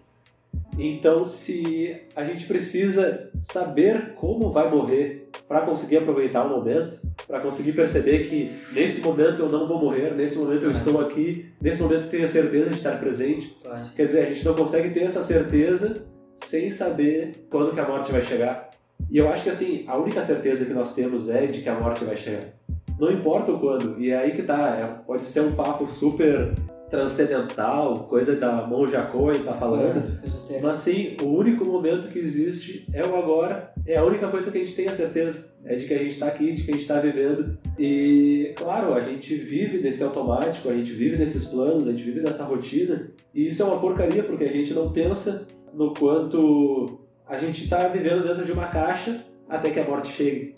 Então, 0.78 1.24
se 1.24 1.96
a 2.14 2.24
gente 2.24 2.44
precisa 2.44 3.30
saber 3.38 4.14
como 4.14 4.50
vai 4.50 4.70
morrer 4.70 5.28
para 5.48 5.62
conseguir 5.62 5.98
aproveitar 5.98 6.44
o 6.44 6.50
momento, 6.50 7.00
para 7.26 7.40
conseguir 7.40 7.72
perceber 7.72 8.28
que 8.28 8.52
nesse 8.72 9.00
momento 9.00 9.42
eu 9.42 9.48
não 9.48 9.66
vou 9.66 9.80
morrer, 9.80 10.14
nesse 10.14 10.36
momento 10.36 10.64
eu 10.64 10.70
estou 10.70 11.00
aqui, 11.00 11.46
nesse 11.60 11.82
momento 11.82 12.04
eu 12.04 12.10
tenho 12.10 12.24
a 12.24 12.28
certeza 12.28 12.68
de 12.68 12.74
estar 12.74 12.98
presente. 12.98 13.56
Quer 13.94 14.04
dizer, 14.04 14.20
a 14.20 14.26
gente 14.26 14.44
não 14.44 14.54
consegue 14.54 14.90
ter 14.90 15.04
essa 15.04 15.20
certeza 15.20 16.04
sem 16.34 16.70
saber 16.70 17.46
quando 17.48 17.72
que 17.72 17.80
a 17.80 17.88
morte 17.88 18.12
vai 18.12 18.20
chegar. 18.20 18.70
E 19.10 19.18
eu 19.18 19.28
acho 19.28 19.42
que 19.44 19.50
assim, 19.50 19.84
a 19.86 19.96
única 19.96 20.20
certeza 20.20 20.64
que 20.64 20.72
nós 20.72 20.94
temos 20.94 21.28
é 21.28 21.46
de 21.46 21.62
que 21.62 21.68
a 21.68 21.78
morte 21.78 22.04
vai 22.04 22.16
chegar. 22.16 22.54
Não 22.98 23.10
importa 23.10 23.52
o 23.52 23.60
quando. 23.60 24.00
E 24.00 24.10
é 24.10 24.18
aí 24.18 24.32
que 24.32 24.42
tá. 24.42 24.76
É, 24.76 25.04
pode 25.06 25.24
ser 25.24 25.40
um 25.40 25.52
papo 25.52 25.86
super 25.86 26.54
transcendental, 26.88 28.04
coisa 28.08 28.36
da 28.36 28.64
Monja 28.66 29.02
Cohen 29.02 29.42
tá 29.42 29.52
falando. 29.52 30.20
É, 30.48 30.60
Mas 30.60 30.76
sim, 30.76 31.16
o 31.20 31.26
único 31.26 31.64
momento 31.64 32.08
que 32.08 32.18
existe 32.18 32.86
é 32.92 33.04
o 33.04 33.16
agora. 33.16 33.72
É 33.84 33.96
a 33.96 34.04
única 34.04 34.28
coisa 34.28 34.50
que 34.50 34.58
a 34.58 34.60
gente 34.60 34.74
tem 34.74 34.88
a 34.88 34.92
certeza. 34.92 35.50
É 35.64 35.74
de 35.74 35.84
que 35.84 35.94
a 35.94 35.98
gente 35.98 36.12
está 36.12 36.28
aqui, 36.28 36.52
de 36.52 36.62
que 36.62 36.70
a 36.70 36.74
gente 36.74 36.82
está 36.82 37.00
vivendo. 37.00 37.58
E, 37.78 38.54
claro, 38.56 38.94
a 38.94 39.00
gente 39.00 39.34
vive 39.34 39.78
desse 39.78 40.02
automático, 40.04 40.68
a 40.68 40.74
gente 40.74 40.92
vive 40.92 41.16
desses 41.16 41.44
planos, 41.44 41.88
a 41.88 41.90
gente 41.90 42.04
vive 42.04 42.20
dessa 42.20 42.44
rotina. 42.44 43.10
E 43.34 43.46
isso 43.46 43.62
é 43.62 43.64
uma 43.64 43.80
porcaria, 43.80 44.22
porque 44.22 44.44
a 44.44 44.50
gente 44.50 44.72
não 44.72 44.92
pensa 44.92 45.48
no 45.74 45.92
quanto 45.92 47.00
a 47.28 47.36
gente 47.38 47.64
está 47.64 47.88
vivendo 47.88 48.22
dentro 48.22 48.44
de 48.44 48.52
uma 48.52 48.68
caixa 48.68 49.24
até 49.48 49.70
que 49.70 49.80
a 49.80 49.84
morte 49.84 50.08
chegue. 50.08 50.54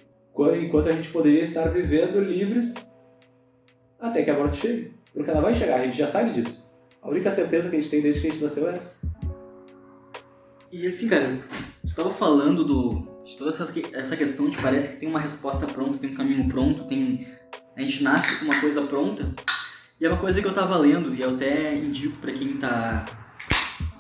Enquanto 0.63 0.89
a 0.89 0.93
gente 0.93 1.09
poderia 1.11 1.43
estar 1.43 1.69
vivendo 1.69 2.21
livres 2.21 2.75
até 3.99 4.23
que 4.23 4.31
a 4.31 4.39
morte 4.39 4.59
chegue. 4.59 4.95
Porque 5.13 5.31
ela 5.31 5.41
vai 5.41 5.55
chegar, 5.55 5.77
a 5.77 5.85
gente 5.85 5.97
já 5.97 6.07
sabe 6.07 6.31
disso. 6.31 6.71
A 7.03 7.09
única 7.09 7.31
certeza 7.31 7.69
que 7.69 7.77
a 7.77 7.81
gente 7.81 7.91
tem 7.91 8.03
desde 8.03 8.21
que 8.21 8.29
a 8.29 8.31
gente 8.31 8.43
nasceu 8.43 8.69
é 8.69 8.77
essa. 8.77 9.01
E 10.71 10.87
assim, 10.87 11.09
cara, 11.09 11.27
tu 11.87 11.95
tava 11.95 12.11
falando 12.11 12.63
do, 12.65 13.23
de 13.25 13.37
toda 13.37 13.51
essa, 13.51 13.73
essa 13.95 14.17
questão 14.17 14.51
de 14.51 14.59
parece 14.59 14.91
que 14.91 15.01
tem 15.01 15.09
uma 15.09 15.19
resposta 15.19 15.67
pronta, 15.67 15.99
tem 15.99 16.11
um 16.11 16.15
caminho 16.15 16.47
pronto, 16.49 16.85
tem 16.85 17.27
a 17.75 17.81
gente 17.81 18.03
nasce 18.03 18.41
com 18.41 18.45
uma 18.47 18.61
coisa 18.61 18.83
pronta. 18.83 19.35
E 20.01 20.05
é 20.05 20.09
uma 20.09 20.19
coisa 20.19 20.41
que 20.41 20.47
eu 20.47 20.55
tava 20.55 20.77
lendo 20.77 21.15
e 21.15 21.23
eu 21.23 21.31
até 21.31 21.75
indico 21.75 22.19
para 22.19 22.33
quem 22.33 22.57
tá 22.57 23.07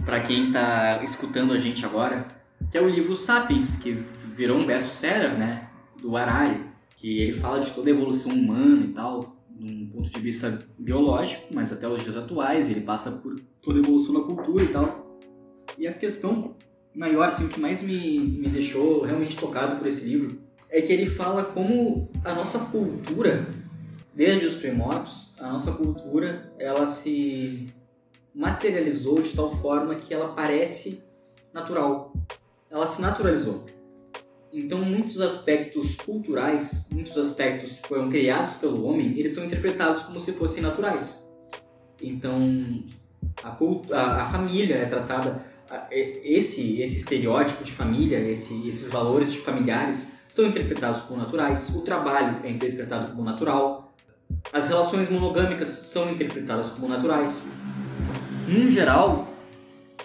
para 0.05 0.21
quem 0.21 0.51
tá 0.51 1.01
escutando 1.03 1.53
a 1.53 1.59
gente 1.59 1.85
agora, 1.85 2.27
que 2.71 2.77
é 2.77 2.83
o 2.83 2.89
livro 2.89 3.17
Sapiens, 3.17 3.77
que 3.77 3.93
virou 4.35 4.59
um 4.59 4.67
best-seller, 4.67 5.39
né, 5.39 5.69
do 6.01 6.17
Harari, 6.17 6.65
que 6.97 7.21
ele 7.21 7.33
fala 7.33 7.61
de 7.61 7.71
toda 7.71 7.89
a 7.89 7.93
evolução 7.93 8.33
humana 8.33 8.85
e 8.85 8.93
tal, 8.93 9.37
num 9.59 9.89
ponto 9.89 10.11
de 10.11 10.21
vista 10.21 10.67
biológico, 10.79 11.53
mas 11.53 11.73
até 11.73 11.89
os 11.89 12.03
dias 12.03 12.17
atuais, 12.17 12.71
ele 12.71 12.81
passa 12.81 13.11
por 13.13 13.41
toda 13.63 13.79
a 13.79 13.83
evolução 13.83 14.15
da 14.15 14.21
cultura 14.21 14.65
e 14.65 14.69
tal. 14.69 15.19
E 15.77 15.87
a 15.87 15.93
questão 15.93 16.57
maior, 16.95 17.29
assim, 17.29 17.47
o 17.47 17.49
que 17.49 17.61
mais 17.61 17.83
me, 17.83 18.19
me 18.19 18.49
deixou 18.49 19.03
realmente 19.03 19.37
tocado 19.37 19.77
por 19.77 19.87
esse 19.87 20.05
livro, 20.05 20.39
é 20.69 20.83
que 20.83 20.93
ele 20.93 21.07
fala 21.07 21.45
como 21.45 22.11
a 22.25 22.35
nossa 22.35 22.59
cultura, 22.67 23.49
desde 24.15 24.47
os 24.47 24.57
primórdios, 24.57 25.35
a 25.39 25.51
nossa 25.53 25.73
cultura, 25.73 26.53
ela 26.59 26.87
se 26.87 27.73
materializou 28.35 29.23
de 29.23 29.35
tal 29.35 29.55
forma 29.57 29.95
que 29.95 30.13
ela 30.13 30.35
parece 30.35 31.03
natural. 31.53 32.13
Ela 32.71 32.87
se 32.87 33.01
naturalizou. 33.01 33.65
Então, 34.53 34.79
muitos 34.79 35.21
aspectos 35.21 35.95
culturais, 35.97 36.87
muitos 36.91 37.17
aspectos 37.19 37.81
que 37.81 37.89
foram 37.89 38.09
criados 38.09 38.55
pelo 38.55 38.85
homem, 38.85 39.19
eles 39.19 39.33
são 39.33 39.45
interpretados 39.45 40.03
como 40.03 40.19
se 40.19 40.33
fossem 40.33 40.63
naturais. 40.63 41.31
Então, 42.01 42.83
a, 43.43 43.57
a, 43.93 44.23
a 44.23 44.25
família 44.27 44.77
é 44.77 44.87
tratada, 44.87 45.45
a, 45.69 45.87
esse, 45.91 46.81
esse 46.81 46.99
estereótipo 46.99 47.63
de 47.63 47.73
família, 47.73 48.19
esse, 48.21 48.67
esses 48.67 48.91
valores 48.91 49.33
de 49.33 49.39
familiares 49.39 50.15
são 50.29 50.47
interpretados 50.47 51.03
como 51.03 51.21
naturais, 51.21 51.75
o 51.75 51.83
trabalho 51.83 52.37
é 52.43 52.51
interpretado 52.51 53.09
como 53.09 53.25
natural, 53.25 53.93
as 54.53 54.69
relações 54.69 55.11
monogâmicas 55.11 55.69
são 55.69 56.11
interpretadas 56.11 56.71
como 56.71 56.89
naturais. 56.89 57.51
Num 58.47 58.71
geral, 58.71 59.29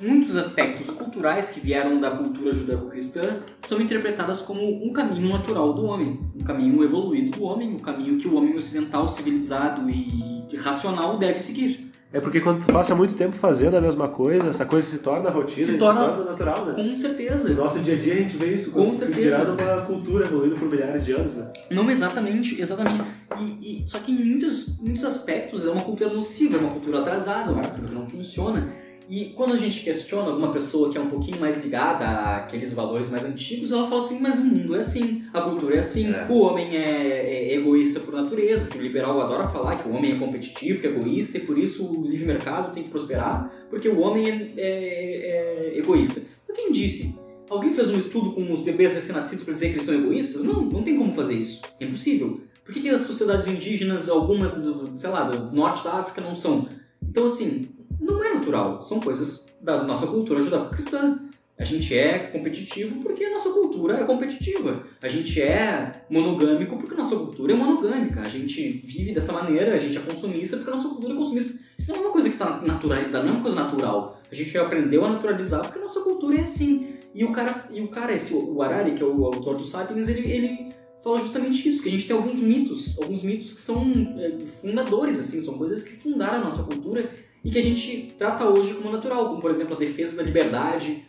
muitos 0.02 0.36
aspectos 0.36 0.90
culturais 0.90 1.50
que 1.50 1.60
vieram 1.60 2.00
da 2.00 2.12
cultura 2.12 2.52
judaico-cristã 2.52 3.40
são 3.60 3.82
interpretadas 3.82 4.42
como 4.42 4.62
um 4.86 4.92
caminho 4.92 5.30
natural 5.30 5.74
do 5.74 5.86
homem, 5.86 6.20
um 6.36 6.44
caminho 6.44 6.84
evoluído 6.84 7.38
do 7.38 7.44
homem, 7.44 7.74
um 7.74 7.80
caminho 7.80 8.18
que 8.18 8.28
o 8.28 8.36
homem 8.36 8.56
ocidental, 8.56 9.08
civilizado 9.08 9.90
e 9.90 10.56
racional 10.58 11.18
deve 11.18 11.40
seguir. 11.40 11.94
É 12.14 12.20
porque 12.20 12.40
quando 12.40 12.64
tu 12.64 12.72
passa 12.72 12.94
muito 12.94 13.16
tempo 13.16 13.36
fazendo 13.36 13.76
a 13.76 13.82
mesma 13.82 14.08
coisa, 14.08 14.50
essa 14.50 14.68
coisa 14.68 14.86
se 14.86 15.00
torna 15.00 15.32
rotina, 15.32 15.66
se 15.66 15.78
torna, 15.80 16.02
se 16.02 16.08
torna 16.10 16.26
natural, 16.26 16.66
né? 16.68 16.74
Com 16.76 16.96
certeza. 16.96 17.50
No 17.50 17.56
nosso 17.56 17.80
dia 17.80 17.96
a 17.96 17.98
dia 17.98 18.14
a 18.14 18.18
gente 18.18 18.38
vê 18.38 18.54
isso 18.54 18.72
com 18.72 18.94
certeza. 18.94 19.20
Dirá 19.20 19.44
numa 19.44 19.82
cultura 19.82 20.28
evoluindo 20.28 20.54
por 20.54 20.70
milhares 20.70 21.04
de 21.04 21.12
anos, 21.12 21.36
né? 21.36 21.52
Não, 21.72 21.90
exatamente, 21.90 22.62
exatamente. 22.62 23.02
E, 23.40 23.84
e, 23.84 23.90
só 23.90 23.98
que 23.98 24.12
em 24.12 24.24
muitos, 24.24 24.78
muitos 24.78 25.04
aspectos 25.04 25.66
é 25.66 25.72
uma 25.72 25.84
cultura 25.84 26.14
nociva, 26.14 26.56
é 26.56 26.60
uma 26.60 26.70
cultura 26.70 27.00
atrasada, 27.00 27.52
uma 27.52 27.68
cultura 27.70 27.88
que 27.88 27.96
não 27.96 28.08
funciona. 28.08 28.72
E 29.16 29.26
quando 29.26 29.54
a 29.54 29.58
gente 29.58 29.84
questiona 29.84 30.30
alguma 30.30 30.52
pessoa 30.52 30.92
que 30.92 30.98
é 30.98 31.02
um 31.02 31.08
pouquinho 31.08 31.40
mais 31.40 31.64
ligada 31.64 32.04
àqueles 32.36 32.74
valores 32.74 33.12
mais 33.12 33.24
antigos, 33.24 33.72
ela 33.72 33.88
fala 33.88 34.02
assim, 34.04 34.20
mas 34.20 34.40
o 34.40 34.44
mundo 34.44 34.76
é 34.76 34.80
assim, 34.80 35.24
a 35.32 35.40
cultura 35.40 35.76
é 35.76 35.80
assim, 35.82 36.12
é. 36.12 36.26
o 36.28 36.40
homem 36.40 36.76
é, 36.76 37.52
é, 37.52 37.54
egoísta 37.54 38.00
por 38.00 38.12
natureza, 38.12 38.72
que 38.72 38.76
o 38.80 38.82
liberal 38.82 39.22
adora 39.22 39.48
falar 39.50 39.76
que 39.76 39.88
o 39.88 39.94
homem 39.94 40.14
é 40.14 40.18
competitivo, 40.18 40.82
que 40.82 40.88
é 40.88 40.90
egoísta, 40.90 41.38
e 41.38 41.42
por 41.42 41.60
isso 41.60 41.86
o 41.86 42.08
livre 42.10 42.26
mercado 42.26 42.74
tem 42.74 42.82
que 42.82 42.90
prosperar, 42.90 43.54
porque 43.70 43.88
o 43.88 44.00
homem 44.00 44.28
é, 44.28 44.42
é, 44.58 45.74
é 45.76 45.78
egoísta. 45.78 46.24
Mas 46.48 46.58
quem 46.58 46.72
disse? 46.72 47.16
Alguém 47.48 47.72
fez 47.72 47.92
um 47.92 48.00
estudo 48.00 48.32
com 48.32 48.52
os 48.52 48.62
bebês 48.62 48.94
recém-nascidos 48.94 49.44
para 49.44 49.54
dizer 49.54 49.68
que 49.68 49.74
eles 49.76 49.86
são 49.86 49.94
egoístas? 49.94 50.44
Não, 50.44 50.64
não 50.64 50.82
tem 50.82 50.98
como 50.98 51.14
fazer 51.14 51.36
isso. 51.36 51.62
É 51.80 51.86
impossível. 51.86 52.42
Por 52.66 52.74
que, 52.74 52.82
que 52.82 52.90
as 52.90 53.02
sociedades 53.02 53.48
indígenas, 53.48 54.10
algumas, 54.10 54.56
do, 54.56 54.98
sei 54.98 55.12
lá, 55.12 55.26
do 55.26 55.56
norte 55.56 55.84
da 55.84 56.00
África, 56.00 56.20
não 56.20 56.34
são? 56.34 56.68
Então, 57.08 57.26
assim, 57.26 57.70
não 58.00 58.24
é 58.24 58.34
natural. 58.34 58.84
São 58.84 59.00
coisas 59.00 59.54
da 59.62 59.84
nossa 59.84 60.08
cultura 60.08 60.42
judaico-cristã. 60.42 61.20
A 61.58 61.64
gente 61.64 61.96
é 61.96 62.18
competitivo 62.18 63.02
porque 63.02 63.24
a 63.24 63.32
nossa 63.32 63.52
cultura 63.52 64.00
é 64.00 64.04
competitiva. 64.04 64.84
A 65.02 65.08
gente 65.08 65.40
é 65.42 66.04
monogâmico 66.10 66.78
porque 66.78 66.94
a 66.94 66.98
nossa 66.98 67.16
cultura 67.16 67.54
é 67.54 67.56
monogâmica. 67.56 68.22
A 68.22 68.28
gente 68.28 68.84
vive 68.86 69.14
dessa 69.14 69.32
maneira, 69.32 69.76
a 69.76 69.80
gente 69.80 69.98
é 69.98 70.02
consumista 70.02 70.58
porque 70.58 70.72
a 70.72 70.76
nossa 70.76 70.90
cultura 70.90 71.14
é 71.14 71.18
consumista. 71.18 71.64
Isso 71.78 71.92
não 71.92 72.00
é 72.00 72.02
uma 72.02 72.12
coisa 72.12 72.30
que 72.30 72.36
está 72.36 72.62
naturalizada, 72.62 73.26
não 73.26 73.34
é 73.34 73.36
uma 73.36 73.44
coisa 73.44 73.64
natural. 73.64 74.20
A 74.32 74.36
gente 74.36 74.58
aprendeu 74.58 75.06
a 75.06 75.10
naturalizar 75.10 75.62
porque 75.62 75.78
a 75.78 75.82
nossa 75.82 76.02
cultura 76.02 76.38
é 76.38 76.42
assim. 76.42 76.94
E 77.14 77.24
o 77.24 77.32
cara, 77.32 77.68
e 77.72 77.80
o 77.80 77.88
cara 77.90 78.14
esse, 78.14 78.34
o 78.34 78.62
Harari, 78.62 78.96
que 78.96 79.04
é 79.04 79.06
o 79.06 79.26
autor 79.26 79.56
do 79.56 79.64
Sapiens, 79.64 80.10
ele, 80.10 80.32
ele 80.32 80.74
fala 81.04 81.20
justamente 81.20 81.68
isso, 81.70 81.84
que 81.84 81.90
a 81.90 81.92
gente 81.92 82.08
tem 82.08 82.16
alguns 82.16 82.40
mitos, 82.40 82.98
alguns 82.98 83.22
mitos 83.22 83.54
que 83.54 83.62
são 83.62 83.84
é, 84.18 84.46
fundadores, 84.62 85.20
assim, 85.20 85.42
são 85.42 85.58
coisas 85.58 85.84
que 85.84 85.96
fundaram 85.96 86.40
a 86.40 86.44
nossa 86.46 86.64
cultura 86.64 87.08
e 87.44 87.52
que 87.52 87.60
a 87.60 87.64
gente 87.64 88.16
trata 88.18 88.46
hoje 88.46 88.74
como 88.76 88.92
natural, 88.92 89.30
como 89.30 89.42
por 89.42 89.52
exemplo 89.52 89.76
a 89.76 89.80
defesa 89.80 90.18
da 90.18 90.24
liberdade, 90.24 91.06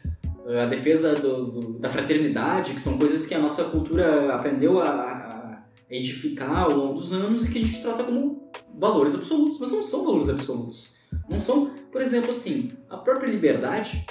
eh, 0.46 0.62
a 0.62 0.66
defesa 0.66 1.14
do, 1.14 1.46
do, 1.46 1.78
da 1.78 1.88
fraternidade, 1.88 2.74
que 2.74 2.80
são 2.80 2.98
coisas 2.98 3.24
que 3.24 3.34
a 3.34 3.38
nossa 3.38 3.64
cultura 3.64 4.34
aprendeu 4.34 4.80
a, 4.80 4.88
a, 4.88 5.64
edificar 5.88 6.64
ao 6.64 6.72
longo 6.72 6.94
dos 6.94 7.12
anos 7.12 7.46
e 7.46 7.52
que 7.52 7.58
a 7.58 7.62
gente 7.62 7.80
trata 7.80 8.04
como 8.04 8.50
valores 8.76 9.14
absolutos, 9.14 9.60
mas 9.60 9.70
não 9.70 9.82
são 9.82 10.04
valores 10.04 10.28
absolutos. 10.28 10.94
Não 11.28 11.40
são, 11.40 11.70
por 11.92 12.00
exemplo, 12.02 12.30
assim, 12.30 12.72
a 12.90 12.96
própria 12.96 13.30
liberdade 13.30 14.04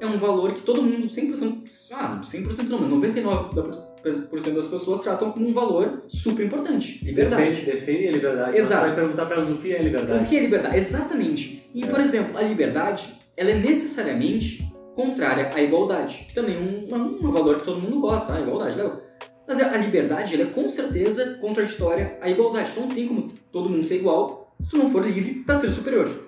é 0.00 0.06
um 0.06 0.18
valor 0.18 0.52
que 0.52 0.60
todo 0.60 0.82
mundo, 0.82 1.06
100%, 1.06 1.62
ah, 1.92 2.20
100% 2.22 2.68
não, 2.68 3.00
99% 3.00 4.54
das 4.54 4.68
pessoas 4.68 5.02
tratam 5.02 5.32
como 5.32 5.48
um 5.48 5.54
valor 5.54 6.02
super 6.08 6.44
importante. 6.44 7.04
Liberdade. 7.04 7.44
Defende, 7.44 7.70
defende 7.70 8.08
a 8.08 8.12
liberdade. 8.12 8.58
Exato. 8.58 8.82
Você 8.82 8.86
vai 8.86 8.94
perguntar 8.94 9.26
para 9.26 9.36
elas 9.36 9.50
o 9.50 9.56
que 9.56 9.72
é 9.72 9.82
liberdade. 9.82 10.24
O 10.24 10.28
que 10.28 10.36
é 10.36 10.40
liberdade? 10.40 10.76
Exatamente. 10.76 11.70
E, 11.74 11.84
é. 11.84 11.86
por 11.86 12.00
exemplo, 12.00 12.36
a 12.36 12.42
liberdade, 12.42 13.14
ela 13.36 13.50
é 13.50 13.54
necessariamente 13.54 14.70
contrária 14.94 15.54
à 15.54 15.62
igualdade, 15.62 16.26
que 16.28 16.34
também 16.34 16.56
é 16.56 16.94
um, 16.94 17.26
um 17.26 17.30
valor 17.30 17.60
que 17.60 17.64
todo 17.64 17.80
mundo 17.80 18.00
gosta, 18.00 18.34
a 18.34 18.40
igualdade, 18.40 18.76
legal. 18.76 19.00
Mas 19.46 19.60
a 19.60 19.76
liberdade, 19.76 20.34
ela 20.34 20.44
é 20.44 20.52
com 20.52 20.68
certeza 20.68 21.38
contraditória 21.40 22.18
à 22.20 22.28
igualdade. 22.28 22.70
Então 22.72 22.86
não 22.86 22.94
tem 22.94 23.06
como 23.06 23.28
todo 23.52 23.70
mundo 23.70 23.84
ser 23.84 23.96
igual 23.96 24.54
se 24.60 24.70
tu 24.70 24.78
não 24.78 24.90
for 24.90 25.06
livre 25.06 25.34
para 25.44 25.58
ser 25.58 25.68
superior. 25.68 26.26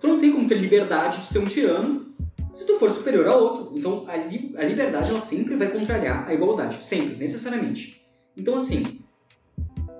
Tu 0.00 0.06
não 0.06 0.18
tem 0.18 0.32
como 0.32 0.46
ter 0.46 0.54
liberdade 0.54 1.20
de 1.20 1.26
ser 1.26 1.40
um 1.40 1.46
tirano 1.46 2.06
se 2.52 2.66
tu 2.66 2.78
for 2.78 2.90
superior 2.90 3.26
a 3.26 3.36
outro. 3.36 3.72
Então 3.76 4.04
a, 4.08 4.16
li 4.16 4.54
a 4.56 4.64
liberdade 4.64 5.10
ela 5.10 5.18
sempre 5.18 5.56
vai 5.56 5.68
contrariar 5.68 6.28
a 6.28 6.34
igualdade, 6.34 6.84
sempre, 6.84 7.16
necessariamente. 7.16 8.02
Então 8.36 8.56
assim, 8.56 9.00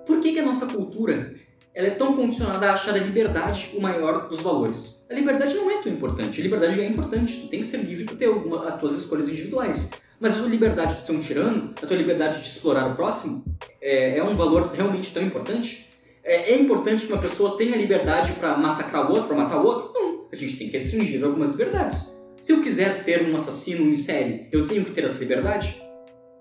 por 0.06 0.20
que, 0.20 0.32
que 0.32 0.40
a 0.40 0.44
nossa 0.44 0.66
cultura 0.66 1.34
ela 1.74 1.86
é 1.86 1.92
tão 1.92 2.16
condicionada 2.16 2.70
a 2.70 2.72
achar 2.74 2.94
a 2.94 2.98
liberdade 2.98 3.72
o 3.76 3.80
maior 3.80 4.28
dos 4.28 4.40
valores? 4.40 5.06
A 5.10 5.14
liberdade 5.14 5.54
não 5.54 5.70
é 5.70 5.82
tão 5.82 5.92
importante, 5.92 6.40
a 6.40 6.44
liberdade 6.44 6.76
já 6.76 6.82
é 6.82 6.86
importante, 6.86 7.40
tu 7.42 7.48
tem 7.48 7.60
que 7.60 7.66
ser 7.66 7.78
livre 7.78 8.04
para 8.04 8.16
ter 8.16 8.28
as 8.66 8.78
tuas 8.80 8.94
escolhas 8.94 9.28
individuais. 9.28 9.90
Mas 10.20 10.34
a 10.34 10.40
tua 10.40 10.48
liberdade 10.48 10.96
de 10.96 11.02
ser 11.02 11.12
um 11.12 11.20
tirano, 11.20 11.72
a 11.80 11.86
tua 11.86 11.96
liberdade 11.96 12.40
de 12.40 12.48
explorar 12.48 12.90
o 12.90 12.96
próximo, 12.96 13.44
é, 13.80 14.18
é 14.18 14.24
um 14.24 14.34
valor 14.34 14.72
realmente 14.72 15.14
tão 15.14 15.22
importante? 15.22 15.88
É, 16.24 16.52
é 16.52 16.60
importante 16.60 17.06
que 17.06 17.12
uma 17.12 17.22
pessoa 17.22 17.56
tenha 17.56 17.76
liberdade 17.76 18.32
para 18.32 18.56
massacrar 18.56 19.08
o 19.08 19.14
outro, 19.14 19.28
para 19.28 19.36
matar 19.36 19.60
o 19.62 19.64
outro? 19.64 19.92
Não. 19.94 20.26
A 20.32 20.36
gente 20.36 20.56
tem 20.56 20.68
que 20.68 20.76
restringir 20.76 21.24
algumas 21.24 21.52
liberdades. 21.52 22.17
Se 22.40 22.52
eu 22.52 22.62
quiser 22.62 22.92
ser 22.92 23.28
um 23.28 23.34
assassino 23.36 23.90
em 23.90 23.96
série, 23.96 24.48
eu 24.52 24.66
tenho 24.66 24.84
que 24.84 24.92
ter 24.92 25.04
essa 25.04 25.18
liberdade? 25.18 25.82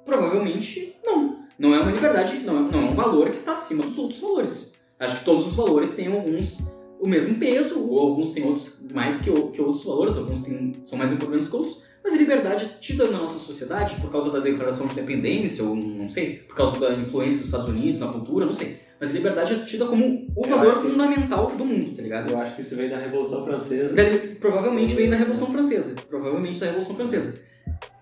Provavelmente 0.06 0.96
não. 1.04 1.46
Não 1.58 1.74
é 1.74 1.80
uma 1.80 1.92
liberdade, 1.92 2.40
não 2.40 2.68
é, 2.68 2.72
não 2.72 2.80
é 2.80 2.92
um 2.92 2.96
valor 2.96 3.30
que 3.30 3.38
está 3.38 3.54
acima 3.54 3.84
dos 3.84 3.98
outros 3.98 4.22
valores. 4.22 4.76
Acho 5.00 5.20
que 5.20 5.26
todos 5.26 5.48
os 5.48 5.56
valores 5.56 5.96
têm 5.96 6.08
alguns 6.08 6.60
o 7.00 7.08
mesmo 7.08 7.36
peso, 7.36 7.80
ou 7.80 8.00
alguns 8.00 8.32
têm 8.32 8.44
outros 8.44 8.76
mais 8.92 9.20
que, 9.20 9.26
que 9.26 9.62
outros 9.62 9.84
valores, 9.84 10.18
alguns 10.18 10.42
têm, 10.42 10.74
são 10.86 10.98
mais 10.98 11.12
importantes 11.12 11.48
que 11.48 11.56
outros, 11.56 11.82
Mas 12.04 12.14
a 12.14 12.18
liberdade 12.18 12.78
tida 12.80 13.06
na 13.08 13.20
nossa 13.20 13.38
sociedade, 13.38 14.00
por 14.00 14.12
causa 14.12 14.32
da 14.32 14.40
declaração 14.40 14.88
de 14.88 14.94
independência, 14.94 15.64
ou 15.64 15.76
não 15.76 16.08
sei, 16.08 16.38
por 16.38 16.56
causa 16.56 16.80
da 16.80 16.94
influência 16.94 17.40
dos 17.40 17.48
Estados 17.48 17.68
Unidos 17.68 18.00
na 18.00 18.08
cultura, 18.08 18.46
não 18.46 18.54
sei. 18.54 18.80
Mas 19.00 19.14
liberdade 19.14 19.54
é 19.54 19.58
tida 19.60 19.86
como 19.86 20.28
o 20.36 20.48
valor 20.48 20.74
fundamental 20.92 21.48
do 21.52 21.64
mundo, 21.64 21.96
tá 21.96 22.02
ligado? 22.02 22.32
Eu 22.32 22.38
acho 22.40 22.56
que 22.56 22.62
isso 22.62 22.76
vem 22.76 22.90
da 22.90 22.98
Revolução 22.98 23.46
Francesa. 23.46 23.96
Deve- 23.96 24.36
provavelmente 24.36 24.94
veio 24.96 25.10
da 25.12 25.18
Revolução 25.18 25.52
Francesa. 25.52 25.96
Provavelmente 26.10 26.60
da 26.60 26.66
Revolução 26.66 26.96
Francesa. 26.96 27.40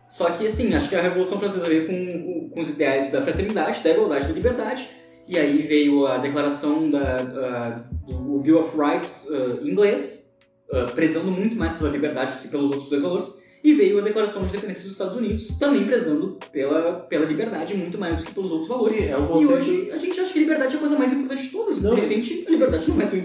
Só 0.08 0.30
que, 0.32 0.46
assim, 0.48 0.74
acho 0.74 0.88
que 0.88 0.96
a 0.96 1.02
Revolução 1.02 1.40
Francesa 1.40 1.68
veio 1.68 1.86
com, 1.88 2.50
com 2.50 2.60
os 2.62 2.70
ideais 2.70 3.12
da 3.12 3.22
fraternidade, 3.22 3.84
da 3.84 3.90
igualdade 3.90 4.26
e 4.26 4.28
da 4.30 4.34
liberdade. 4.34 4.90
E 5.28 5.38
aí 5.38 5.64
veio 5.64 6.06
a 6.06 6.18
declaração 6.18 6.90
da, 6.90 7.20
a- 7.22 7.70
do 8.08 8.40
Bill 8.40 8.60
of 8.60 8.78
Rights 8.78 9.28
em 9.62 9.70
inglês, 9.72 10.34
ah, 10.72 10.92
prezando 10.94 11.30
muito 11.32 11.56
mais 11.58 11.74
pela 11.76 11.90
liberdade 11.90 12.34
do 12.36 12.42
que 12.44 12.48
pelos 12.48 12.72
outros 12.72 12.90
dois 12.90 13.02
valores. 13.02 13.34
E 13.66 13.74
veio 13.74 13.98
a 13.98 14.02
Declaração 14.02 14.44
de 14.44 14.50
Independência 14.50 14.84
dos 14.84 14.92
Estados 14.92 15.16
Unidos, 15.16 15.58
também 15.58 15.86
prezando 15.86 16.38
pela, 16.52 17.00
pela 17.00 17.26
liberdade 17.26 17.74
muito 17.74 17.98
mais 17.98 18.20
do 18.20 18.26
que 18.26 18.32
pelos 18.32 18.52
outros 18.52 18.70
valores. 18.70 18.96
Sim, 18.96 19.06
é 19.08 19.18
um 19.18 19.26
E 19.26 19.28
conceito. 19.28 19.54
hoje 19.54 19.92
a 19.92 19.98
gente 19.98 20.20
acha 20.20 20.32
que 20.32 20.38
a 20.38 20.42
liberdade 20.44 20.74
é 20.74 20.78
a 20.78 20.80
coisa 20.80 21.00
mais 21.00 21.12
importante 21.12 21.42
de 21.44 21.50
todas. 21.50 21.82
Não. 21.82 21.96
De 21.96 22.02
repente, 22.02 22.46
a 22.48 22.52
liberdade 22.52 22.88
não 22.92 23.02
é 23.02 23.06
tão, 23.08 23.24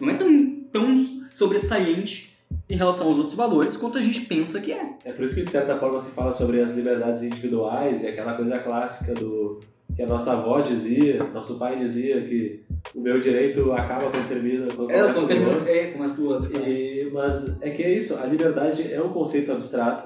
não 0.00 0.10
é 0.10 0.14
tão, 0.14 0.50
tão 0.72 0.96
sobressaiente 1.32 2.36
em 2.68 2.76
relação 2.76 3.06
aos 3.08 3.18
outros 3.18 3.34
valores 3.36 3.76
quanto 3.76 3.98
a 3.98 4.02
gente 4.02 4.22
pensa 4.22 4.60
que 4.60 4.72
é. 4.72 4.94
É 5.04 5.12
por 5.12 5.24
isso 5.24 5.34
que, 5.34 5.42
de 5.42 5.50
certa 5.50 5.76
forma, 5.78 5.98
se 5.98 6.10
fala 6.10 6.32
sobre 6.32 6.60
as 6.60 6.72
liberdades 6.72 7.22
individuais 7.22 8.02
e 8.02 8.08
aquela 8.08 8.34
coisa 8.34 8.58
clássica 8.58 9.14
do 9.14 9.60
que 9.98 10.02
a 10.04 10.06
nossa 10.06 10.30
avó 10.32 10.60
dizia, 10.60 11.24
nosso 11.34 11.58
pai 11.58 11.74
dizia 11.74 12.20
que 12.20 12.60
o 12.94 13.00
meu 13.00 13.18
direito 13.18 13.72
acaba 13.72 14.04
quando 14.08 14.28
termina, 14.28 14.66
quando 14.72 14.92
É, 14.92 15.00
começa 15.00 15.12
quando 15.14 15.24
o 15.24 15.26
termina 15.26 15.50
outro. 15.50 15.68
é, 15.68 15.84
começa 15.88 16.14
do 16.16 16.28
outro. 16.28 16.56
E, 16.56 17.10
mas 17.12 17.60
é 17.60 17.70
que 17.70 17.82
é 17.82 17.90
isso, 17.94 18.16
a 18.16 18.24
liberdade 18.24 18.92
é 18.94 19.02
um 19.02 19.08
conceito 19.08 19.50
abstrato. 19.50 20.04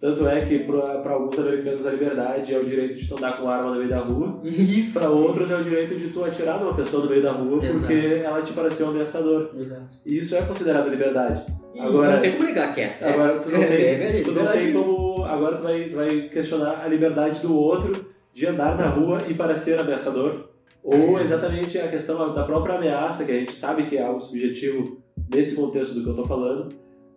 Tanto 0.00 0.26
é 0.26 0.40
que 0.40 0.58
para 0.58 1.12
alguns 1.12 1.38
americanos 1.38 1.86
a 1.86 1.90
liberdade 1.92 2.52
é 2.52 2.58
o 2.58 2.64
direito 2.64 2.96
de 2.96 3.06
tu 3.08 3.16
andar 3.16 3.38
com 3.40 3.48
arma 3.48 3.70
no 3.70 3.76
meio 3.76 3.88
da 3.88 4.00
rua, 4.00 4.40
Isso. 4.42 4.98
para 4.98 5.08
outros 5.08 5.48
é 5.52 5.54
o 5.54 5.62
direito 5.62 5.94
de 5.94 6.08
tu 6.08 6.24
atirar 6.24 6.58
numa 6.58 6.74
pessoa 6.74 7.04
no 7.04 7.08
meio 7.08 7.22
da 7.22 7.30
rua 7.30 7.60
porque 7.60 7.92
Exato. 7.92 8.24
ela 8.26 8.42
te 8.42 8.52
pareceu 8.52 8.86
um 8.86 8.90
ameaçador. 8.90 9.50
Exato. 9.56 9.94
E 10.04 10.18
isso 10.18 10.34
é 10.34 10.42
considerado 10.42 10.88
liberdade. 10.90 11.46
E 11.72 11.78
Agora- 11.78 12.14
não 12.14 12.20
tem 12.20 12.32
como 12.32 12.42
negar 12.42 12.74
que 12.74 12.80
é. 12.80 12.98
É. 13.00 13.12
Agora 13.12 13.38
tu 13.38 13.50
não 13.52 13.62
é, 13.62 13.66
tem, 13.66 13.76
é, 13.76 14.18
é, 14.18 14.22
tu 14.24 14.32
não 14.32 14.46
tem 14.48 14.72
como. 14.72 15.24
Agora 15.24 15.54
tu 15.56 15.62
vai, 15.62 15.84
tu 15.84 15.94
vai 15.94 16.22
questionar 16.22 16.82
a 16.84 16.88
liberdade 16.88 17.38
do 17.40 17.56
outro 17.56 18.04
de 18.32 18.46
andar 18.46 18.76
na 18.76 18.88
rua 18.88 19.18
e 19.28 19.34
parecer 19.34 19.78
ameaçador. 19.78 20.48
Ou 20.82 21.20
exatamente 21.20 21.78
a 21.78 21.88
questão 21.88 22.34
da 22.34 22.44
própria 22.44 22.76
ameaça, 22.76 23.24
que 23.24 23.30
a 23.30 23.38
gente 23.38 23.54
sabe 23.54 23.84
que 23.84 23.96
é 23.96 24.02
algo 24.02 24.20
subjetivo 24.20 25.00
nesse 25.28 25.54
contexto 25.54 25.94
do 25.94 26.02
que 26.02 26.08
eu 26.08 26.14
tô 26.14 26.24
falando. 26.24 26.74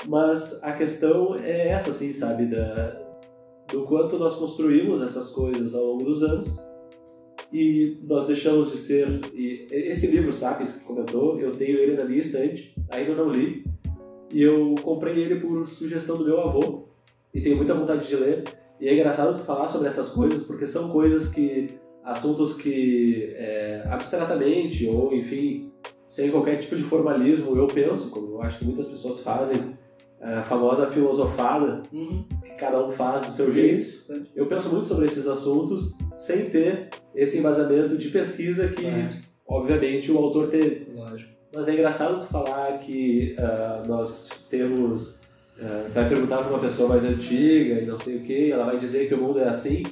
Mas 0.07 0.61
a 0.63 0.73
questão 0.73 1.35
é 1.35 1.69
essa, 1.69 1.89
assim, 1.89 2.13
sabe? 2.13 2.45
Da, 2.45 3.01
do 3.71 3.83
quanto 3.85 4.19
nós 4.19 4.35
construímos 4.35 5.01
essas 5.01 5.29
coisas 5.29 5.73
ao 5.73 5.83
longo 5.83 6.03
dos 6.03 6.21
anos 6.21 6.63
e 7.51 7.99
nós 8.03 8.25
deixamos 8.25 8.71
de 8.71 8.77
ser. 8.77 9.07
E 9.33 9.67
esse 9.71 10.07
livro, 10.07 10.31
Sapiens, 10.33 10.71
que 10.73 10.83
comentou, 10.83 11.39
eu 11.39 11.55
tenho 11.55 11.77
ele 11.77 11.95
na 11.95 12.05
minha 12.05 12.19
estante, 12.19 12.75
ainda 12.89 13.15
não 13.15 13.29
li, 13.29 13.65
e 14.31 14.41
eu 14.41 14.75
comprei 14.83 15.17
ele 15.23 15.39
por 15.39 15.65
sugestão 15.65 16.17
do 16.17 16.25
meu 16.25 16.41
avô, 16.41 16.89
e 17.33 17.41
tenho 17.41 17.55
muita 17.55 17.73
vontade 17.73 18.07
de 18.07 18.15
ler. 18.15 18.43
E 18.79 18.87
é 18.87 18.93
engraçado 18.93 19.33
tu 19.37 19.43
falar 19.43 19.67
sobre 19.67 19.87
essas 19.87 20.09
coisas, 20.09 20.43
porque 20.43 20.65
são 20.67 20.89
coisas 20.89 21.27
que. 21.27 21.77
assuntos 22.03 22.53
que 22.53 23.33
é, 23.35 23.83
abstratamente, 23.89 24.85
ou 24.87 25.13
enfim, 25.13 25.71
sem 26.05 26.29
qualquer 26.29 26.57
tipo 26.57 26.75
de 26.75 26.83
formalismo, 26.83 27.55
eu 27.57 27.67
penso, 27.67 28.09
como 28.11 28.27
eu 28.33 28.41
acho 28.41 28.59
que 28.59 28.65
muitas 28.65 28.85
pessoas 28.87 29.21
fazem, 29.21 29.75
a 30.21 30.41
famosa 30.43 30.87
filosofada, 30.87 31.83
Uhum. 31.91 32.25
que 32.43 32.51
cada 32.55 32.83
um 32.85 32.91
faz 32.91 33.23
do 33.23 33.31
seu 33.31 33.51
jeito. 33.51 33.77
Isso. 33.77 34.05
Eu 34.35 34.45
penso 34.47 34.69
muito 34.69 34.85
sobre 34.85 35.05
esses 35.05 35.27
assuntos 35.27 35.95
sem 36.15 36.49
ter 36.49 36.89
esse 37.13 37.37
embasamento 37.37 37.95
de 37.97 38.09
pesquisa 38.09 38.67
que, 38.69 38.85
obviamente, 39.47 40.11
o 40.11 40.17
autor 40.17 40.47
teve. 40.47 40.91
Lógico. 40.95 41.31
Mas 41.53 41.67
é 41.67 41.73
engraçado 41.73 42.19
tu 42.19 42.25
falar 42.27 42.77
que 42.79 43.35
ah, 43.37 43.83
nós 43.87 44.29
temos. 44.49 45.21
Tu 45.57 45.93
vai 45.93 46.09
perguntar 46.09 46.39
para 46.39 46.49
uma 46.49 46.59
pessoa 46.59 46.89
mais 46.89 47.03
antiga 47.03 47.81
e 47.81 47.85
não 47.85 47.97
sei 47.97 48.17
o 48.17 48.21
que, 48.21 48.51
ela 48.51 48.65
vai 48.65 48.77
dizer 48.77 49.07
que 49.07 49.13
o 49.13 49.17
mundo 49.17 49.39
é 49.39 49.47
assim. 49.47 49.83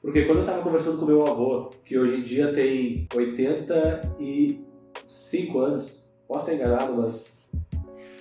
Porque 0.00 0.22
quando 0.22 0.38
eu 0.38 0.44
estava 0.44 0.62
conversando 0.62 0.98
com 0.98 1.04
meu 1.06 1.26
avô, 1.26 1.70
que 1.84 1.98
hoje 1.98 2.16
em 2.16 2.22
dia 2.22 2.52
tem 2.52 3.06
85 3.14 5.58
anos, 5.60 6.12
posso 6.26 6.50
estar 6.50 6.56
enganado, 6.56 6.94
mas 6.94 7.40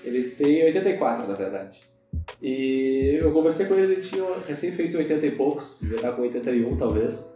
ele 0.04 0.32
tem 0.32 0.64
84 0.66 1.28
na 1.28 1.34
verdade. 1.34 1.82
E 2.42 3.18
eu 3.20 3.32
conversei 3.32 3.66
com 3.66 3.76
ele, 3.76 3.94
ele 3.94 4.02
tinha 4.02 4.24
recém 4.48 4.72
feito 4.72 4.98
80 4.98 5.26
e 5.26 5.32
poucos, 5.32 5.80
devia 5.82 5.98
estar 5.98 6.12
com 6.12 6.22
81 6.22 6.78
talvez. 6.78 7.34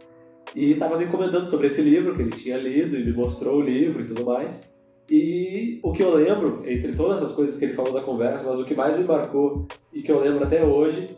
E 0.54 0.72
estava 0.72 0.96
me 0.96 1.06
comentando 1.06 1.44
sobre 1.44 1.66
esse 1.66 1.82
livro 1.82 2.14
que 2.14 2.22
ele 2.22 2.30
tinha 2.30 2.56
lido 2.56 2.96
e 2.96 3.04
me 3.04 3.12
mostrou 3.12 3.58
o 3.58 3.62
livro 3.62 4.02
e 4.02 4.06
tudo 4.06 4.24
mais. 4.24 4.75
E 5.08 5.78
o 5.82 5.92
que 5.92 6.02
eu 6.02 6.14
lembro, 6.14 6.62
entre 6.66 6.92
todas 6.92 7.22
as 7.22 7.32
coisas 7.32 7.56
que 7.56 7.64
ele 7.64 7.74
falou 7.74 7.92
da 7.92 8.00
conversa, 8.00 8.48
mas 8.48 8.58
o 8.58 8.64
que 8.64 8.74
mais 8.74 8.98
me 8.98 9.04
marcou 9.04 9.66
e 9.92 10.02
que 10.02 10.10
eu 10.10 10.20
lembro 10.20 10.44
até 10.44 10.64
hoje, 10.64 11.16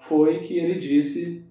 foi 0.00 0.38
que 0.40 0.58
ele 0.58 0.74
disse 0.74 1.44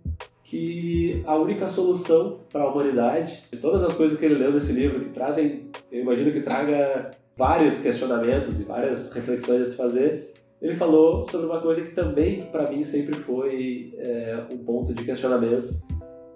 que 0.44 1.22
a 1.26 1.36
única 1.36 1.68
solução 1.68 2.40
para 2.52 2.64
a 2.64 2.72
humanidade, 2.72 3.44
de 3.52 3.60
todas 3.60 3.84
as 3.84 3.94
coisas 3.94 4.18
que 4.18 4.26
ele 4.26 4.36
leu 4.36 4.52
nesse 4.52 4.72
livro, 4.72 5.02
que 5.02 5.10
trazem, 5.10 5.70
eu 5.92 6.02
imagino 6.02 6.32
que 6.32 6.40
traga 6.40 7.12
vários 7.38 7.80
questionamentos 7.80 8.60
e 8.60 8.64
várias 8.64 9.12
reflexões 9.12 9.62
a 9.62 9.66
se 9.66 9.76
fazer, 9.76 10.34
ele 10.62 10.74
falou 10.74 11.24
sobre 11.26 11.46
uma 11.46 11.62
coisa 11.62 11.82
que 11.82 11.94
também 11.94 12.44
para 12.52 12.72
mim 12.72 12.84
sempre 12.84 13.20
foi 13.20 13.94
é, 13.98 14.44
um 14.50 14.58
ponto 14.58 14.94
de 14.94 15.04
questionamento, 15.04 15.76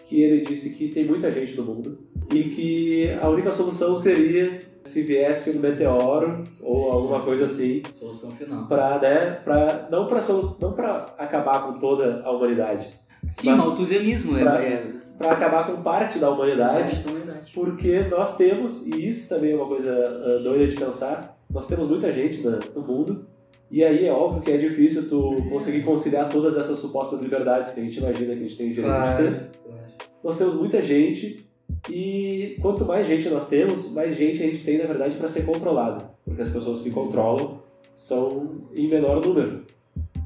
que 0.05 0.21
ele 0.21 0.41
disse 0.41 0.75
que 0.75 0.89
tem 0.89 1.05
muita 1.05 1.31
gente 1.31 1.55
no 1.55 1.63
mundo 1.63 1.99
e 2.31 2.43
que 2.43 3.09
a 3.21 3.29
única 3.29 3.51
solução 3.51 3.95
seria 3.95 4.61
se 4.83 5.01
viesse 5.03 5.57
um 5.57 5.59
meteoro 5.61 6.43
ou 6.61 6.91
alguma 6.91 7.21
coisa 7.21 7.45
assim 7.45 7.83
Solução 7.93 8.31
final. 8.31 8.67
para 8.67 8.99
né, 8.99 9.31
pra, 9.43 9.87
não 9.91 10.07
para 10.07 10.19
não 10.59 10.73
acabar 11.17 11.65
com 11.67 11.79
toda 11.79 12.21
a 12.23 12.31
humanidade, 12.31 12.99
Sim, 13.29 13.51
Mas- 13.51 13.59
malthusianismo 13.65 14.37
é, 14.37 14.41
pra- 14.41 14.63
é, 14.63 14.85
para 15.17 15.31
acabar 15.33 15.67
com 15.67 15.81
parte 15.83 16.17
da 16.17 16.27
é 16.27 16.29
humanidade, 16.31 17.03
a 17.05 17.09
humanidade. 17.09 17.51
porque 17.53 17.99
nós 18.09 18.35
temos 18.35 18.87
e 18.87 19.07
isso 19.07 19.29
também 19.29 19.51
é 19.51 19.55
uma 19.55 19.67
coisa 19.67 19.93
ah, 19.93 20.41
doida 20.43 20.65
de 20.67 20.75
pensar, 20.75 21.37
nós 21.49 21.67
temos 21.67 21.87
muita 21.87 22.11
gente 22.11 22.41
na- 22.43 22.59
no 22.75 22.81
mundo 22.81 23.27
e 23.69 23.83
aí 23.83 24.07
é 24.07 24.11
óbvio 24.11 24.41
que 24.41 24.49
é 24.51 24.57
difícil 24.57 25.07
tu 25.07 25.37
conseguir 25.49 25.83
conciliar 25.83 26.27
todas 26.29 26.57
essas 26.57 26.79
supostas 26.79 27.21
liberdades 27.21 27.69
que 27.69 27.79
a 27.79 27.83
gente 27.83 27.99
imagina 27.99 28.33
que 28.33 28.39
a 28.39 28.47
gente 28.47 28.57
tem 28.57 28.71
o 28.71 28.73
direito 28.73 28.93
de 28.95 29.01
ter. 29.17 29.29
Claro, 29.29 29.49
claro. 29.63 29.81
nós 30.23 30.37
temos 30.37 30.55
muita 30.55 30.81
gente 30.81 31.47
e 31.89 32.57
quanto 32.61 32.85
mais 32.85 33.07
gente 33.07 33.27
nós 33.29 33.47
temos, 33.47 33.91
mais 33.91 34.15
gente 34.15 34.43
a 34.43 34.45
gente 34.45 34.63
tem, 34.63 34.77
na 34.77 34.85
verdade, 34.85 35.15
para 35.15 35.27
ser 35.27 35.45
controlada. 35.45 36.11
Porque 36.25 36.41
as 36.41 36.49
pessoas 36.49 36.81
que 36.81 36.91
controlam 36.91 37.59
são 37.95 38.61
em 38.73 38.87
menor 38.87 39.25
número. 39.25 39.65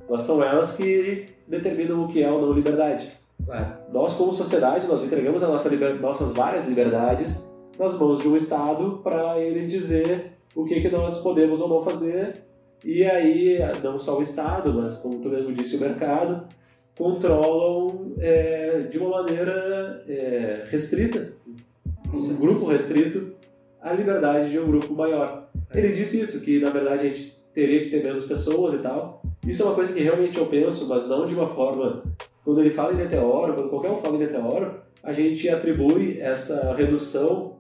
Mas 0.10 0.22
são 0.22 0.44
elas 0.44 0.76
que 0.76 1.28
determinam 1.48 2.04
o 2.04 2.08
que 2.08 2.22
é 2.22 2.32
ou 2.32 2.42
não 2.42 2.52
liberdade. 2.52 3.12
Claro. 3.46 3.76
Nós, 3.92 4.14
como 4.14 4.34
sociedade, 4.34 4.88
nós 4.88 5.04
entregamos 5.04 5.44
a 5.44 5.48
nossa 5.48 5.70
liber... 5.70 6.00
nossas 6.02 6.34
várias 6.34 6.68
liberdades 6.68 7.50
nas 7.78 7.98
mãos 7.98 8.20
de 8.20 8.28
um 8.28 8.36
Estado 8.36 9.00
para 9.04 9.40
ele 9.40 9.66
dizer 9.66 10.34
o 10.56 10.66
que, 10.66 10.82
que 10.82 10.90
nós 10.90 11.22
podemos 11.22 11.60
ou 11.62 11.68
não 11.68 11.82
fazer. 11.82 12.44
E 12.84 13.04
aí, 13.04 13.60
não 13.84 13.98
só 13.98 14.18
o 14.18 14.22
Estado, 14.22 14.74
mas 14.74 14.96
como 14.98 15.20
tu 15.20 15.30
mesmo 15.30 15.52
disse, 15.52 15.76
o 15.76 15.80
mercado, 15.80 16.48
controlam 16.98 18.14
é, 18.20 18.84
de 18.90 18.98
uma 18.98 19.22
maneira 19.22 20.04
é, 20.08 20.64
restrita, 20.68 21.34
um 22.18 22.36
grupo 22.36 22.66
restrito, 22.66 23.34
a 23.82 23.94
liberdade 23.94 24.50
de 24.50 24.60
um 24.60 24.68
grupo 24.68 24.94
maior. 24.94 25.50
Ele 25.74 25.90
disse 25.90 26.20
isso, 26.20 26.42
que 26.42 26.60
na 26.60 26.70
verdade 26.70 27.06
a 27.06 27.10
gente 27.10 27.36
teria 27.54 27.84
que 27.84 27.90
ter 27.90 28.04
menos 28.04 28.26
pessoas 28.26 28.74
e 28.74 28.80
tal. 28.80 29.22
Isso 29.46 29.62
é 29.62 29.66
uma 29.66 29.76
coisa 29.76 29.94
que 29.94 30.02
realmente 30.02 30.38
eu 30.38 30.46
penso, 30.48 30.88
mas 30.88 31.08
não 31.08 31.26
de 31.26 31.36
uma 31.36 31.48
forma. 31.48 32.04
Quando 32.44 32.62
ele 32.62 32.70
fala 32.70 32.94
em 32.94 32.98
meteoro, 32.98 33.54
quando 33.54 33.70
qualquer 33.70 33.92
um 33.92 33.98
fala 33.98 34.16
em 34.16 34.20
meteoro, 34.20 34.80
a 35.04 35.14
gente 35.14 35.48
atribui 35.48 36.20
essa 36.20 36.74
redução 36.74 37.58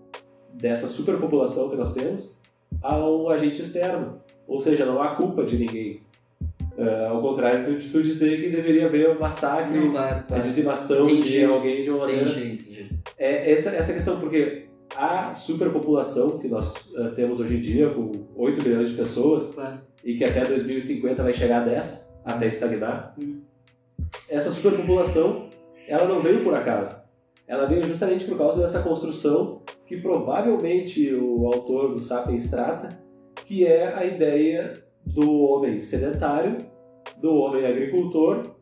dessa 0.53 0.87
superpopulação 0.87 1.69
que 1.69 1.75
nós 1.75 1.93
temos 1.93 2.35
a 2.81 2.97
um 2.97 3.29
agente 3.29 3.61
externo. 3.61 4.21
Ou 4.47 4.59
seja, 4.59 4.85
não 4.85 5.01
há 5.01 5.15
culpa 5.15 5.43
de 5.43 5.57
ninguém. 5.57 6.01
É, 6.77 7.05
ao 7.07 7.21
contrário 7.21 7.63
de 7.79 7.89
tu 7.89 8.03
dizer 8.03 8.41
que 8.41 8.49
deveria 8.49 8.87
haver 8.87 9.09
um 9.09 9.19
massacre, 9.19 9.79
Não, 9.79 9.91
claro, 9.91 10.25
a 10.29 10.39
dizimação 10.39 11.05
Tem 11.07 11.21
de 11.21 11.43
alguém 11.45 11.81
de 11.81 11.89
uma 11.89 11.99
maneira. 11.99 12.25
tem 12.25 12.33
jeito. 12.33 12.95
É 13.17 13.51
essa, 13.51 13.69
essa 13.69 13.93
questão, 13.93 14.19
porque 14.19 14.65
a 14.93 15.33
superpopulação 15.33 16.37
que 16.37 16.47
nós 16.49 16.73
eh, 16.95 17.09
temos 17.15 17.39
hoje 17.39 17.55
em 17.55 17.59
dia, 17.61 17.89
com 17.89 18.11
8 18.35 18.61
milhões 18.61 18.89
de 18.89 18.95
pessoas, 18.97 19.53
Claro. 19.55 19.79
e 20.03 20.15
que 20.15 20.23
até 20.25 20.43
2050 20.45 21.23
vai 21.23 21.31
chegar 21.33 21.61
a 21.61 21.65
10, 21.65 22.13
até 22.25 22.47
estagnar, 22.47 23.15
Hum. 23.17 23.41
essa 24.29 24.49
superpopulação, 24.49 25.49
ela 25.87 26.07
não 26.07 26.19
veio 26.21 26.43
por 26.43 26.53
acaso. 26.53 27.03
Ela 27.47 27.65
veio 27.67 27.85
justamente 27.85 28.25
por 28.25 28.37
causa 28.37 28.61
dessa 28.61 28.81
construção 28.81 29.61
que 29.85 29.97
provavelmente 29.97 31.13
o 31.13 31.45
autor 31.47 31.91
do 31.91 32.01
Sapiens 32.01 32.49
trata, 32.49 32.89
que 33.45 33.65
é 33.65 33.93
a 33.93 34.03
ideia 34.05 34.83
do 35.05 35.41
homem 35.41 35.81
sedentário, 35.81 36.57
do 37.17 37.35
homem 37.35 37.65
agricultor 37.65 38.55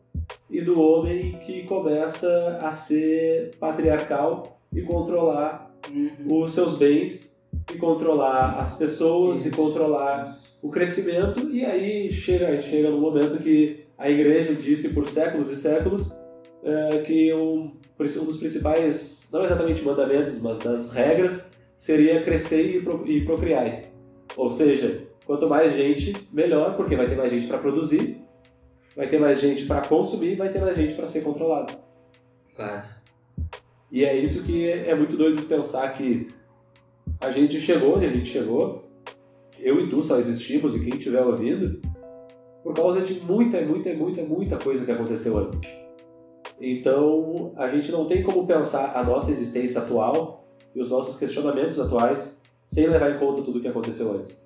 e 0.50 0.60
do 0.60 0.80
homem 0.80 1.38
que 1.38 1.64
começa 1.64 2.58
a 2.62 2.70
ser 2.70 3.56
patriarcal 3.58 4.60
e 4.72 4.82
controlar 4.82 5.64
Uhum. 5.90 6.42
os 6.42 6.52
seus 6.52 6.78
bens 6.78 7.34
e 7.72 7.76
controlar 7.76 8.58
as 8.58 8.76
pessoas 8.76 9.44
e 9.44 9.48
Isso. 9.48 9.56
controlar 9.56 10.34
o 10.62 10.70
crescimento 10.70 11.40
e 11.50 11.64
aí 11.64 12.10
chega 12.10 12.60
chega 12.60 12.90
no 12.90 12.98
momento 12.98 13.42
que 13.42 13.84
a 13.98 14.08
igreja 14.10 14.54
disse 14.54 14.94
por 14.94 15.06
séculos 15.06 15.50
e 15.50 15.56
séculos 15.56 16.10
eh, 16.62 17.02
que 17.04 17.34
um, 17.34 17.72
um 18.00 18.24
dos 18.24 18.38
principais 18.38 19.28
não 19.32 19.44
exatamente 19.44 19.82
mandamentos 19.84 20.38
mas 20.40 20.58
das 20.58 20.90
regras 20.92 21.44
seria 21.76 22.22
crescer 22.22 22.76
e, 22.76 22.80
pro, 22.82 23.06
e 23.06 23.24
procriar 23.24 23.82
ou 24.36 24.48
seja 24.48 25.02
quanto 25.26 25.48
mais 25.48 25.74
gente 25.74 26.14
melhor 26.32 26.76
porque 26.76 26.96
vai 26.96 27.08
ter 27.08 27.16
mais 27.16 27.30
gente 27.30 27.46
para 27.46 27.58
produzir 27.58 28.20
vai 28.96 29.08
ter 29.08 29.18
mais 29.18 29.40
gente 29.40 29.64
para 29.66 29.86
consumir 29.88 30.36
vai 30.36 30.48
ter 30.48 30.60
mais 30.60 30.76
gente 30.76 30.94
para 30.94 31.06
ser 31.06 31.22
controlado 31.22 31.76
Claro. 32.54 32.84
e 33.90 34.04
é 34.04 34.16
isso 34.16 34.44
que 34.44 34.68
é 34.70 34.94
muito 34.94 35.16
doido 35.16 35.38
de 35.40 35.46
pensar 35.46 35.92
que 35.92 36.28
a 37.20 37.30
gente 37.30 37.58
chegou 37.60 37.96
onde 37.96 38.06
a 38.06 38.10
gente 38.10 38.26
chegou, 38.26 38.84
eu 39.58 39.80
e 39.80 39.88
tu 39.88 40.02
só 40.02 40.18
existimos 40.18 40.76
e 40.76 40.84
quem 40.84 40.96
estiver 40.96 41.22
ouvindo, 41.22 41.80
por 42.62 42.74
causa 42.74 43.00
de 43.00 43.14
muita, 43.20 43.60
muita, 43.62 43.94
muita, 43.94 44.22
muita 44.22 44.56
coisa 44.58 44.84
que 44.84 44.92
aconteceu 44.92 45.38
antes. 45.38 45.60
Então, 46.60 47.52
a 47.56 47.66
gente 47.66 47.90
não 47.90 48.06
tem 48.06 48.22
como 48.22 48.46
pensar 48.46 48.96
a 48.96 49.02
nossa 49.02 49.30
existência 49.30 49.80
atual 49.80 50.46
e 50.74 50.80
os 50.80 50.88
nossos 50.88 51.16
questionamentos 51.16 51.78
atuais 51.78 52.40
sem 52.64 52.86
levar 52.88 53.10
em 53.10 53.18
conta 53.18 53.42
tudo 53.42 53.58
o 53.58 53.60
que 53.60 53.68
aconteceu 53.68 54.12
antes. 54.12 54.43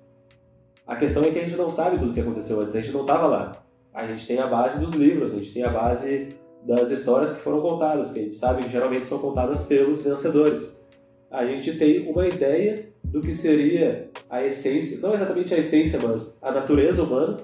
A 0.89 0.95
questão 0.95 1.23
é 1.23 1.29
que 1.29 1.37
a 1.37 1.45
gente 1.45 1.55
não 1.55 1.69
sabe 1.69 1.99
tudo 1.99 2.09
o 2.09 2.13
que 2.15 2.19
aconteceu 2.19 2.59
antes, 2.59 2.75
a 2.75 2.81
gente 2.81 2.91
não 2.91 3.01
estava 3.01 3.27
lá. 3.27 3.63
A 3.93 4.07
gente 4.07 4.25
tem 4.25 4.39
a 4.39 4.47
base 4.47 4.79
dos 4.83 4.91
livros, 4.93 5.31
a 5.33 5.37
gente 5.37 5.53
tem 5.53 5.63
a 5.63 5.69
base 5.69 6.29
das 6.65 6.89
histórias 6.89 7.31
que 7.31 7.41
foram 7.41 7.61
contadas, 7.61 8.11
que 8.11 8.17
a 8.19 8.23
gente 8.23 8.33
sabe 8.35 8.63
que 8.63 8.71
geralmente 8.71 9.05
são 9.05 9.19
contadas 9.19 9.61
pelos 9.61 10.01
vencedores. 10.01 10.81
A 11.29 11.45
gente 11.45 11.77
tem 11.77 12.09
uma 12.09 12.27
ideia 12.27 12.89
do 13.03 13.21
que 13.21 13.31
seria 13.31 14.09
a 14.27 14.43
essência, 14.43 14.99
não 14.99 15.13
exatamente 15.13 15.53
a 15.53 15.59
essência, 15.59 15.99
mas 16.01 16.39
a 16.41 16.51
natureza 16.51 17.03
humana, 17.03 17.37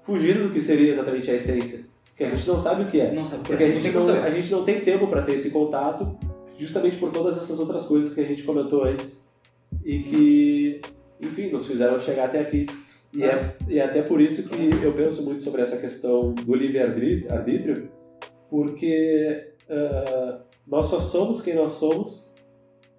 fugindo 0.00 0.44
do 0.44 0.50
que 0.50 0.60
seria 0.62 0.90
exatamente 0.90 1.30
a 1.30 1.34
essência, 1.34 1.84
que 2.16 2.24
a 2.24 2.30
gente 2.30 2.48
não 2.48 2.58
sabe 2.58 2.84
o 2.84 2.86
que 2.86 2.98
é. 2.98 3.12
Não 3.12 3.26
sabe 3.26 3.42
o 3.42 3.44
que 3.44 3.48
Porque 3.50 3.64
é. 3.64 3.66
a 3.66 3.74
Não 3.74 3.78
gente 3.78 3.94
não, 3.94 4.04
saber. 4.06 4.18
a 4.20 4.30
gente 4.30 4.50
não 4.50 4.64
tem 4.64 4.80
tempo 4.80 5.06
para 5.06 5.20
ter 5.20 5.34
esse 5.34 5.50
contato, 5.50 6.18
justamente 6.56 6.96
por 6.96 7.12
todas 7.12 7.36
essas 7.36 7.58
outras 7.60 7.84
coisas 7.84 8.14
que 8.14 8.22
a 8.22 8.26
gente 8.26 8.42
comentou 8.42 8.84
antes 8.84 9.28
e 9.84 9.98
que, 10.02 10.80
enfim, 11.22 11.50
nos 11.50 11.66
fizeram 11.66 11.98
chegar 11.98 12.26
até 12.26 12.40
aqui. 12.40 12.66
E, 13.12 13.24
é, 13.24 13.56
e 13.68 13.78
é 13.78 13.84
até 13.84 14.02
por 14.02 14.20
isso 14.20 14.48
que 14.48 14.70
eu 14.84 14.92
penso 14.92 15.24
muito 15.24 15.42
sobre 15.42 15.62
essa 15.62 15.76
questão 15.78 16.32
do 16.32 16.54
livre-arbítrio, 16.54 17.90
porque 18.48 19.52
ah, 19.68 20.40
nós 20.66 20.86
só 20.86 20.98
somos 20.98 21.40
quem 21.40 21.54
nós 21.54 21.72
somos 21.72 22.28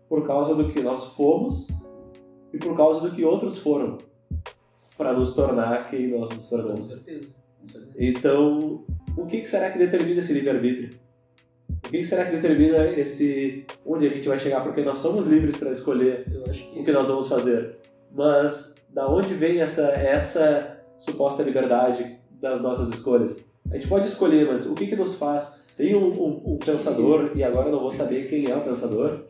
por 0.10 0.26
causa 0.26 0.54
do 0.54 0.68
que 0.68 0.82
nós 0.82 1.14
fomos 1.16 1.70
e 2.54 2.58
por 2.58 2.76
causa 2.76 3.00
do 3.00 3.16
que 3.16 3.24
outros 3.24 3.58
foram 3.58 3.98
para 4.98 5.14
nos 5.14 5.34
tornar 5.34 5.90
quem 5.90 6.10
nós 6.10 6.30
nos 6.30 6.48
Com 6.48 6.58
tornamos. 6.58 6.90
certeza. 6.90 7.34
Com 7.62 7.70
certeza. 7.70 7.94
Então, 7.98 8.86
o 9.18 9.26
que 9.26 9.46
será 9.46 9.70
que 9.70 9.78
determina 9.78 10.20
esse 10.20 10.34
livre-arbítrio? 10.34 11.00
O 11.86 11.90
que 11.90 12.04
será 12.04 12.26
que 12.26 12.36
determina 12.36 12.86
esse 12.90 13.66
onde 13.86 14.06
a 14.06 14.10
gente 14.10 14.28
vai 14.28 14.38
chegar? 14.38 14.62
Porque 14.62 14.82
nós 14.82 14.98
somos 14.98 15.26
livres 15.26 15.56
para 15.56 15.72
escolher 15.72 16.26
que. 16.26 16.80
o 16.80 16.84
que 16.84 16.92
nós 16.92 17.08
vamos 17.08 17.28
fazer. 17.28 17.78
Mas 18.14 18.76
da 18.90 19.08
onde 19.10 19.34
vem 19.34 19.62
essa 19.62 19.84
essa 19.92 20.78
suposta 20.98 21.44
liberdade 21.44 22.20
das 22.42 22.62
nossas 22.62 22.90
escolhas? 22.90 23.38
A 23.70 23.76
gente 23.76 23.88
pode 23.88 24.06
escolher, 24.08 24.48
mas 24.48 24.66
o 24.66 24.76
que 24.76 24.88
que 24.88 24.96
nos 24.96 25.16
faz? 25.16 25.62
Tem 25.78 25.96
um, 25.96 26.08
um- 26.12 26.54
um 26.54 26.58
pensador 26.58 27.32
e 27.36 27.44
agora 27.44 27.70
não 27.72 27.80
vou 27.80 27.92
saber 27.92 28.28
quem 28.28 28.50
é 28.50 28.56
o 28.56 28.62
pensador. 28.64 29.26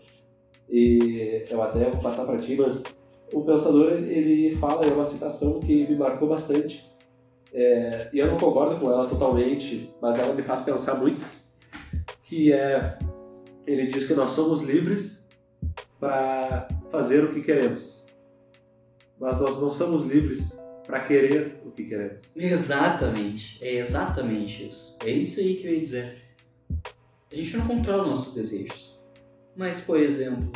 E 0.69 1.45
eu 1.49 1.61
até 1.61 1.89
vou 1.89 2.01
passar 2.01 2.25
para 2.25 2.37
ti, 2.39 2.55
mas 2.55 2.83
o 3.33 3.41
pensador 3.41 3.91
ele 3.93 4.55
fala 4.55 4.83
é 4.85 4.91
uma 4.91 5.05
citação 5.05 5.59
que 5.59 5.85
me 5.87 5.95
marcou 5.95 6.27
bastante. 6.27 6.89
É, 7.53 8.09
e 8.13 8.19
eu 8.19 8.27
não 8.27 8.37
concordo 8.37 8.77
com 8.77 8.89
ela 8.89 9.05
totalmente, 9.07 9.93
mas 10.01 10.17
ela 10.17 10.33
me 10.33 10.41
faz 10.41 10.61
pensar 10.61 10.95
muito. 10.95 11.25
Que 12.23 12.51
é 12.53 12.97
ele 13.67 13.85
diz 13.85 14.07
que 14.07 14.13
nós 14.13 14.31
somos 14.31 14.61
livres 14.63 15.27
para 15.99 16.67
fazer 16.89 17.23
o 17.23 17.33
que 17.33 17.41
queremos. 17.41 18.00
Mas 19.21 19.39
nós 19.39 19.61
não 19.61 19.69
somos 19.69 20.03
livres 20.03 20.59
para 20.87 21.01
querer 21.01 21.61
o 21.63 21.69
que 21.69 21.83
queremos. 21.83 22.35
Exatamente. 22.35 23.63
É 23.63 23.75
exatamente 23.75 24.67
isso. 24.67 24.97
É 24.99 25.11
isso 25.11 25.39
aí 25.39 25.53
que 25.53 25.67
eu 25.67 25.73
ia 25.73 25.79
dizer. 25.79 26.17
A 27.31 27.35
gente 27.35 27.55
não 27.55 27.67
controla 27.67 28.07
nossos 28.07 28.33
desejos. 28.33 28.99
Mas, 29.55 29.81
por 29.81 29.99
exemplo, 29.99 30.51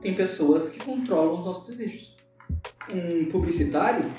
tem 0.00 0.12
pessoas 0.12 0.70
que 0.70 0.84
controlam 0.84 1.38
os 1.38 1.46
nossos 1.46 1.68
desejos. 1.68 2.16
Um 2.92 3.26
publicitário, 3.26 4.10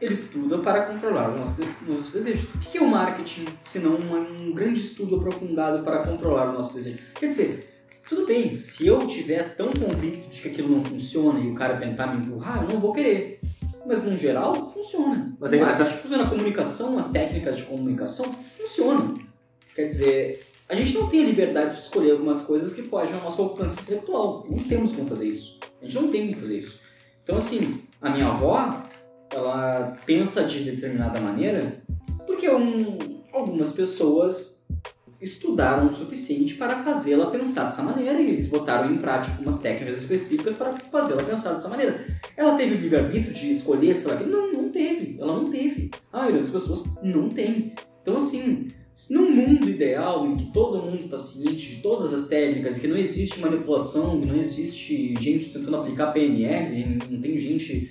ele 0.00 0.12
estuda 0.12 0.58
para 0.58 0.86
controlar 0.86 1.30
os 1.30 1.36
nossos, 1.36 1.82
nossos 1.86 2.12
desejos. 2.12 2.52
O 2.52 2.58
que 2.58 2.76
é 2.76 2.80
o 2.80 2.88
marketing, 2.88 3.46
se 3.62 3.78
não 3.78 3.92
um, 3.92 4.52
grande 4.52 4.80
estudo 4.80 5.14
aprofundado 5.14 5.84
para 5.84 6.04
controlar 6.04 6.48
os 6.48 6.54
nossos 6.54 6.74
desejos? 6.74 7.00
Quer 7.14 7.30
dizer, 7.30 7.69
tudo 8.10 8.26
bem, 8.26 8.58
se 8.58 8.86
eu 8.88 9.06
tiver 9.06 9.54
tão 9.54 9.70
convicto 9.70 10.28
de 10.30 10.42
que 10.42 10.48
aquilo 10.48 10.68
não 10.68 10.84
funciona 10.84 11.38
e 11.38 11.48
o 11.48 11.54
cara 11.54 11.76
tentar 11.76 12.08
me 12.08 12.26
empurrar, 12.26 12.62
eu 12.64 12.68
não 12.68 12.80
vou 12.80 12.92
querer. 12.92 13.40
Mas, 13.86 14.04
no 14.04 14.16
geral, 14.16 14.64
funciona. 14.66 15.32
Mas 15.38 15.52
é 15.52 15.56
engraçado- 15.56 15.92
funciona, 15.96 16.24
a 16.24 16.28
comunicação, 16.28 16.98
as 16.98 17.10
técnicas 17.10 17.56
de 17.56 17.62
comunicação 17.62 18.32
funcionam. 18.58 19.16
Quer 19.74 19.86
dizer, 19.86 20.40
a 20.68 20.74
gente 20.74 20.92
não 20.94 21.08
tem 21.08 21.22
a 21.22 21.26
liberdade 21.28 21.76
de 21.76 21.82
escolher 21.82 22.10
algumas 22.10 22.42
coisas 22.42 22.72
que 22.74 22.82
fogem 22.82 23.14
ao 23.14 23.22
nosso 23.22 23.40
alcance 23.42 23.80
intelectual. 23.80 24.44
Não 24.50 24.58
temos 24.64 24.92
como 24.92 25.06
fazer 25.08 25.28
isso. 25.28 25.58
A 25.80 25.84
gente 25.84 25.94
não 25.94 26.08
tem 26.10 26.26
como 26.28 26.40
fazer 26.40 26.58
isso. 26.58 26.80
Então, 27.22 27.36
assim, 27.36 27.80
a 28.02 28.10
minha 28.10 28.26
avó, 28.26 28.82
ela 29.30 29.92
pensa 30.04 30.42
de 30.44 30.64
determinada 30.64 31.20
maneira 31.20 31.80
porque 32.26 32.50
um- 32.50 33.20
algumas 33.32 33.72
pessoas 33.72 34.59
estudaram 35.20 35.88
o 35.88 35.92
suficiente 35.92 36.54
para 36.54 36.82
fazê-la 36.82 37.26
pensar 37.30 37.66
dessa 37.66 37.82
maneira 37.82 38.20
e 38.20 38.30
eles 38.30 38.48
botaram 38.48 38.92
em 38.92 38.98
prática 38.98 39.34
algumas 39.34 39.58
técnicas 39.58 40.00
específicas 40.02 40.54
para 40.54 40.72
fazê-la 40.72 41.22
pensar 41.22 41.54
dessa 41.54 41.68
maneira. 41.68 42.06
Ela 42.36 42.56
teve 42.56 42.74
o 42.76 42.80
livre-arbítrio 42.80 43.34
de 43.34 43.52
escolher, 43.52 43.94
sei 43.94 44.12
lá, 44.12 44.16
que- 44.18 44.24
não, 44.24 44.52
não 44.52 44.68
teve. 44.70 45.16
Ela 45.20 45.34
não 45.34 45.50
teve. 45.50 45.90
A 46.12 46.18
maioria 46.18 46.40
das 46.40 46.50
pessoas 46.50 46.84
não 47.02 47.28
tem. 47.28 47.74
Então, 48.00 48.16
assim, 48.16 48.68
num 49.10 49.30
mundo 49.30 49.68
ideal 49.68 50.26
em 50.26 50.36
que 50.36 50.52
todo 50.52 50.82
mundo 50.82 51.04
está 51.04 51.18
ciente 51.18 51.76
de 51.76 51.82
todas 51.82 52.14
as 52.14 52.26
técnicas 52.28 52.78
que 52.78 52.86
não 52.88 52.96
existe 52.96 53.40
manipulação, 53.40 54.20
que 54.20 54.26
não 54.26 54.36
existe 54.36 55.14
gente 55.20 55.50
tentando 55.52 55.76
aplicar 55.76 56.12
PNL, 56.12 56.98
não 57.10 57.20
tem 57.20 57.36
gente 57.38 57.90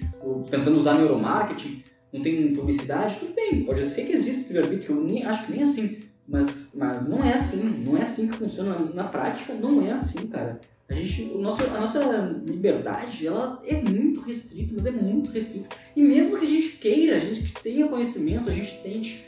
tentando 0.50 0.78
usar 0.78 0.96
neuromarketing, 0.96 1.84
não 2.12 2.22
tem 2.22 2.54
publicidade, 2.56 3.18
tudo 3.20 3.34
bem, 3.36 3.64
pode 3.64 3.88
ser 3.88 4.06
que 4.06 4.14
exista 4.14 4.52
livre-arbítrio, 4.52 4.96
eu 4.98 5.04
nem, 5.04 5.24
acho 5.24 5.46
que 5.46 5.52
nem 5.54 5.62
assim, 5.64 6.00
mas, 6.30 6.72
mas 6.76 7.10
não 7.10 7.24
é 7.24 7.34
assim, 7.34 7.84
não 7.86 7.98
é 7.98 8.04
assim 8.04 8.28
que 8.28 8.38
funciona 8.38 8.78
na 8.94 9.04
prática, 9.06 9.54
não 9.54 9.86
é 9.86 9.92
assim, 9.92 10.28
cara. 10.28 10.60
A, 10.90 10.94
gente, 10.94 11.32
o 11.36 11.40
nosso, 11.40 11.64
a 11.64 11.80
nossa 11.80 12.00
liberdade, 12.46 13.28
ela 13.28 13.60
é 13.64 13.80
muito 13.82 14.22
restrita, 14.22 14.74
mas 14.76 14.86
é 14.88 14.92
muito 14.92 15.32
restrita. 15.32 15.70
E 15.96 16.02
mesmo 16.02 16.38
que 16.40 16.46
a 16.46 16.50
gente 16.50 16.70
queira, 16.78 17.18
a 17.18 17.20
gente 17.20 17.44
que 17.44 17.62
tenha 17.64 17.88
conhecimento, 17.88 18.50
a 18.50 18.54
gente 18.54 18.80
tente 18.82 19.24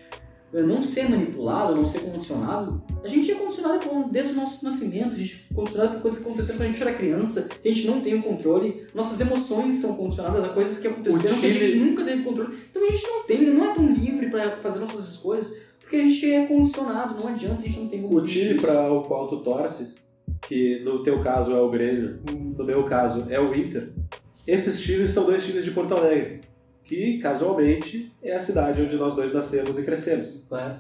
eh, 0.54 0.64
não 0.64 0.82
ser 0.82 1.08
manipulado, 1.08 1.76
não 1.76 1.86
ser 1.86 2.00
condicionado, 2.00 2.84
a 3.04 3.08
gente 3.08 3.32
é 3.32 3.36
condicionado 3.36 3.80
com- 3.88 4.08
desde 4.10 4.34
o 4.34 4.36
nosso 4.38 4.66
nascimento, 4.66 5.14
a 5.14 5.18
gente 5.18 5.46
é 5.52 5.54
condicionado 5.54 5.94
por 5.94 6.02
coisas 6.02 6.20
que 6.20 6.26
aconteceram 6.28 6.58
quando 6.58 6.68
a 6.68 6.72
gente 6.72 6.82
era 6.82 6.94
criança, 6.94 7.50
que 7.62 7.70
a 7.70 7.74
gente 7.74 7.88
não 7.88 8.02
tem 8.02 8.16
o 8.16 8.24
controle, 8.24 8.88
nossas 8.96 9.22
emoções 9.22 9.76
são 9.76 9.96
condicionadas 9.96 10.44
a 10.44 10.50
coisas 10.50 10.80
que 10.80 10.88
aconteceram 10.88 11.40
que 11.40 11.46
a 11.46 11.54
gente 11.54 11.78
nunca 11.78 12.04
teve 12.04 12.24
controle. 12.24 12.58
Então 12.72 12.84
a 12.88 12.92
gente 12.92 13.08
não 13.08 13.24
tem, 13.24 13.42
não 13.52 13.72
é 13.72 13.74
tão 13.76 13.86
livre 13.94 14.30
para 14.32 14.50
fazer 14.58 14.80
nossas 14.80 15.10
escolhas, 15.10 15.54
porque 15.92 15.98
a 15.98 16.08
gente 16.08 16.34
é 16.34 16.46
condicionado, 16.46 17.20
não 17.20 17.28
adianta, 17.28 17.64
a 17.64 17.66
gente 17.66 17.82
não 17.82 17.88
tem 17.90 18.02
como 18.02 18.18
O 18.18 18.24
time 18.24 18.54
para 18.62 18.90
o 18.90 19.04
qual 19.04 19.28
tu 19.28 19.40
torce, 19.40 19.96
que 20.48 20.80
no 20.86 21.04
teu 21.04 21.20
caso 21.20 21.52
é 21.52 21.60
o 21.60 21.70
Grêmio, 21.70 22.22
no 22.58 22.64
meu 22.64 22.86
caso 22.86 23.28
é 23.30 23.38
o 23.38 23.54
Inter, 23.54 23.90
esses 24.48 24.82
times 24.82 25.10
são 25.10 25.26
dois 25.26 25.46
times 25.46 25.66
de 25.66 25.72
Porto 25.72 25.94
Alegre, 25.94 26.40
que 26.86 27.18
casualmente 27.18 28.10
é 28.24 28.34
a 28.34 28.40
cidade 28.40 28.82
onde 28.82 28.96
nós 28.96 29.14
dois 29.16 29.34
nascemos 29.34 29.78
e 29.78 29.84
crescemos. 29.84 30.46
Claro. 30.48 30.76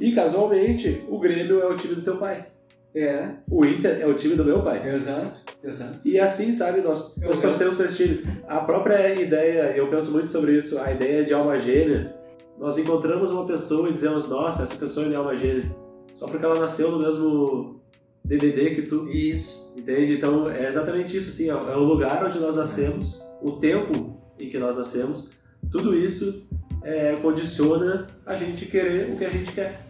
E 0.00 0.10
casualmente 0.10 1.04
o 1.08 1.20
Grêmio 1.20 1.60
é 1.60 1.66
o 1.66 1.76
time 1.76 1.94
do 1.94 2.02
teu 2.02 2.16
pai. 2.16 2.48
É, 2.92 3.28
O 3.48 3.64
Inter 3.64 4.00
é 4.00 4.06
o 4.06 4.14
time 4.14 4.34
do 4.34 4.44
meu 4.44 4.62
pai. 4.64 4.82
exato, 4.96 5.38
exato. 5.62 6.00
E 6.04 6.18
assim, 6.18 6.50
sabe, 6.50 6.80
nós, 6.80 7.16
nós 7.18 7.40
torcemos 7.40 7.76
para 7.76 7.86
esse 7.86 8.04
time. 8.04 8.24
A 8.48 8.58
própria 8.58 9.14
ideia, 9.14 9.72
e 9.74 9.78
eu 9.78 9.88
penso 9.88 10.10
muito 10.10 10.28
sobre 10.28 10.56
isso, 10.56 10.78
a 10.80 10.90
ideia 10.90 11.22
de 11.24 11.32
alma 11.32 11.56
gêmea, 11.56 12.23
nós 12.58 12.78
encontramos 12.78 13.30
uma 13.30 13.44
pessoa 13.44 13.88
e 13.88 13.92
dizemos, 13.92 14.28
nossa, 14.28 14.62
essa 14.62 14.76
pessoa 14.76 15.06
é 15.06 15.14
alma 15.14 15.36
gêmea. 15.36 15.74
Só 16.12 16.26
porque 16.26 16.44
ela 16.44 16.58
nasceu 16.58 16.90
no 16.92 16.98
mesmo 17.00 17.80
DDD 18.24 18.74
que 18.74 18.82
tu. 18.82 19.08
Isso. 19.08 19.72
Entende? 19.76 20.14
Então 20.14 20.48
é 20.48 20.68
exatamente 20.68 21.16
isso, 21.16 21.28
assim, 21.28 21.50
é 21.50 21.72
é 21.72 21.76
o 21.76 21.82
lugar 21.82 22.24
onde 22.24 22.38
nós 22.38 22.54
nascemos, 22.54 23.20
o 23.42 23.52
tempo 23.52 24.16
em 24.38 24.48
que 24.48 24.58
nós 24.58 24.76
nascemos, 24.76 25.30
tudo 25.70 25.96
isso 25.96 26.46
é, 26.84 27.16
condiciona 27.16 28.06
a 28.24 28.34
gente 28.34 28.66
querer 28.66 29.12
o 29.12 29.16
que 29.16 29.24
a 29.24 29.30
gente 29.30 29.50
quer. 29.52 29.86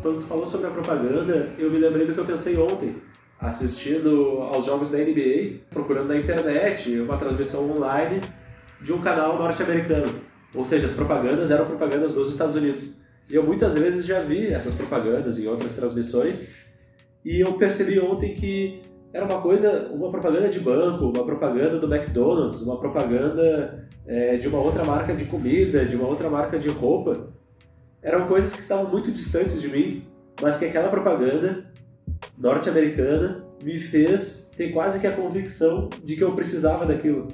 quando 0.00 0.20
tu 0.20 0.26
falou 0.26 0.46
sobre 0.46 0.68
a 0.68 0.70
propaganda, 0.70 1.50
eu 1.58 1.70
me 1.70 1.78
lembrei 1.78 2.06
do 2.06 2.12
que 2.12 2.20
eu 2.20 2.24
pensei 2.24 2.56
ontem, 2.56 2.96
assistindo 3.40 4.40
aos 4.42 4.64
jogos 4.66 4.90
da 4.90 4.98
NBA, 4.98 5.62
procurando 5.70 6.08
na 6.08 6.16
internet 6.16 6.96
uma 7.00 7.16
transmissão 7.16 7.68
online 7.70 8.22
de 8.80 8.92
um 8.92 9.00
canal 9.00 9.36
norte-americano. 9.36 10.20
Ou 10.54 10.64
seja, 10.64 10.86
as 10.86 10.92
propagandas 10.92 11.50
eram 11.50 11.66
propagandas 11.66 12.12
dos 12.12 12.30
Estados 12.30 12.54
Unidos. 12.54 12.96
E 13.28 13.34
eu 13.34 13.42
muitas 13.42 13.74
vezes 13.74 14.06
já 14.06 14.20
vi 14.20 14.46
essas 14.46 14.72
propagandas 14.74 15.38
em 15.38 15.46
outras 15.46 15.74
transmissões, 15.74 16.54
e 17.24 17.40
eu 17.40 17.54
percebi 17.54 17.98
ontem 17.98 18.34
que 18.34 18.82
era 19.12 19.24
uma 19.24 19.40
coisa, 19.40 19.90
uma 19.92 20.10
propaganda 20.10 20.48
de 20.48 20.60
banco, 20.60 21.06
uma 21.06 21.24
propaganda 21.24 21.78
do 21.78 21.92
McDonald's, 21.92 22.60
uma 22.60 22.78
propaganda 22.78 23.88
é, 24.06 24.36
de 24.36 24.46
uma 24.46 24.58
outra 24.58 24.84
marca 24.84 25.14
de 25.14 25.24
comida, 25.24 25.84
de 25.84 25.96
uma 25.96 26.06
outra 26.06 26.30
marca 26.30 26.58
de 26.58 26.68
roupa. 26.68 27.32
Eram 28.02 28.28
coisas 28.28 28.52
que 28.52 28.60
estavam 28.60 28.90
muito 28.90 29.10
distantes 29.10 29.60
de 29.60 29.68
mim, 29.68 30.06
mas 30.40 30.58
que 30.58 30.66
aquela 30.66 30.88
propaganda 30.88 31.64
norte-americana 32.38 33.44
me 33.62 33.78
fez 33.78 34.52
ter 34.56 34.68
quase 34.68 35.00
que 35.00 35.06
a 35.06 35.12
convicção 35.12 35.88
de 36.04 36.14
que 36.14 36.22
eu 36.22 36.32
precisava 36.32 36.86
daquilo 36.86 37.28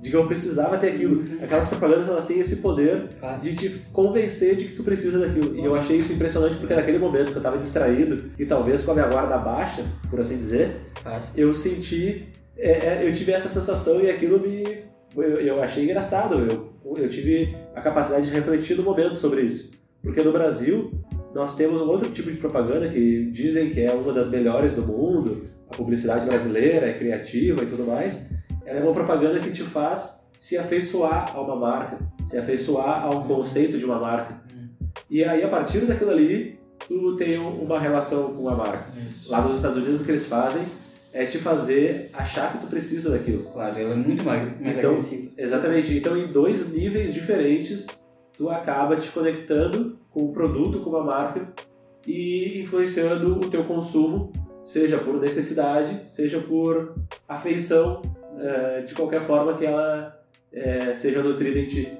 de 0.00 0.10
que 0.10 0.16
eu 0.16 0.26
precisava 0.26 0.78
ter 0.78 0.88
aquilo. 0.90 1.22
Uhum. 1.22 1.38
Aquelas 1.42 1.66
propagandas 1.66 2.08
elas 2.08 2.24
têm 2.24 2.38
esse 2.38 2.56
poder 2.56 3.08
claro. 3.18 3.40
de 3.40 3.56
te 3.56 3.68
convencer 3.92 4.56
de 4.56 4.64
que 4.64 4.74
tu 4.74 4.84
precisa 4.84 5.18
daquilo. 5.18 5.56
E 5.56 5.64
eu 5.64 5.74
achei 5.74 5.98
isso 5.98 6.12
impressionante 6.12 6.56
porque 6.56 6.74
naquele 6.74 6.98
momento 6.98 7.26
que 7.26 7.36
eu 7.36 7.38
estava 7.38 7.58
distraído 7.58 8.30
e 8.38 8.46
talvez 8.46 8.82
com 8.82 8.92
a 8.92 8.94
minha 8.94 9.06
guarda 9.06 9.36
baixa, 9.38 9.84
por 10.08 10.20
assim 10.20 10.36
dizer, 10.36 10.76
claro. 11.02 11.24
eu 11.36 11.52
senti, 11.52 12.28
é, 12.56 12.70
é, 12.70 13.08
eu 13.08 13.12
tive 13.12 13.32
essa 13.32 13.48
sensação 13.48 14.00
e 14.00 14.10
aquilo 14.10 14.38
me, 14.38 14.84
eu, 15.16 15.40
eu 15.40 15.62
achei 15.62 15.84
engraçado. 15.84 16.36
Eu, 16.36 16.72
eu 16.96 17.08
tive 17.08 17.56
a 17.74 17.80
capacidade 17.80 18.26
de 18.26 18.32
refletir 18.32 18.76
no 18.76 18.82
momento 18.82 19.16
sobre 19.16 19.42
isso, 19.42 19.72
porque 20.02 20.22
no 20.22 20.32
Brasil 20.32 20.92
nós 21.34 21.54
temos 21.56 21.80
um 21.80 21.88
outro 21.88 22.08
tipo 22.10 22.30
de 22.30 22.38
propaganda 22.38 22.88
que 22.88 23.30
dizem 23.30 23.70
que 23.70 23.80
é 23.80 23.92
uma 23.92 24.12
das 24.12 24.30
melhores 24.30 24.72
do 24.72 24.82
mundo, 24.82 25.44
a 25.68 25.76
publicidade 25.76 26.24
brasileira 26.24 26.86
é 26.86 26.94
criativa 26.94 27.62
e 27.62 27.66
tudo 27.66 27.84
mais 27.84 28.37
ela 28.68 28.80
é 28.80 28.82
uma 28.82 28.92
propaganda 28.92 29.40
que 29.40 29.50
te 29.50 29.62
faz 29.62 30.28
se 30.36 30.58
afeiçoar 30.58 31.34
a 31.34 31.40
uma 31.40 31.56
marca, 31.56 31.98
se 32.22 32.36
afeiçoar 32.36 33.02
a 33.02 33.10
um 33.10 33.26
conceito 33.26 33.78
de 33.78 33.84
uma 33.84 33.98
marca. 33.98 34.42
Hum. 34.54 34.68
E 35.08 35.24
aí, 35.24 35.42
a 35.42 35.48
partir 35.48 35.80
daquilo 35.80 36.10
ali, 36.10 36.60
tu 36.86 37.16
tem 37.16 37.38
uma 37.38 37.78
relação 37.78 38.34
com 38.34 38.46
a 38.46 38.54
marca. 38.54 38.92
Isso. 39.08 39.30
Lá 39.30 39.40
nos 39.40 39.56
Estados 39.56 39.78
Unidos, 39.78 40.02
o 40.02 40.04
que 40.04 40.10
eles 40.10 40.26
fazem 40.26 40.66
é 41.14 41.24
te 41.24 41.38
fazer 41.38 42.10
achar 42.12 42.52
que 42.52 42.58
tu 42.58 42.66
precisa 42.66 43.10
daquilo. 43.10 43.44
Claro, 43.44 43.78
ela 43.78 43.92
é 43.92 43.96
muito 43.96 44.22
mais, 44.22 44.60
mais 44.60 44.76
então, 44.76 44.90
agressiva. 44.90 45.32
Exatamente. 45.38 45.96
Então, 45.96 46.16
em 46.16 46.30
dois 46.30 46.70
níveis 46.70 47.14
diferentes, 47.14 47.86
tu 48.34 48.50
acaba 48.50 48.96
te 48.96 49.10
conectando 49.10 49.98
com 50.10 50.26
o 50.26 50.32
produto, 50.32 50.80
com 50.80 50.94
a 50.94 51.02
marca 51.02 51.52
e 52.06 52.60
influenciando 52.60 53.40
o 53.40 53.48
teu 53.48 53.64
consumo, 53.64 54.30
seja 54.62 54.98
por 54.98 55.18
necessidade, 55.18 56.02
seja 56.04 56.38
por 56.38 56.94
afeição 57.26 58.02
é, 58.38 58.82
de 58.82 58.94
qualquer 58.94 59.22
forma 59.22 59.54
que 59.56 59.66
ela 59.66 60.18
é, 60.52 60.92
seja 60.92 61.22
nutrida 61.22 61.58
em 61.58 61.66
ti. 61.66 61.92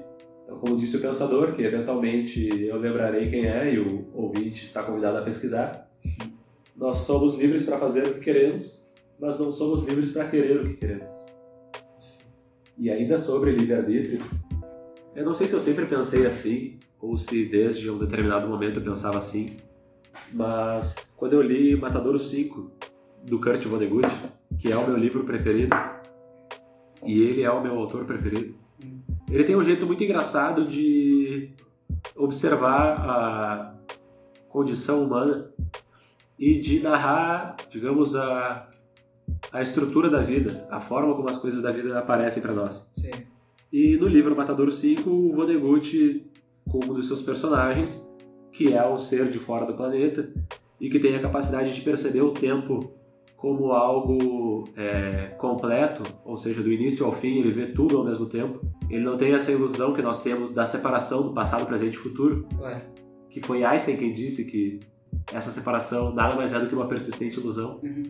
Então, 0.43 0.57
como 0.59 0.75
disse 0.75 0.97
o 0.97 1.01
pensador, 1.01 1.53
que 1.53 1.61
eventualmente 1.61 2.49
eu 2.65 2.77
lembrarei 2.77 3.29
quem 3.29 3.45
é 3.45 3.73
e 3.73 3.79
o 3.79 4.07
ouvinte 4.13 4.65
está 4.65 4.81
convidado 4.81 5.17
a 5.17 5.21
pesquisar, 5.21 5.89
nós 6.75 6.97
somos 6.97 7.35
livres 7.35 7.63
para 7.63 7.77
fazer 7.77 8.07
o 8.07 8.13
que 8.15 8.21
queremos, 8.21 8.89
mas 9.19 9.39
não 9.39 9.51
somos 9.51 9.83
livres 9.83 10.11
para 10.11 10.27
querer 10.27 10.61
o 10.61 10.67
que 10.67 10.75
queremos. 10.75 11.11
E 12.77 12.89
ainda 12.89 13.17
sobre 13.17 13.51
livre-arbítrio, 13.51 14.21
eu 15.13 15.25
não 15.25 15.33
sei 15.33 15.47
se 15.47 15.53
eu 15.53 15.59
sempre 15.59 15.85
pensei 15.85 16.25
assim, 16.25 16.79
ou 16.99 17.17
se 17.17 17.45
desde 17.45 17.89
um 17.91 17.97
determinado 17.97 18.47
momento 18.47 18.79
eu 18.79 18.83
pensava 18.83 19.17
assim, 19.17 19.57
mas 20.31 20.95
quando 21.15 21.33
eu 21.33 21.41
li 21.41 21.75
Matadouro 21.75 22.17
5, 22.17 22.71
do 23.25 23.39
Kurt 23.39 23.65
Vonnegut, 23.65 24.07
que 24.57 24.71
é 24.71 24.77
o 24.77 24.87
meu 24.87 24.97
livro 24.97 25.23
preferido, 25.25 25.75
e 27.05 27.21
ele 27.21 27.41
é 27.41 27.51
o 27.51 27.61
meu 27.61 27.77
autor 27.77 28.05
preferido. 28.05 28.55
Ele 29.29 29.43
tem 29.43 29.55
um 29.55 29.63
jeito 29.63 29.85
muito 29.85 30.03
engraçado 30.03 30.65
de 30.65 31.51
observar 32.15 32.99
a 32.99 33.75
condição 34.47 35.03
humana 35.03 35.51
e 36.37 36.57
de 36.57 36.79
narrar, 36.79 37.57
digamos, 37.69 38.15
a, 38.15 38.67
a 39.51 39.61
estrutura 39.61 40.09
da 40.09 40.21
vida, 40.21 40.67
a 40.71 40.79
forma 40.79 41.15
como 41.15 41.29
as 41.29 41.37
coisas 41.37 41.61
da 41.61 41.71
vida 41.71 41.97
aparecem 41.99 42.41
para 42.41 42.53
nós. 42.53 42.91
Sim. 42.97 43.11
E 43.71 43.97
no 43.97 44.07
livro 44.07 44.35
Matador 44.35 44.71
5, 44.71 45.09
o 45.09 45.31
Vonnegut, 45.31 46.25
como 46.69 46.91
um 46.91 46.95
dos 46.95 47.07
seus 47.07 47.21
personagens, 47.21 48.09
que 48.51 48.73
é 48.73 48.87
um 48.87 48.97
ser 48.97 49.29
de 49.29 49.37
fora 49.37 49.65
do 49.65 49.75
planeta 49.75 50.31
e 50.79 50.89
que 50.89 50.97
tem 50.97 51.15
a 51.15 51.21
capacidade 51.21 51.73
de 51.73 51.81
perceber 51.81 52.21
o 52.21 52.33
tempo 52.33 52.91
como 53.39 53.71
algo 53.71 54.65
é, 54.75 55.27
completo, 55.37 56.03
ou 56.25 56.35
seja, 56.35 56.61
do 56.61 56.71
início 56.71 57.05
ao 57.05 57.13
fim, 57.13 57.37
ele 57.37 57.51
vê 57.51 57.67
tudo 57.67 57.97
ao 57.97 58.03
mesmo 58.03 58.25
tempo. 58.25 58.59
Ele 58.89 59.03
não 59.03 59.15
tem 59.15 59.33
essa 59.33 59.49
ilusão 59.49 59.93
que 59.93 60.01
nós 60.01 60.21
temos 60.21 60.51
da 60.51 60.65
separação 60.65 61.23
do 61.23 61.33
passado, 61.33 61.65
presente 61.65 61.93
e 61.93 61.97
futuro, 61.97 62.45
Ué. 62.59 62.85
que 63.29 63.39
foi 63.39 63.63
Einstein 63.63 63.95
quem 63.95 64.11
disse 64.11 64.51
que 64.51 64.81
essa 65.31 65.51
separação 65.51 66.13
nada 66.13 66.35
mais 66.35 66.51
é 66.51 66.59
do 66.59 66.67
que 66.67 66.75
uma 66.75 66.87
persistente 66.87 67.39
ilusão. 67.39 67.79
Uhum. 67.81 68.03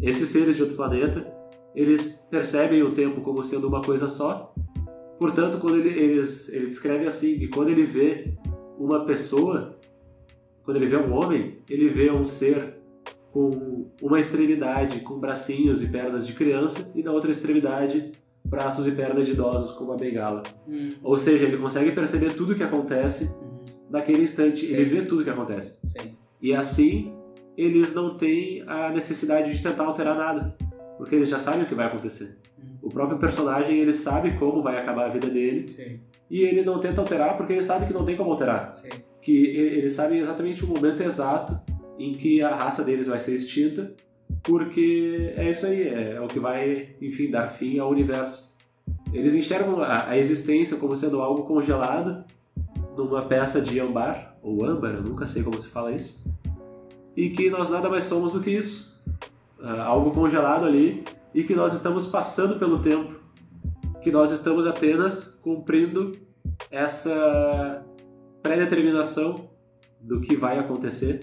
Esses 0.00 0.28
seres 0.30 0.56
de 0.56 0.62
outro 0.62 0.76
planeta, 0.76 1.30
eles 1.74 2.26
percebem 2.30 2.82
o 2.82 2.92
tempo 2.92 3.20
como 3.20 3.42
sendo 3.42 3.68
uma 3.68 3.82
coisa 3.82 4.08
só. 4.08 4.54
Portanto, 5.18 5.58
quando 5.58 5.76
ele, 5.76 5.90
eles, 5.90 6.48
ele 6.48 6.66
descreve 6.66 7.04
assim 7.04 7.38
que 7.38 7.48
quando 7.48 7.68
ele 7.68 7.84
vê 7.84 8.34
uma 8.78 9.04
pessoa, 9.04 9.78
quando 10.62 10.78
ele 10.78 10.86
vê 10.86 10.96
um 10.96 11.12
homem, 11.12 11.58
ele 11.68 11.90
vê 11.90 12.10
um 12.10 12.24
ser 12.24 12.76
com 13.36 13.90
uma 14.00 14.18
extremidade 14.18 15.00
com 15.00 15.18
bracinhos 15.18 15.82
e 15.82 15.88
pernas 15.88 16.26
de 16.26 16.32
criança 16.32 16.90
e 16.94 17.02
na 17.02 17.12
outra 17.12 17.30
extremidade 17.30 18.12
braços 18.42 18.86
e 18.86 18.92
pernas 18.92 19.26
de 19.26 19.32
idosos 19.32 19.72
com 19.72 19.84
uma 19.84 19.96
bengala. 19.96 20.42
Hum. 20.66 20.94
Ou 21.02 21.18
seja, 21.18 21.44
ele 21.44 21.58
consegue 21.58 21.92
perceber 21.92 22.30
tudo 22.30 22.54
o 22.54 22.56
que 22.56 22.62
acontece 22.62 23.24
uhum. 23.24 23.66
naquele 23.90 24.22
instante, 24.22 24.66
Sim. 24.66 24.72
ele 24.72 24.84
vê 24.84 25.02
tudo 25.02 25.20
o 25.20 25.24
que 25.24 25.28
acontece. 25.28 25.78
Sim. 25.86 26.16
E 26.40 26.54
assim, 26.54 27.12
eles 27.58 27.92
não 27.92 28.16
têm 28.16 28.64
a 28.66 28.88
necessidade 28.88 29.54
de 29.54 29.62
tentar 29.62 29.84
alterar 29.84 30.16
nada, 30.16 30.56
porque 30.96 31.14
eles 31.14 31.28
já 31.28 31.38
sabem 31.38 31.64
o 31.64 31.66
que 31.66 31.74
vai 31.74 31.86
acontecer. 31.86 32.38
Hum. 32.58 32.78
O 32.80 32.88
próprio 32.88 33.18
personagem, 33.18 33.78
ele 33.80 33.92
sabe 33.92 34.38
como 34.38 34.62
vai 34.62 34.78
acabar 34.78 35.06
a 35.06 35.08
vida 35.10 35.28
dele. 35.28 35.68
Sim. 35.68 36.00
E 36.30 36.40
ele 36.40 36.62
não 36.62 36.80
tenta 36.80 37.02
alterar 37.02 37.36
porque 37.36 37.52
ele 37.52 37.62
sabe 37.62 37.86
que 37.86 37.92
não 37.92 38.04
tem 38.04 38.16
como 38.16 38.30
alterar. 38.30 38.72
Que 39.20 39.46
ele 39.48 39.90
sabe 39.90 40.16
exatamente 40.16 40.64
o 40.64 40.68
momento 40.68 41.02
exato 41.02 41.60
em 41.98 42.12
que 42.14 42.42
a 42.42 42.54
raça 42.54 42.84
deles 42.84 43.06
vai 43.06 43.20
ser 43.20 43.34
extinta, 43.34 43.94
porque 44.42 45.32
é 45.36 45.50
isso 45.50 45.66
aí, 45.66 45.82
é, 45.82 46.14
é 46.14 46.20
o 46.20 46.28
que 46.28 46.38
vai, 46.38 46.96
enfim, 47.00 47.30
dar 47.30 47.48
fim 47.48 47.78
ao 47.78 47.90
universo. 47.90 48.56
Eles 49.12 49.34
enxergam 49.34 49.80
a, 49.80 50.10
a 50.10 50.18
existência 50.18 50.76
como 50.76 50.94
sendo 50.94 51.20
algo 51.20 51.42
congelado 51.44 52.24
numa 52.96 53.22
peça 53.22 53.60
de 53.60 53.78
âmbar, 53.80 54.36
ou 54.42 54.64
âmbar, 54.64 54.94
eu 54.94 55.02
nunca 55.02 55.26
sei 55.26 55.42
como 55.42 55.58
se 55.58 55.68
fala 55.68 55.92
isso, 55.92 56.24
e 57.16 57.30
que 57.30 57.50
nós 57.50 57.70
nada 57.70 57.88
mais 57.88 58.04
somos 58.04 58.32
do 58.32 58.40
que 58.40 58.50
isso. 58.50 58.96
Uh, 59.58 59.80
algo 59.80 60.10
congelado 60.10 60.66
ali 60.66 61.04
e 61.34 61.42
que 61.42 61.54
nós 61.54 61.72
estamos 61.72 62.06
passando 62.06 62.58
pelo 62.58 62.78
tempo, 62.78 63.14
que 64.02 64.10
nós 64.10 64.30
estamos 64.30 64.66
apenas 64.66 65.38
cumprindo 65.42 66.12
essa 66.70 67.84
pré-determinação 68.42 69.48
do 70.00 70.20
que 70.20 70.36
vai 70.36 70.58
acontecer 70.58 71.20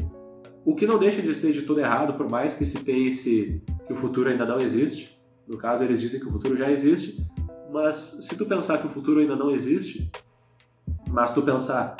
o 0.66 0.76
que 0.76 0.88
não 0.88 0.98
deixa 0.98 1.22
de 1.22 1.34
ser 1.34 1.52
de 1.52 1.64
todo 1.64 1.80
errado, 1.80 2.14
por 2.16 2.30
mais 2.30 2.54
que 2.54 2.66
se 2.66 2.80
pense 2.80 3.62
que 3.86 3.94
o 3.94 3.96
futuro 3.96 4.30
ainda 4.30 4.46
não 4.46 4.62
existe. 4.62 5.22
No 5.48 5.58
caso, 5.58 5.84
eles 5.84 6.00
dizem 6.00 6.20
que 6.20 6.28
o 6.28 6.32
futuro 6.32 6.56
já 6.56 6.72
existe. 6.72 7.22
Mas 7.72 8.18
se 8.22 8.38
tu 8.38 8.46
pensar 8.46 8.78
que 8.78 8.86
o 8.86 8.90
futuro 8.90 9.20
ainda 9.20 9.36
não 9.36 9.52
existe, 9.52 10.10
mas 11.10 11.32
tu 11.32 11.42
pensar 11.42 11.98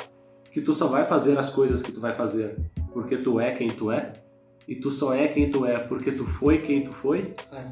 que 0.50 0.60
tu 0.60 0.72
só 0.72 0.86
vai 0.86 1.04
fazer 1.04 1.38
as 1.38 1.50
coisas 1.50 1.82
que 1.82 1.92
tu 1.92 2.00
vai 2.00 2.14
fazer 2.14 2.56
porque 2.92 3.16
tu 3.16 3.40
é 3.40 3.50
quem 3.50 3.74
tu 3.74 3.90
é, 3.90 4.12
e 4.68 4.76
tu 4.76 4.90
só 4.90 5.12
é 5.12 5.26
quem 5.26 5.50
tu 5.50 5.66
é 5.66 5.78
porque 5.78 6.12
tu 6.12 6.24
foi 6.24 6.58
quem 6.58 6.82
tu 6.82 6.92
foi, 6.92 7.34
é. 7.52 7.66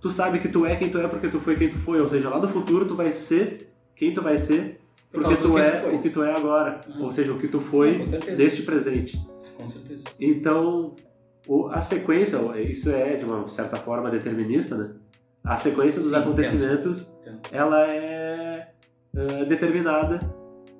tu 0.00 0.08
sabe 0.10 0.38
que 0.38 0.48
tu 0.48 0.64
é 0.64 0.76
quem 0.76 0.88
tu 0.88 0.98
é 0.98 1.08
porque 1.08 1.28
tu 1.28 1.40
foi 1.40 1.56
quem 1.56 1.68
tu 1.68 1.78
foi. 1.78 2.00
Ou 2.00 2.08
seja, 2.08 2.30
lá 2.30 2.38
no 2.38 2.48
futuro 2.48 2.86
tu 2.86 2.94
vai 2.94 3.10
ser 3.10 3.74
quem 3.96 4.14
tu 4.14 4.22
vai 4.22 4.38
ser 4.38 4.80
porque 5.12 5.36
tu 5.36 5.58
é 5.58 5.80
tu 5.80 5.96
o 5.96 6.00
que 6.00 6.10
tu 6.10 6.22
é 6.22 6.34
agora. 6.34 6.80
Uhum. 6.88 7.04
Ou 7.04 7.12
seja, 7.12 7.32
o 7.32 7.38
que 7.38 7.48
tu 7.48 7.60
foi 7.60 8.06
deste 8.36 8.62
presente. 8.62 9.20
Com 9.56 9.68
certeza. 9.68 10.04
Então, 10.20 10.94
a 11.70 11.80
sequência, 11.80 12.38
isso 12.60 12.90
é 12.90 13.16
de 13.16 13.24
uma 13.24 13.46
certa 13.46 13.78
forma 13.78 14.10
determinista, 14.10 14.76
né? 14.76 14.94
A 15.42 15.56
sequência 15.56 16.00
dos 16.00 16.12
Sim, 16.12 16.16
acontecimentos, 16.16 17.18
entendo. 17.20 17.36
Entendo. 17.36 17.54
ela 17.54 17.86
é 17.86 18.72
uh, 19.14 19.46
determinada 19.46 20.20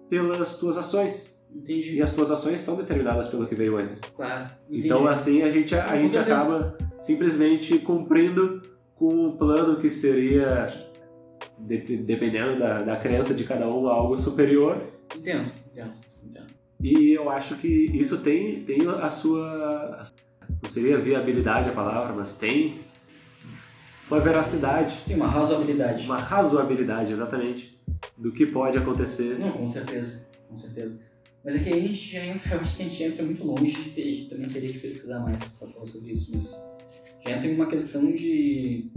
pelas 0.08 0.56
tuas 0.56 0.78
ações. 0.78 1.34
Entendi. 1.54 1.96
E 1.96 2.02
as 2.02 2.12
tuas 2.12 2.30
ações 2.30 2.60
são 2.60 2.76
determinadas 2.76 3.28
pelo 3.28 3.46
que 3.46 3.54
veio 3.54 3.76
antes. 3.76 4.00
Claro. 4.00 4.50
Entendi. 4.68 4.86
Então, 4.86 5.06
assim, 5.06 5.42
a 5.42 5.50
gente, 5.50 5.74
a, 5.74 5.90
a 5.90 5.96
gente 5.96 6.16
acaba 6.16 6.76
simplesmente 6.98 7.78
cumprindo 7.78 8.62
com 8.94 9.14
um 9.14 9.36
plano 9.36 9.76
que 9.76 9.90
seria, 9.90 10.66
de, 11.58 11.98
dependendo 11.98 12.58
da, 12.58 12.82
da 12.82 12.96
crença 12.96 13.34
de 13.34 13.44
cada 13.44 13.68
um, 13.68 13.86
algo 13.86 14.16
superior. 14.16 14.82
Entendo, 15.14 15.52
entendo, 15.70 15.92
entendo. 16.24 16.46
E 16.82 17.12
eu 17.12 17.30
acho 17.30 17.56
que 17.56 17.68
isso 17.68 18.18
tem, 18.18 18.60
tem 18.62 18.86
a 18.86 19.10
sua. 19.10 20.02
Não 20.62 20.68
seria 20.68 20.98
viabilidade 20.98 21.68
a 21.68 21.72
palavra, 21.72 22.14
mas 22.14 22.34
tem 22.34 22.80
uma 24.10 24.20
veracidade. 24.20 24.92
Sim, 24.92 25.14
uma 25.14 25.28
razoabilidade. 25.28 26.04
Uma 26.04 26.18
razoabilidade, 26.18 27.12
exatamente, 27.12 27.78
do 28.16 28.32
que 28.32 28.46
pode 28.46 28.76
acontecer. 28.76 29.38
Não, 29.38 29.52
com 29.52 29.66
certeza, 29.66 30.26
com 30.48 30.56
certeza. 30.56 31.00
Mas 31.44 31.56
é 31.56 31.58
que 31.58 31.72
aí 31.72 31.84
a 31.84 31.88
gente 31.88 32.12
já 32.12 32.24
entra, 32.24 32.54
eu 32.56 32.60
acho 32.60 32.76
que 32.76 32.82
a 32.82 32.86
gente 32.86 33.02
entra 33.02 33.22
muito 33.22 33.44
longe 33.44 33.90
de 33.90 34.00
a 34.00 34.04
gente 34.04 34.28
também 34.28 34.48
teria 34.48 34.72
que 34.72 34.78
pesquisar 34.78 35.20
mais 35.20 35.42
para 35.44 35.68
falar 35.68 35.86
sobre 35.86 36.12
isso, 36.12 36.30
mas 36.32 36.54
já 37.24 37.36
entra 37.36 37.48
em 37.48 37.54
uma 37.54 37.66
questão 37.66 38.12
de. 38.12 38.90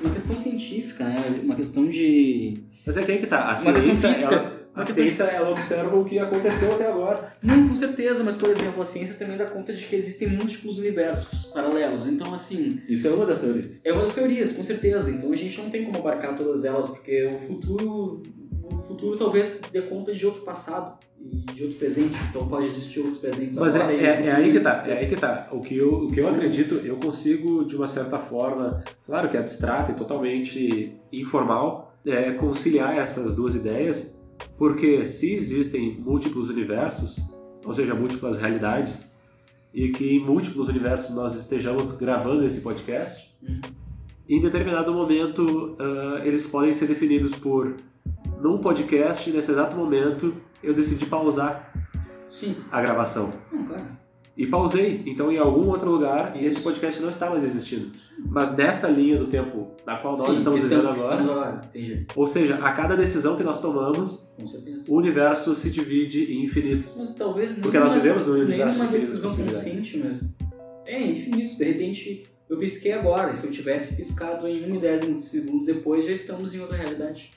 uma 0.00 0.12
questão 0.12 0.36
científica, 0.36 1.04
né? 1.04 1.40
Uma 1.42 1.56
questão 1.56 1.88
de. 1.88 2.62
Mas 2.84 2.96
é 2.96 3.04
que 3.04 3.12
aí 3.12 3.18
que 3.18 3.26
tá. 3.26 3.42
A 3.42 3.60
Uma 3.60 3.80
ciência, 3.80 4.08
ela, 4.08 4.55
a 4.76 4.84
ciência 4.84 5.24
ela 5.24 5.50
observa 5.50 5.96
o 5.96 6.04
que 6.04 6.18
aconteceu 6.18 6.72
até 6.74 6.86
agora. 6.86 7.32
Não, 7.42 7.68
com 7.68 7.74
certeza, 7.76 8.22
mas 8.22 8.36
por 8.36 8.50
exemplo, 8.50 8.82
a 8.82 8.84
ciência 8.86 9.16
também 9.16 9.36
dá 9.36 9.46
conta 9.46 9.72
de 9.72 9.84
que 9.86 9.96
existem 9.96 10.28
múltiplos 10.28 10.78
universos 10.78 11.46
paralelos. 11.46 12.06
Então, 12.06 12.32
assim, 12.34 12.80
Isso 12.88 13.08
é 13.08 13.10
uma 13.10 13.26
das 13.26 13.38
teorias. 13.40 13.80
é 13.84 13.92
uma 13.92 14.02
das 14.02 14.14
teorias, 14.14 14.52
com 14.52 14.62
certeza. 14.62 15.10
Então 15.10 15.32
a 15.32 15.36
gente 15.36 15.60
não 15.60 15.70
tem 15.70 15.84
como 15.84 15.98
abarcar 15.98 16.36
todas 16.36 16.64
elas, 16.64 16.88
porque 16.88 17.24
o 17.26 17.38
futuro. 17.46 18.22
O 18.68 18.78
futuro 18.78 19.16
talvez 19.16 19.60
dê 19.72 19.80
conta 19.82 20.12
de 20.12 20.26
outro 20.26 20.42
passado 20.42 20.98
e 21.20 21.52
de 21.52 21.62
outro 21.62 21.78
presente. 21.78 22.18
Então 22.30 22.48
pode 22.48 22.66
existir 22.66 22.98
outros 22.98 23.20
presentes 23.20 23.58
Mas 23.60 23.76
é, 23.76 23.80
agora. 23.80 23.94
é, 23.94 24.04
é 24.04 24.16
futuro- 24.16 24.36
aí 24.36 24.50
que 24.52 24.60
tá, 24.60 24.84
é 24.88 24.98
aí 24.98 25.06
que 25.08 25.16
tá. 25.16 25.48
O 25.52 25.60
que, 25.60 25.76
eu, 25.76 25.94
o 25.94 26.10
que 26.10 26.20
eu 26.20 26.28
acredito, 26.28 26.74
eu 26.84 26.96
consigo, 26.96 27.64
de 27.64 27.76
uma 27.76 27.86
certa 27.86 28.18
forma, 28.18 28.82
claro 29.06 29.28
que 29.28 29.36
é 29.36 29.40
abstrata 29.40 29.92
e 29.92 29.94
totalmente 29.94 30.94
informal, 31.12 31.94
é, 32.04 32.32
conciliar 32.32 32.96
essas 32.98 33.34
duas 33.34 33.54
ideias, 33.54 34.15
porque 34.56 35.06
se 35.06 35.32
existem 35.34 35.98
múltiplos 36.00 36.50
universos, 36.50 37.18
ou 37.64 37.72
seja, 37.72 37.94
múltiplas 37.94 38.36
realidades, 38.36 39.14
e 39.74 39.88
que 39.90 40.16
em 40.16 40.24
múltiplos 40.24 40.68
universos 40.68 41.14
nós 41.14 41.34
estejamos 41.34 41.92
gravando 41.92 42.44
esse 42.44 42.60
podcast, 42.60 43.34
Uhum. 43.42 43.60
em 44.28 44.40
determinado 44.40 44.92
momento 44.94 45.76
ah, 45.78 46.22
eles 46.24 46.46
podem 46.46 46.72
ser 46.72 46.86
definidos 46.86 47.34
por 47.34 47.76
num 48.42 48.58
podcast, 48.58 49.30
nesse 49.30 49.50
exato 49.52 49.76
momento, 49.76 50.34
eu 50.62 50.72
decidi 50.74 51.06
pausar 51.06 51.72
Sim, 52.30 52.56
a 52.72 52.80
gravação. 52.80 53.32
não, 53.52 53.66
claro. 53.66 53.86
E 54.36 54.46
pausei, 54.46 55.02
então 55.06 55.32
em 55.32 55.38
algum 55.38 55.68
outro 55.68 55.90
lugar, 55.90 56.36
e 56.36 56.44
esse 56.44 56.60
podcast 56.60 57.00
não 57.00 57.08
está 57.08 57.30
mais 57.30 57.42
existindo. 57.42 57.90
Mas 58.28 58.54
nessa 58.54 58.86
linha 58.88 59.16
do 59.16 59.26
tempo 59.26 59.68
na 59.86 59.96
qual 59.96 60.16
nós 60.16 60.32
Sim, 60.32 60.38
estamos 60.38 60.62
vivendo 60.62 60.88
agora, 60.88 61.20
agora, 61.22 61.70
ou 62.14 62.26
seja, 62.26 62.56
a 62.56 62.72
cada 62.72 62.94
decisão 62.96 63.36
que 63.36 63.42
nós 63.42 63.60
tomamos, 63.60 64.28
o 64.86 64.94
universo 64.94 65.54
se 65.54 65.70
divide 65.70 66.32
em 66.32 66.44
infinitos. 66.44 66.96
Mas 66.98 67.14
talvez 67.14 67.54
Porque 67.58 67.78
nós 67.78 67.94
vivemos 67.94 68.26
nem 68.26 68.42
universo 68.42 68.78
uma 68.78 68.88
de 68.88 68.96
infinitas 68.96 69.08
decisão 69.22 69.30
possibilidades. 69.30 69.72
consciente, 69.72 69.98
mas 70.04 70.36
é 70.84 71.02
infinito. 71.02 71.56
De 71.56 71.64
repente, 71.64 72.26
eu 72.50 72.58
pisquei 72.58 72.92
agora. 72.92 73.32
E 73.32 73.36
se 73.38 73.46
eu 73.46 73.50
tivesse 73.50 73.96
piscado 73.96 74.46
em 74.46 74.66
um 74.66 74.70
milésimo 74.72 75.16
de 75.16 75.24
segundo 75.24 75.64
depois, 75.64 76.04
já 76.04 76.12
estamos 76.12 76.54
em 76.54 76.60
outra 76.60 76.76
realidade. 76.76 77.30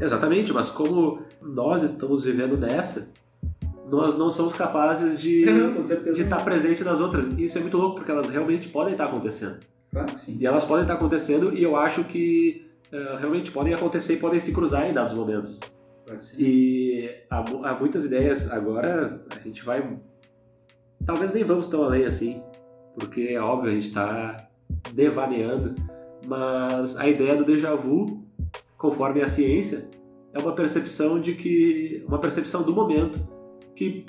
Exatamente, 0.00 0.52
mas 0.52 0.70
como 0.70 1.20
nós 1.40 1.82
estamos 1.82 2.24
vivendo 2.24 2.56
nessa, 2.56 3.12
nós 3.90 4.16
não 4.16 4.30
somos 4.30 4.54
capazes 4.54 5.20
de 5.20 5.44
estar 6.14 6.44
presente 6.44 6.84
nas 6.84 7.00
outras. 7.00 7.26
Isso 7.38 7.58
é 7.58 7.60
muito 7.60 7.76
louco, 7.76 7.96
porque 7.96 8.10
elas 8.10 8.28
realmente 8.28 8.68
podem 8.68 8.92
estar 8.92 9.06
acontecendo. 9.06 9.58
Claro 9.90 10.14
que 10.14 10.20
sim. 10.20 10.38
E 10.40 10.46
elas 10.46 10.64
podem 10.64 10.82
estar 10.82 10.94
acontecendo, 10.94 11.52
e 11.52 11.62
eu 11.62 11.76
acho 11.76 12.04
que 12.04 12.70
eh, 12.92 13.16
realmente 13.18 13.50
podem 13.50 13.74
acontecer 13.74 14.14
e 14.14 14.16
podem 14.18 14.38
se 14.38 14.52
cruzar 14.52 14.88
em 14.88 14.94
dados 14.94 15.12
momentos. 15.12 15.58
Ser. 16.18 16.42
E 16.42 17.10
há, 17.28 17.38
há 17.38 17.78
muitas 17.78 18.04
ideias. 18.04 18.50
Agora 18.50 19.22
a 19.30 19.38
gente 19.38 19.64
vai. 19.64 19.98
Talvez 21.04 21.32
nem 21.32 21.44
vamos 21.44 21.68
tão 21.68 21.82
além 21.84 22.04
assim, 22.04 22.42
porque 22.94 23.28
é 23.30 23.40
óbvio, 23.40 23.70
a 23.70 23.74
gente 23.74 23.88
está 23.88 24.48
devaneando. 24.92 25.74
Mas 26.26 26.96
a 26.96 27.08
ideia 27.08 27.34
do 27.34 27.44
déjà 27.44 27.74
vu, 27.74 28.24
conforme 28.76 29.22
a 29.22 29.26
ciência, 29.26 29.88
é 30.32 30.38
uma 30.38 30.54
percepção 30.54 31.20
de 31.20 31.34
que. 31.34 32.04
uma 32.06 32.18
percepção 32.18 32.62
do 32.62 32.72
momento 32.72 33.20
que, 33.80 34.04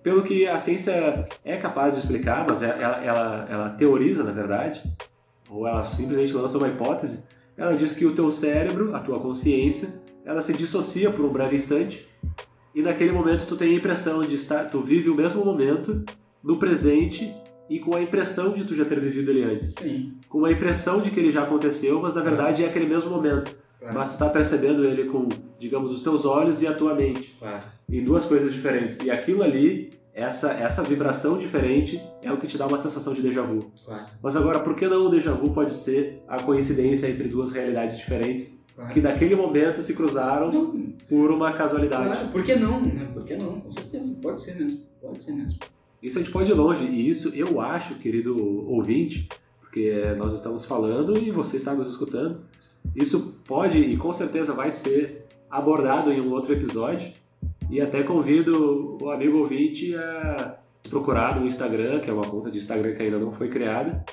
pelo 0.00 0.22
que 0.22 0.46
a 0.46 0.56
ciência 0.58 1.24
é 1.44 1.56
capaz 1.56 1.94
de 1.94 1.98
explicar, 1.98 2.46
mas 2.48 2.62
é- 2.62 2.68
ela, 2.80 3.04
ela, 3.04 3.46
ela 3.50 3.70
teoriza, 3.70 4.22
na 4.22 4.30
verdade, 4.30 4.80
ou 5.50 5.66
ela 5.66 5.82
simplesmente 5.82 6.32
lança 6.34 6.56
uma 6.56 6.68
hipótese, 6.68 7.24
ela 7.56 7.74
diz 7.74 7.94
que 7.94 8.06
o 8.06 8.14
teu 8.14 8.30
cérebro, 8.30 8.94
a 8.94 9.00
tua 9.00 9.18
consciência, 9.18 10.00
ela 10.24 10.40
se 10.40 10.54
dissocia 10.54 11.10
por 11.10 11.24
um 11.24 11.30
breve 11.32 11.56
instante 11.56 12.08
e 12.72 12.80
naquele 12.80 13.10
momento 13.10 13.44
tu 13.44 13.56
tem 13.56 13.72
a 13.74 13.76
impressão 13.76 14.24
de 14.24 14.36
estar, 14.36 14.66
tu 14.70 14.80
vive 14.80 15.10
o 15.10 15.16
mesmo 15.16 15.44
momento 15.44 16.04
no 16.44 16.58
presente 16.58 17.34
e 17.68 17.80
com 17.80 17.96
a 17.96 18.00
impressão 18.00 18.52
de 18.52 18.64
tu 18.64 18.76
já 18.76 18.84
ter 18.84 19.00
vivido 19.00 19.30
ele 19.32 19.42
antes, 19.42 19.74
Sim. 19.80 20.12
com 20.28 20.44
a 20.44 20.52
impressão 20.52 21.00
de 21.00 21.10
que 21.10 21.18
ele 21.18 21.32
já 21.32 21.42
aconteceu, 21.42 22.00
mas 22.00 22.14
na 22.14 22.20
verdade 22.22 22.62
é 22.62 22.68
aquele 22.68 22.86
mesmo 22.86 23.10
momento, 23.10 23.50
Claro. 23.80 23.94
mas 23.94 24.12
tu 24.12 24.18
tá 24.18 24.28
percebendo 24.28 24.84
ele 24.84 25.04
com, 25.04 25.28
digamos, 25.58 25.92
os 25.92 26.02
teus 26.02 26.24
olhos 26.24 26.62
e 26.62 26.66
a 26.68 26.72
tua 26.74 26.94
mente, 26.94 27.34
Claro. 27.38 27.64
Em 27.90 28.04
duas 28.04 28.24
coisas 28.24 28.52
diferentes. 28.52 29.00
E 29.00 29.10
aquilo 29.10 29.42
ali, 29.42 29.92
essa 30.12 30.52
essa 30.52 30.82
vibração 30.82 31.38
diferente 31.38 32.00
é 32.22 32.32
o 32.32 32.36
que 32.36 32.46
te 32.46 32.58
dá 32.58 32.66
uma 32.66 32.78
sensação 32.78 33.14
de 33.14 33.22
déjà 33.22 33.42
vu. 33.42 33.70
Claro. 33.84 34.06
Mas 34.22 34.36
agora, 34.36 34.60
por 34.60 34.74
que 34.74 34.86
não 34.86 35.06
o 35.06 35.08
déjà 35.08 35.32
vu 35.32 35.50
pode 35.50 35.72
ser 35.72 36.22
a 36.28 36.42
coincidência 36.42 37.08
entre 37.08 37.28
duas 37.28 37.52
realidades 37.52 37.96
diferentes 37.96 38.62
claro. 38.74 38.92
que 38.92 39.00
naquele 39.00 39.34
momento 39.34 39.82
se 39.82 39.94
cruzaram 39.94 40.52
Não, 40.52 40.72
por 41.08 41.30
uma 41.30 41.52
casualidade? 41.52 42.10
claro. 42.14 42.28
Por 42.28 42.42
que 42.42 42.56
não? 42.56 42.80
né? 42.80 43.10
Por 43.12 43.24
que 43.24 43.36
não? 43.36 43.60
Com 43.60 43.70
certeza. 43.70 44.18
Pode 44.20 44.42
ser 44.42 44.54
mesmo. 44.56 44.80
Pode 45.00 45.24
ser 45.24 45.32
mesmo. 45.32 45.58
Isso 46.02 46.18
a 46.18 46.22
gente 46.22 46.32
pode 46.32 46.50
ir 46.50 46.54
longe, 46.54 46.84
e 46.84 47.08
isso 47.08 47.30
eu 47.34 47.60
acho, 47.60 47.96
querido 47.96 48.38
ouvinte, 48.70 49.28
porque 49.60 50.14
nós 50.16 50.32
estamos 50.32 50.64
falando 50.64 51.18
e 51.18 51.30
você 51.32 51.56
está 51.56 51.74
nos 51.74 51.88
escutando, 51.90 52.42
isso 52.94 53.40
pode 53.46 53.78
e 53.80 53.96
com 53.96 54.12
certeza 54.12 54.52
vai 54.52 54.70
ser 54.70 55.26
abordado 55.50 56.12
em 56.12 56.20
um 56.20 56.30
outro 56.30 56.52
episódio, 56.52 57.12
e 57.70 57.80
até 57.80 58.02
convido 58.02 58.98
o 59.00 59.10
amigo 59.10 59.38
ouvinte 59.38 59.94
a 59.94 60.58
procurar 60.88 61.38
no 61.38 61.46
Instagram, 61.46 62.00
que 62.00 62.10
é 62.10 62.12
uma 62.12 62.28
conta 62.28 62.50
de 62.50 62.58
Instagram 62.58 62.94
que 62.94 63.02
ainda 63.02 63.18
não 63.18 63.30
foi 63.30 63.48
criada, 63.48 64.04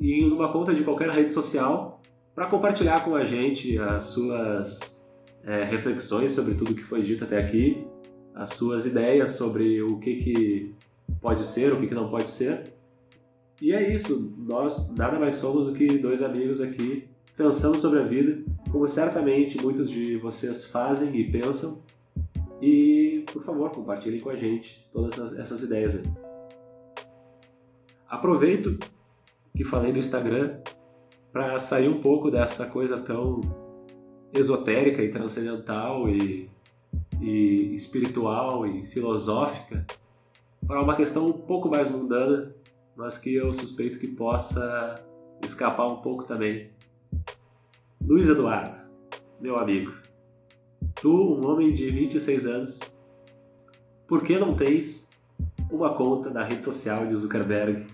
e 0.00 0.12
em 0.12 0.30
uma 0.30 0.52
conta 0.52 0.74
de 0.74 0.82
qualquer 0.82 1.10
rede 1.10 1.32
social, 1.32 2.00
para 2.34 2.46
compartilhar 2.46 3.04
com 3.04 3.14
a 3.14 3.24
gente 3.24 3.78
as 3.78 4.04
suas 4.04 5.04
eh, 5.44 5.64
reflexões 5.64 6.32
sobre 6.32 6.54
tudo 6.54 6.74
que 6.74 6.84
foi 6.84 7.02
dito 7.02 7.24
até 7.24 7.38
aqui, 7.38 7.84
as 8.34 8.50
suas 8.50 8.86
ideias 8.86 9.30
sobre 9.30 9.82
o 9.82 9.98
que, 9.98 10.16
que 10.16 10.74
pode 11.20 11.44
ser, 11.44 11.72
o 11.72 11.80
que, 11.80 11.88
que 11.88 11.94
não 11.94 12.08
pode 12.08 12.30
ser. 12.30 12.72
E 13.60 13.72
é 13.72 13.92
isso, 13.92 14.34
nós 14.38 14.94
nada 14.94 15.18
mais 15.18 15.34
somos 15.34 15.66
do 15.66 15.72
que 15.72 15.98
dois 15.98 16.22
amigos 16.22 16.60
aqui 16.60 17.08
pensando 17.36 17.78
sobre 17.78 18.00
a 18.00 18.02
vida, 18.02 18.42
como 18.70 18.86
certamente 18.86 19.60
muitos 19.60 19.90
de 19.90 20.16
vocês 20.18 20.64
fazem 20.64 21.16
e 21.16 21.24
pensam. 21.24 21.82
E, 22.60 23.24
por 23.32 23.42
favor, 23.42 23.70
compartilhem 23.70 24.20
com 24.20 24.30
a 24.30 24.36
gente 24.36 24.88
todas 24.90 25.12
essas, 25.12 25.38
essas 25.38 25.62
ideias 25.62 25.96
aí. 25.96 26.04
Aproveito 28.08 28.78
que 29.54 29.64
falei 29.64 29.92
do 29.92 29.98
Instagram 29.98 30.60
para 31.32 31.58
sair 31.58 31.88
um 31.88 32.00
pouco 32.00 32.30
dessa 32.30 32.66
coisa 32.66 32.98
tão 32.98 33.40
esotérica 34.32 35.02
e 35.02 35.10
transcendental 35.10 36.08
e, 36.08 36.50
e 37.20 37.72
espiritual 37.74 38.66
e 38.66 38.86
filosófica 38.86 39.86
para 40.66 40.82
uma 40.82 40.96
questão 40.96 41.28
um 41.28 41.32
pouco 41.32 41.68
mais 41.68 41.88
mundana, 41.88 42.54
mas 42.96 43.16
que 43.16 43.34
eu 43.34 43.52
suspeito 43.52 43.98
que 43.98 44.06
possa 44.06 44.94
escapar 45.42 45.86
um 45.86 45.96
pouco 45.96 46.24
também. 46.24 46.70
Luiz 48.00 48.28
Eduardo, 48.28 48.76
meu 49.40 49.58
amigo, 49.58 49.92
tu, 51.00 51.12
um 51.12 51.46
homem 51.46 51.72
de 51.72 51.90
26 51.90 52.46
anos, 52.46 52.80
por 54.06 54.22
que 54.22 54.38
não 54.38 54.54
tens 54.54 55.08
uma 55.70 55.94
conta 55.94 56.30
da 56.30 56.42
rede 56.42 56.64
social 56.64 57.06
de 57.06 57.14
Zuckerberg, 57.14 57.86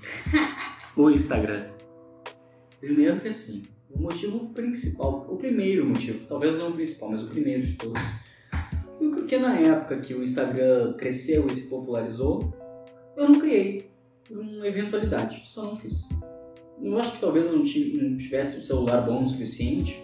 o 0.96 1.10
Instagram? 1.10 1.66
Primeiro 2.80 3.20
que 3.20 3.28
assim, 3.28 3.64
o 3.90 3.98
motivo 3.98 4.48
principal, 4.50 5.26
o 5.28 5.36
primeiro 5.36 5.86
motivo, 5.86 6.26
talvez 6.26 6.58
não 6.58 6.70
o 6.70 6.72
principal, 6.72 7.10
mas 7.10 7.22
o 7.22 7.26
primeiro 7.26 7.62
de 7.62 7.74
todos, 7.74 8.00
foi 8.98 9.10
porque 9.10 9.38
na 9.38 9.58
época 9.58 9.98
que 9.98 10.14
o 10.14 10.22
Instagram 10.22 10.94
cresceu 10.94 11.48
e 11.48 11.54
se 11.54 11.68
popularizou, 11.68 12.52
eu 13.16 13.28
não 13.28 13.38
criei 13.38 13.90
por 14.24 14.38
uma 14.38 14.66
eventualidade, 14.66 15.44
só 15.46 15.62
não 15.62 15.76
fiz. 15.76 16.08
Eu 16.82 16.98
acho 16.98 17.14
que 17.14 17.20
talvez 17.20 17.46
eu 17.46 17.56
não 17.56 17.62
tivesse 17.62 18.60
um 18.60 18.62
celular 18.62 19.00
bom 19.02 19.24
o 19.24 19.28
suficiente, 19.28 20.03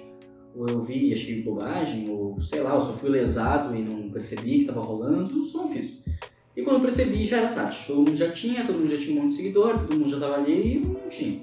ou 0.55 0.69
eu 0.69 0.83
vi 0.83 1.09
e 1.09 1.15
achei 1.15 1.43
bobagem, 1.43 2.09
ou 2.11 2.41
sei 2.41 2.61
lá, 2.61 2.75
eu 2.75 2.81
só 2.81 2.93
fui 2.95 3.11
lesado 3.11 3.75
e 3.75 3.83
não 3.83 4.11
percebi 4.11 4.51
que 4.53 4.59
estava 4.59 4.81
rolando, 4.81 5.45
só 5.47 5.63
não 5.63 5.69
fiz. 5.69 6.05
E 6.57 6.63
quando 6.63 6.83
percebi 6.83 7.25
já 7.25 7.39
era 7.39 7.55
tarde, 7.55 7.79
todo 7.87 7.99
mundo 7.99 8.17
já 8.17 8.31
tinha, 8.33 8.67
todo 8.67 8.79
mundo 8.79 8.91
já 8.91 8.99
tinha 8.99 9.19
um 9.19 9.23
monte 9.23 9.31
de 9.31 9.37
seguidor, 9.37 9.79
todo 9.79 9.95
mundo 9.97 10.09
já 10.09 10.17
estava 10.17 10.35
ali 10.37 10.53
e 10.53 10.77
eu 10.77 10.93
não 10.93 11.09
tinha. 11.09 11.43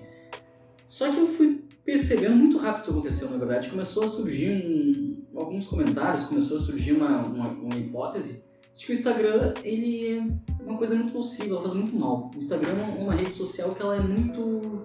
Só 0.88 1.12
que 1.12 1.18
eu 1.18 1.28
fui 1.28 1.64
percebendo 1.84 2.36
muito 2.36 2.58
rápido 2.58 2.82
isso 2.84 2.92
aconteceu, 2.92 3.30
na 3.30 3.38
verdade. 3.38 3.70
Começou 3.70 4.04
a 4.04 4.08
surgir 4.08 4.52
um- 4.52 5.26
alguns 5.36 5.68
comentários, 5.68 6.26
começou 6.26 6.58
a 6.58 6.62
surgir 6.62 6.94
uma, 6.94 7.26
uma, 7.26 7.50
uma 7.50 7.78
hipótese 7.78 8.44
Acho 8.78 8.86
que 8.86 8.92
o 8.92 8.94
Instagram, 8.94 9.56
ele 9.64 10.20
é 10.20 10.64
uma 10.64 10.78
coisa 10.78 10.94
muito 10.94 11.12
nociva, 11.12 11.56
ela 11.56 11.62
faz 11.64 11.74
muito 11.74 11.96
mal. 11.96 12.30
O 12.36 12.38
Instagram 12.38 12.74
é 13.00 13.02
uma 13.02 13.16
rede 13.16 13.34
social 13.34 13.74
que 13.74 13.82
ela 13.82 13.96
é 13.96 14.00
muito... 14.00 14.84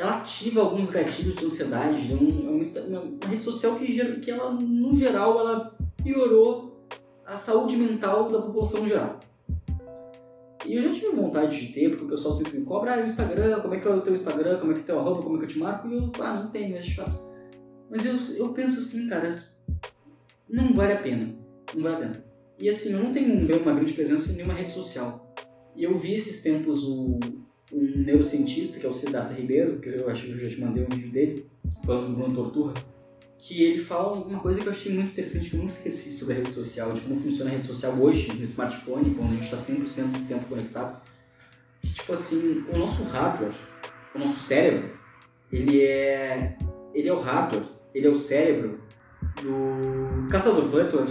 Ela 0.00 0.16
ativa 0.16 0.62
alguns 0.62 0.90
gatilhos 0.90 1.36
de 1.36 1.44
ansiedade. 1.44 2.10
É, 2.10 2.14
um, 2.14 2.58
é 2.58 2.88
uma, 2.88 3.00
uma, 3.00 3.26
rede 3.28 3.44
social 3.44 3.76
que, 3.76 4.20
que 4.20 4.30
ela, 4.30 4.50
no 4.50 4.96
geral, 4.96 5.38
ela 5.38 5.76
piorou 6.02 6.86
a 7.26 7.36
saúde 7.36 7.76
mental 7.76 8.30
da 8.30 8.40
população 8.40 8.88
geral. 8.88 9.20
E 10.64 10.74
eu 10.74 10.80
já 10.80 10.90
tive 10.90 11.08
vontade 11.08 11.66
de 11.66 11.74
ter, 11.74 11.90
porque 11.90 12.06
o 12.06 12.08
pessoal 12.08 12.32
sempre 12.32 12.58
me 12.58 12.64
cobra, 12.64 12.94
ah, 12.94 13.02
o 13.02 13.04
Instagram, 13.04 13.60
como 13.60 13.74
é 13.74 13.80
que 13.80 13.86
é 13.86 13.90
o 13.90 14.00
teu 14.00 14.14
Instagram, 14.14 14.58
como 14.58 14.72
é 14.72 14.74
que 14.74 14.80
é 14.80 14.82
o 14.84 14.86
teu 14.86 15.00
arroba, 15.00 15.22
como 15.22 15.36
é 15.36 15.38
que 15.40 15.44
eu 15.44 15.48
te 15.48 15.58
marco? 15.58 15.86
E 15.86 15.94
eu, 15.94 16.10
ah, 16.18 16.32
não 16.32 16.50
tenho, 16.50 16.78
é 16.78 16.82
chato. 16.82 17.20
Mas 17.90 18.06
eu, 18.06 18.14
eu 18.36 18.54
penso 18.54 18.80
assim, 18.80 19.06
cara, 19.06 19.28
não 20.48 20.72
vale 20.72 20.94
a 20.94 21.02
pena. 21.02 21.34
Não 21.74 21.82
vale 21.82 21.96
a 21.96 21.98
pena. 21.98 22.24
E 22.58 22.70
assim, 22.70 22.94
eu 22.94 23.00
não 23.00 23.12
tenho 23.12 23.46
uma 23.60 23.74
grande 23.74 23.92
presença 23.92 24.32
em 24.32 24.36
nenhuma 24.36 24.54
rede 24.54 24.70
social. 24.70 25.30
E 25.76 25.84
eu 25.84 25.94
vi 25.98 26.14
esses 26.14 26.42
tempos 26.42 26.84
o, 26.84 27.20
um 27.72 28.02
neurocientista, 28.04 28.78
que 28.78 28.86
é 28.86 28.88
o 28.88 28.92
Siddhartha 28.92 29.34
Ribeiro, 29.34 29.78
que 29.78 29.88
eu 29.88 30.08
acho 30.08 30.26
que 30.26 30.32
eu 30.32 30.38
já 30.38 30.48
te 30.48 30.60
mandei 30.60 30.84
um 30.84 30.88
vídeo 30.88 31.10
dele, 31.10 31.46
falando 31.84 32.08
do 32.08 32.14
Bruno 32.14 32.34
Torturra, 32.34 32.84
que 33.38 33.62
ele 33.62 33.78
fala 33.78 34.12
uma 34.12 34.40
coisa 34.40 34.60
que 34.60 34.66
eu 34.66 34.70
achei 34.70 34.92
muito 34.92 35.12
interessante, 35.12 35.50
que 35.50 35.56
eu 35.56 35.60
nunca 35.60 35.72
esqueci 35.72 36.10
sobre 36.10 36.34
a 36.34 36.36
rede 36.38 36.52
social, 36.52 36.92
de 36.92 37.00
como 37.00 37.20
funciona 37.20 37.50
a 37.50 37.54
rede 37.54 37.66
social 37.66 37.92
hoje, 37.94 38.32
no 38.32 38.44
smartphone, 38.44 39.14
quando 39.14 39.30
a 39.30 39.34
gente 39.34 39.44
está 39.44 39.56
100% 39.56 40.18
do 40.18 40.28
tempo 40.28 40.46
conectado. 40.46 41.00
Que, 41.80 41.94
tipo 41.94 42.12
assim, 42.12 42.64
o 42.70 42.76
nosso 42.76 43.02
hardware, 43.04 43.54
o 44.14 44.18
nosso 44.18 44.38
cérebro, 44.40 44.90
ele 45.50 45.82
é, 45.82 46.58
ele 46.94 47.08
é 47.08 47.12
o 47.12 47.18
hardware, 47.18 47.64
ele 47.94 48.06
é 48.06 48.10
o 48.10 48.16
cérebro 48.16 48.80
do 49.42 50.28
caçador-coletor. 50.28 51.08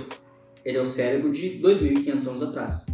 Ele 0.64 0.78
é 0.78 0.82
o 0.82 0.86
cérebro 0.86 1.32
de 1.32 1.60
2.500 1.60 2.28
anos 2.28 2.44
atrás. 2.44 2.86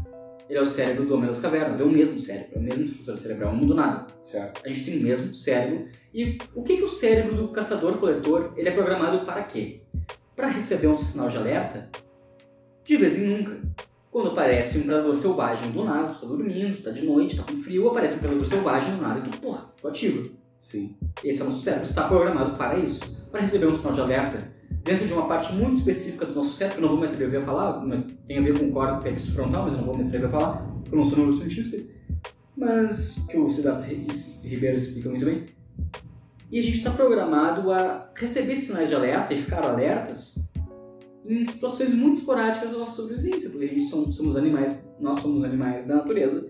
Ele 0.47 0.59
é 0.59 0.61
o 0.61 0.65
cérebro 0.65 1.05
do 1.05 1.15
Homem 1.15 1.27
das 1.27 1.39
Cavernas, 1.39 1.81
é 1.81 1.83
o 1.83 1.89
mesmo 1.89 2.19
cérebro, 2.19 2.51
é 2.55 2.59
a 2.59 2.61
mesma 2.61 2.83
estrutura 2.85 3.17
cerebral, 3.17 3.53
não 3.53 3.61
muda 3.61 3.73
nada. 3.73 4.07
Certo. 4.19 4.61
A 4.63 4.67
gente 4.67 4.85
tem 4.85 4.99
o 4.99 5.03
mesmo 5.03 5.33
cérebro. 5.33 5.87
E 6.13 6.37
o 6.53 6.61
que, 6.61 6.77
que 6.77 6.83
o 6.83 6.89
cérebro 6.89 7.35
do 7.35 7.47
caçador-coletor 7.49 8.53
ele 8.55 8.69
é 8.69 8.71
programado 8.71 9.25
para 9.25 9.43
quê? 9.43 9.81
Para 10.35 10.47
receber 10.47 10.87
um 10.87 10.97
sinal 10.97 11.27
de 11.27 11.37
alerta 11.37 11.89
de 12.83 12.97
vez 12.97 13.17
em 13.17 13.27
nunca. 13.27 13.59
Quando 14.11 14.29
aparece 14.29 14.77
um 14.77 14.83
predador 14.83 15.15
selvagem 15.15 15.71
do 15.71 15.83
nada, 15.83 16.13
tu 16.13 16.21
tá 16.21 16.27
dormindo, 16.27 16.81
tá 16.81 16.91
de 16.91 17.05
noite, 17.05 17.35
tá 17.35 17.43
com 17.43 17.57
frio, 17.57 17.89
aparece 17.89 18.15
um 18.15 18.19
predador 18.19 18.45
selvagem 18.45 18.95
do 18.95 19.01
nada 19.01 19.19
e 19.19 19.29
tu, 19.29 19.37
porra, 19.41 19.65
tu 19.81 19.87
ativa. 19.87 20.29
Sim. 20.59 20.95
Esse 21.23 21.41
é 21.41 21.43
o 21.43 21.47
nosso 21.47 21.63
cérebro, 21.63 21.85
está 21.85 22.07
programado 22.07 22.55
para 22.55 22.77
isso, 22.77 23.03
para 23.29 23.41
receber 23.41 23.65
um 23.65 23.75
sinal 23.75 23.93
de 23.93 24.01
alerta 24.01 24.55
dentro 24.83 25.05
de 25.05 25.11
uma 25.11 25.27
parte 25.27 25.51
muito 25.53 25.77
específica 25.77 26.25
do 26.25 26.33
nosso 26.33 26.53
cérebro, 26.53 26.77
que 26.77 26.83
eu 26.83 26.87
não 26.87 26.95
vou 26.95 27.05
me 27.05 27.11
atrever 27.11 27.41
a 27.41 27.43
falar, 27.43 27.85
mas 27.85 28.07
tem 28.27 28.39
a 28.39 28.41
ver 28.41 28.59
com 28.59 28.71
córtex 28.71 29.27
frontal, 29.29 29.63
mas 29.63 29.77
não 29.77 29.83
vou 29.83 29.97
me 29.97 30.03
atrever 30.03 30.27
a 30.27 30.31
falar, 30.31 30.57
porque 30.81 30.95
eu 30.95 30.99
não 30.99 31.05
sou 31.05 31.17
neurocientista, 31.17 31.77
mas 32.55 33.25
que 33.29 33.37
o 33.37 33.49
Siddhartha 33.49 33.85
Ribeiro 33.85 34.75
explica 34.75 35.09
muito 35.09 35.25
bem. 35.25 35.45
E 36.51 36.59
a 36.59 36.63
gente 36.63 36.77
está 36.77 36.91
programado 36.91 37.71
a 37.71 38.11
receber 38.15 38.55
sinais 38.55 38.89
de 38.89 38.95
alerta 38.95 39.33
e 39.33 39.37
ficar 39.37 39.63
alertas 39.63 40.35
em 41.27 41.43
situações 41.45 41.93
muito 41.93 42.19
esporádicas 42.19 42.71
da 42.71 42.77
nossa 42.77 43.01
sobrevivência, 43.01 43.49
porque 43.49 43.65
a 43.65 43.69
gente 43.69 43.85
somos, 43.85 44.15
somos 44.15 44.37
animais, 44.37 44.87
nós 44.99 45.19
somos 45.21 45.43
animais 45.43 45.85
da 45.87 45.95
natureza, 45.95 46.47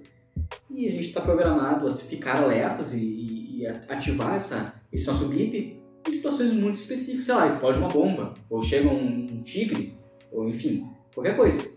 e 0.69 0.87
a 0.87 0.91
gente 0.91 1.07
está 1.07 1.21
programado 1.21 1.87
a 1.87 1.91
ficar 1.91 2.43
alertas 2.43 2.93
e, 2.93 3.61
e, 3.61 3.67
ativar 3.87 4.35
essa, 4.35 4.73
esse 4.91 5.07
nosso 5.07 5.29
blip 5.29 5.79
em 6.05 6.11
situações 6.11 6.51
muito 6.51 6.75
específicas, 6.75 7.25
sei 7.25 7.35
lá, 7.35 7.47
explode 7.47 7.79
uma 7.79 7.89
bomba, 7.89 8.33
ou 8.49 8.61
chega 8.61 8.89
um 8.89 9.41
tigre, 9.43 9.97
ou 10.31 10.49
enfim, 10.49 10.85
qualquer 11.15 11.35
coisa. 11.35 11.67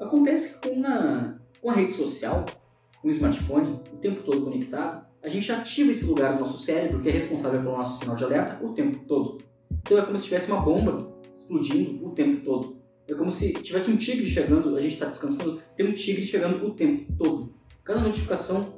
Acontece 0.00 0.58
que 0.58 0.68
com 0.68 0.86
a, 0.86 1.34
com 1.62 1.70
a 1.70 1.74
rede 1.74 1.94
social, 1.94 2.44
com 3.00 3.08
o 3.08 3.10
smartphone, 3.10 3.80
o 3.92 3.96
tempo 3.96 4.22
todo 4.22 4.42
conectado, 4.42 5.06
a 5.22 5.28
gente 5.28 5.50
ativa 5.50 5.90
esse 5.90 6.04
lugar 6.04 6.34
do 6.34 6.40
nosso 6.40 6.62
cérebro 6.62 7.00
que 7.00 7.08
é 7.08 7.12
responsável 7.12 7.60
pelo 7.60 7.76
nosso 7.76 8.00
sinal 8.00 8.16
de 8.16 8.24
alerta 8.24 8.62
o 8.62 8.74
tempo 8.74 8.98
todo. 9.06 9.38
Então 9.70 9.96
é 9.96 10.02
como 10.02 10.18
se 10.18 10.24
tivesse 10.24 10.50
uma 10.50 10.60
bomba 10.60 11.14
explodindo 11.32 12.06
o 12.06 12.10
tempo 12.10 12.44
todo. 12.44 12.76
É 13.08 13.14
como 13.14 13.32
se 13.32 13.52
tivesse 13.54 13.90
um 13.90 13.96
tigre 13.96 14.26
chegando, 14.28 14.76
a 14.76 14.80
gente 14.80 14.94
está 14.94 15.06
descansando, 15.06 15.60
tem 15.76 15.86
um 15.86 15.92
tigre 15.92 16.24
chegando 16.24 16.66
o 16.66 16.74
tempo 16.74 17.12
todo. 17.16 17.54
Cada 17.82 18.00
notificação 18.00 18.74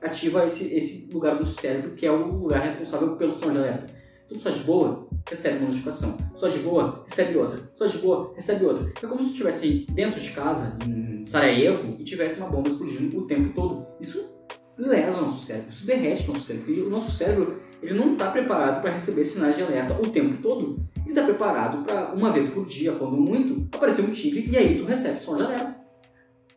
ativa 0.00 0.46
esse, 0.46 0.74
esse 0.74 1.12
lugar 1.12 1.38
do 1.38 1.46
cérebro, 1.46 1.94
que 1.94 2.06
é 2.06 2.10
o 2.10 2.38
lugar 2.38 2.60
responsável 2.60 3.16
pelo 3.16 3.32
som 3.32 3.50
de 3.50 3.58
alerta. 3.58 3.92
Tudo 4.28 4.40
só 4.40 4.50
de 4.50 4.60
boa, 4.60 5.07
recebe 5.28 5.58
uma 5.58 5.66
notificação. 5.66 6.18
Só 6.34 6.48
de 6.48 6.58
boa, 6.60 7.04
recebe 7.08 7.38
outra. 7.38 7.70
Só 7.76 7.86
de 7.86 7.98
boa, 7.98 8.32
recebe 8.34 8.64
outra. 8.64 8.92
É 9.02 9.06
como 9.06 9.22
se 9.22 9.30
estivesse 9.30 9.86
dentro 9.90 10.20
de 10.20 10.30
casa, 10.32 10.76
em 10.84 11.24
Sarajevo, 11.24 11.96
e 11.98 12.04
tivesse 12.04 12.40
uma 12.40 12.48
bomba 12.48 12.68
explodindo 12.68 13.18
o 13.18 13.26
tempo 13.26 13.52
todo. 13.54 13.86
Isso 14.00 14.36
lesa 14.76 15.18
o 15.18 15.22
nosso 15.22 15.44
cérebro, 15.44 15.70
isso 15.70 15.86
derrete 15.86 16.28
o 16.28 16.32
nosso 16.32 16.46
cérebro. 16.46 16.72
E 16.72 16.80
o 16.82 16.90
nosso 16.90 17.10
cérebro 17.10 17.60
ele 17.82 17.94
não 17.94 18.12
está 18.12 18.30
preparado 18.30 18.80
para 18.80 18.92
receber 18.92 19.24
sinais 19.24 19.56
de 19.56 19.62
alerta 19.62 20.00
o 20.00 20.10
tempo 20.10 20.42
todo. 20.42 20.80
Ele 20.96 21.10
está 21.10 21.24
preparado 21.24 21.84
para, 21.84 22.12
uma 22.12 22.32
vez 22.32 22.48
por 22.48 22.66
dia, 22.66 22.92
quando 22.92 23.16
muito, 23.16 23.68
aparecer 23.74 24.04
um 24.04 24.10
tigre 24.10 24.48
e 24.50 24.56
aí 24.56 24.78
tu 24.78 24.84
recebe 24.84 25.20
som 25.20 25.36
de 25.36 25.42
alerta. 25.42 25.76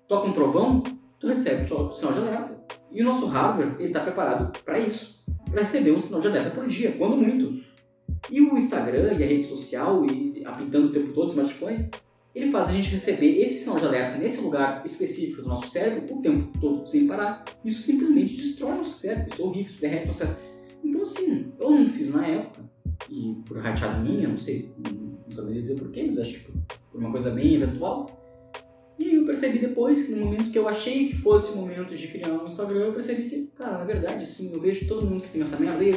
Toca 0.08 0.28
um 0.28 0.34
trovão, 0.34 0.84
tu 1.20 1.28
recebe 1.28 1.68
sinal 1.68 2.14
de 2.14 2.20
alerta. 2.20 2.62
E 2.92 3.02
o 3.02 3.06
nosso 3.06 3.28
hardware 3.28 3.76
ele 3.80 3.88
está 3.88 4.02
preparado 4.02 4.52
para 4.66 4.78
isso, 4.80 5.24
para 5.50 5.62
receber 5.62 5.92
um 5.92 6.00
sinal 6.00 6.20
de 6.20 6.28
alerta 6.28 6.50
por 6.50 6.68
dia, 6.68 6.94
quando 6.98 7.16
muito. 7.16 7.62
E 8.30 8.42
o 8.42 8.58
Instagram 8.58 9.14
e 9.14 9.24
a 9.24 9.28
rede 9.28 9.46
social, 9.46 10.06
e 10.06 10.44
apitando 10.46 10.88
o 10.88 10.92
tempo 10.92 11.14
todo 11.14 11.28
o 11.28 11.32
smartphone, 11.32 11.90
ele 12.34 12.52
faz 12.52 12.70
a 12.70 12.72
gente 12.72 12.90
receber 12.90 13.42
esse 13.42 13.64
sinal 13.64 13.80
de 13.80 13.86
alerta 13.86 14.18
nesse 14.18 14.40
lugar 14.42 14.84
específico 14.86 15.42
do 15.42 15.50
nosso 15.50 15.70
cérebro 15.70 16.16
o 16.16 16.22
tempo 16.22 16.58
todo, 16.60 16.88
sem 16.88 17.08
parar. 17.08 17.44
Isso 17.64 17.82
simplesmente 17.82 18.36
destrói 18.36 18.78
nosso 18.78 19.00
cérebro, 19.00 19.34
isso 19.34 19.42
é 19.42 19.46
horrível, 19.46 19.72
isso 19.72 19.82
derrete 19.82 20.08
nosso 20.08 20.20
cérebro. 20.20 20.42
Então, 20.84 21.02
assim, 21.02 21.52
eu 21.60 21.72
não 21.72 21.88
fiz 21.88 22.14
na 22.14 22.26
época, 22.26 22.62
e 23.10 23.36
por 23.46 23.58
rateado 23.58 24.02
minha, 24.02 24.30
não 24.30 24.38
sei, 24.38 24.72
não 24.78 25.32
saberia 25.32 25.62
dizer 25.62 25.76
porquê, 25.76 26.04
mas 26.04 26.18
acho 26.20 26.40
que 26.40 26.52
por 26.92 27.00
uma 27.00 27.12
coisa 27.12 27.32
bem 27.32 27.56
eventual, 27.56 28.22
e 28.98 29.16
eu 29.16 29.26
percebi 29.26 29.60
depois 29.60 30.06
que 30.06 30.14
no 30.14 30.26
momento 30.26 30.52
que 30.52 30.60
eu 30.60 30.68
achei 30.68 31.08
que 31.08 31.16
fosse 31.16 31.52
o 31.52 31.56
momento 31.56 31.96
de 31.96 32.08
criar 32.08 32.32
um 32.32 32.46
Instagram, 32.46 32.86
eu 32.86 32.94
percebi 32.94 33.24
que, 33.30 33.50
cara, 33.56 33.80
na 33.80 33.84
verdade, 33.84 34.24
assim, 34.24 34.54
eu 34.54 34.62
vejo 34.62 34.88
todo 34.88 35.06
mundo 35.06 35.24
que 35.24 35.30
tem 35.30 35.42
essa 35.42 35.58
merda 35.58 35.84
e. 35.84 35.92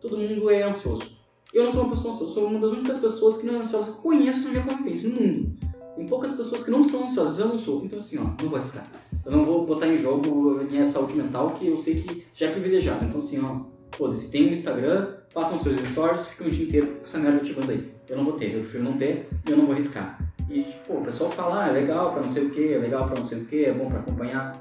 Todo 0.00 0.18
mundo 0.18 0.50
é 0.50 0.62
ansioso. 0.62 1.13
Eu 1.54 1.66
não 1.66 1.72
sou 1.72 1.82
uma 1.82 1.90
pessoa 1.90 2.12
ansiosa, 2.12 2.34
sou 2.34 2.46
uma 2.48 2.58
das 2.58 2.72
únicas 2.72 2.98
pessoas 2.98 3.36
que 3.38 3.46
não 3.46 3.54
é 3.54 3.58
ansiosa 3.58 3.92
que 3.92 4.02
conheço 4.02 4.42
na 4.42 4.50
minha 4.50 4.64
convivência, 4.64 5.08
no 5.08 5.20
mundo. 5.20 5.56
Tem 5.94 6.04
poucas 6.04 6.32
pessoas 6.32 6.64
que 6.64 6.70
não 6.72 6.82
são 6.82 7.04
ansiosas, 7.04 7.38
eu 7.38 7.46
não 7.46 7.56
sou. 7.56 7.84
Então 7.84 8.00
assim, 8.00 8.18
ó, 8.18 8.24
não 8.24 8.48
vou 8.48 8.56
arriscar. 8.56 8.90
Eu 9.24 9.30
não 9.30 9.44
vou 9.44 9.64
botar 9.64 9.86
em 9.86 9.96
jogo 9.96 10.58
a 10.58 10.64
minha 10.64 10.84
saúde 10.84 11.14
mental, 11.14 11.52
que 11.52 11.68
eu 11.68 11.78
sei 11.78 12.02
que 12.02 12.24
já 12.34 12.46
é 12.46 12.50
privilegiado. 12.50 13.04
Então 13.04 13.18
assim, 13.20 13.40
ó, 13.40 13.60
foda-se, 13.96 14.32
tem 14.32 14.48
um 14.48 14.50
Instagram, 14.50 15.14
façam 15.32 15.60
seus 15.60 15.80
stories, 15.90 16.26
ficam 16.26 16.48
o 16.48 16.50
dia 16.50 16.66
inteiro 16.66 16.86
com 16.96 17.04
essa 17.04 17.18
merda 17.18 17.38
ativando 17.38 17.70
aí. 17.70 17.88
Eu 18.08 18.16
não 18.16 18.24
vou 18.24 18.32
ter, 18.32 18.52
eu 18.52 18.60
prefiro 18.62 18.82
não 18.82 18.98
ter 18.98 19.28
e 19.46 19.50
eu 19.52 19.56
não 19.56 19.66
vou 19.66 19.74
arriscar. 19.74 20.18
E, 20.50 20.66
pô, 20.88 20.94
o 20.94 21.04
pessoal 21.04 21.30
fala, 21.30 21.66
ah, 21.66 21.68
é 21.68 21.72
legal 21.72 22.10
pra 22.10 22.20
não 22.20 22.28
sei 22.28 22.46
o 22.46 22.50
que, 22.50 22.72
é 22.74 22.78
legal 22.78 23.06
pra 23.06 23.14
não 23.14 23.22
sei 23.22 23.38
o 23.38 23.46
que, 23.46 23.64
é 23.64 23.72
bom 23.72 23.88
pra 23.88 24.00
acompanhar. 24.00 24.60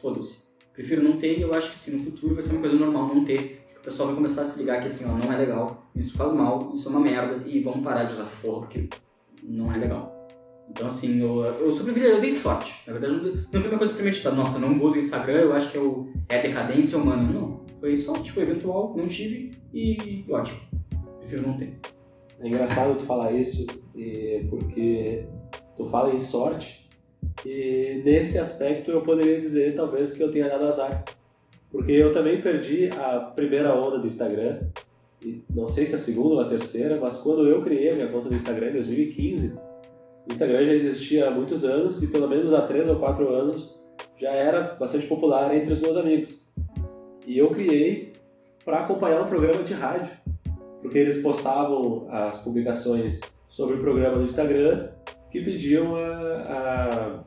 Foda-se. 0.00 0.38
Prefiro 0.72 1.02
não 1.02 1.16
ter 1.16 1.36
e 1.36 1.42
eu 1.42 1.52
acho 1.52 1.72
que 1.72 1.78
sim, 1.78 1.96
no 1.96 2.04
futuro 2.04 2.34
vai 2.34 2.42
ser 2.42 2.52
uma 2.52 2.60
coisa 2.60 2.76
normal 2.76 3.12
não 3.12 3.24
ter. 3.24 3.61
O 3.82 3.84
pessoal 3.84 4.06
vai 4.06 4.14
começar 4.14 4.42
a 4.42 4.44
se 4.44 4.60
ligar 4.60 4.78
que 4.80 4.86
assim, 4.86 5.04
ó, 5.10 5.16
não 5.16 5.32
é 5.32 5.36
legal, 5.36 5.90
isso 5.92 6.16
faz 6.16 6.32
mal, 6.32 6.70
isso 6.72 6.86
é 6.86 6.90
uma 6.92 7.00
merda 7.00 7.42
e 7.48 7.60
vamos 7.60 7.82
parar 7.82 8.04
de 8.04 8.12
usar 8.12 8.22
essa 8.22 8.36
porra 8.36 8.60
porque 8.60 8.88
não 9.42 9.72
é 9.72 9.76
legal. 9.76 10.28
Então, 10.70 10.86
assim, 10.86 11.20
eu, 11.20 11.44
eu 11.44 11.72
sobrevivi, 11.72 12.06
eu 12.06 12.20
dei 12.20 12.30
sorte. 12.30 12.80
Na 12.86 12.92
verdade, 12.92 13.44
não 13.52 13.60
foi 13.60 13.70
uma 13.70 13.78
coisa 13.78 13.92
premeditada. 13.92 14.36
Nossa, 14.36 14.60
não 14.60 14.78
vou 14.78 14.92
do 14.92 14.98
Instagram, 14.98 15.40
eu 15.40 15.52
acho 15.52 15.72
que 15.72 15.78
o, 15.78 16.12
é 16.28 16.40
decadência 16.40 16.96
humana. 16.96 17.24
Não, 17.24 17.60
foi 17.80 17.96
sorte, 17.96 18.30
foi 18.30 18.44
eventual, 18.44 18.94
não 18.96 19.08
tive 19.08 19.58
e 19.74 20.24
ótimo. 20.30 20.60
Prefiro 21.18 21.42
não 21.42 21.56
ter. 21.56 21.80
É 22.38 22.46
engraçado 22.46 22.96
tu 22.96 23.04
falar 23.04 23.32
isso, 23.32 23.66
porque 24.48 25.26
tu 25.76 25.86
fala 25.86 26.14
em 26.14 26.18
sorte, 26.20 26.88
e 27.44 28.00
nesse 28.04 28.38
aspecto 28.38 28.92
eu 28.92 29.02
poderia 29.02 29.40
dizer 29.40 29.74
talvez 29.74 30.12
que 30.12 30.22
eu 30.22 30.30
tenha 30.30 30.48
dado 30.48 30.66
azar. 30.66 31.04
Porque 31.72 31.92
eu 31.92 32.12
também 32.12 32.40
perdi 32.40 32.90
a 32.90 33.18
primeira 33.18 33.74
onda 33.74 33.98
do 33.98 34.06
Instagram, 34.06 34.60
e 35.24 35.42
não 35.48 35.68
sei 35.68 35.84
se 35.84 35.94
a 35.94 35.98
segunda 35.98 36.34
ou 36.34 36.40
a 36.40 36.48
terceira, 36.48 36.98
mas 37.00 37.18
quando 37.18 37.48
eu 37.48 37.62
criei 37.62 37.90
a 37.90 37.94
minha 37.94 38.08
conta 38.08 38.28
do 38.28 38.34
Instagram 38.34 38.68
em 38.68 38.72
2015, 38.74 39.58
o 40.26 40.30
Instagram 40.30 40.66
já 40.66 40.72
existia 40.74 41.28
há 41.28 41.30
muitos 41.30 41.64
anos 41.64 42.02
e 42.02 42.08
pelo 42.08 42.28
menos 42.28 42.52
há 42.52 42.62
três 42.62 42.88
ou 42.88 42.96
quatro 42.96 43.28
anos 43.28 43.80
já 44.16 44.30
era 44.30 44.74
bastante 44.78 45.06
popular 45.06 45.54
entre 45.54 45.72
os 45.72 45.80
meus 45.80 45.96
amigos. 45.96 46.40
E 47.26 47.38
eu 47.38 47.50
criei 47.50 48.12
para 48.64 48.80
acompanhar 48.80 49.22
um 49.22 49.26
programa 49.26 49.62
de 49.62 49.74
rádio 49.74 50.12
porque 50.80 50.98
eles 50.98 51.22
postavam 51.22 52.06
as 52.10 52.38
publicações 52.38 53.20
sobre 53.48 53.76
o 53.76 53.80
programa 53.80 54.16
no 54.16 54.24
Instagram 54.24 54.90
que 55.30 55.40
pediam 55.40 55.94
a, 55.94 57.24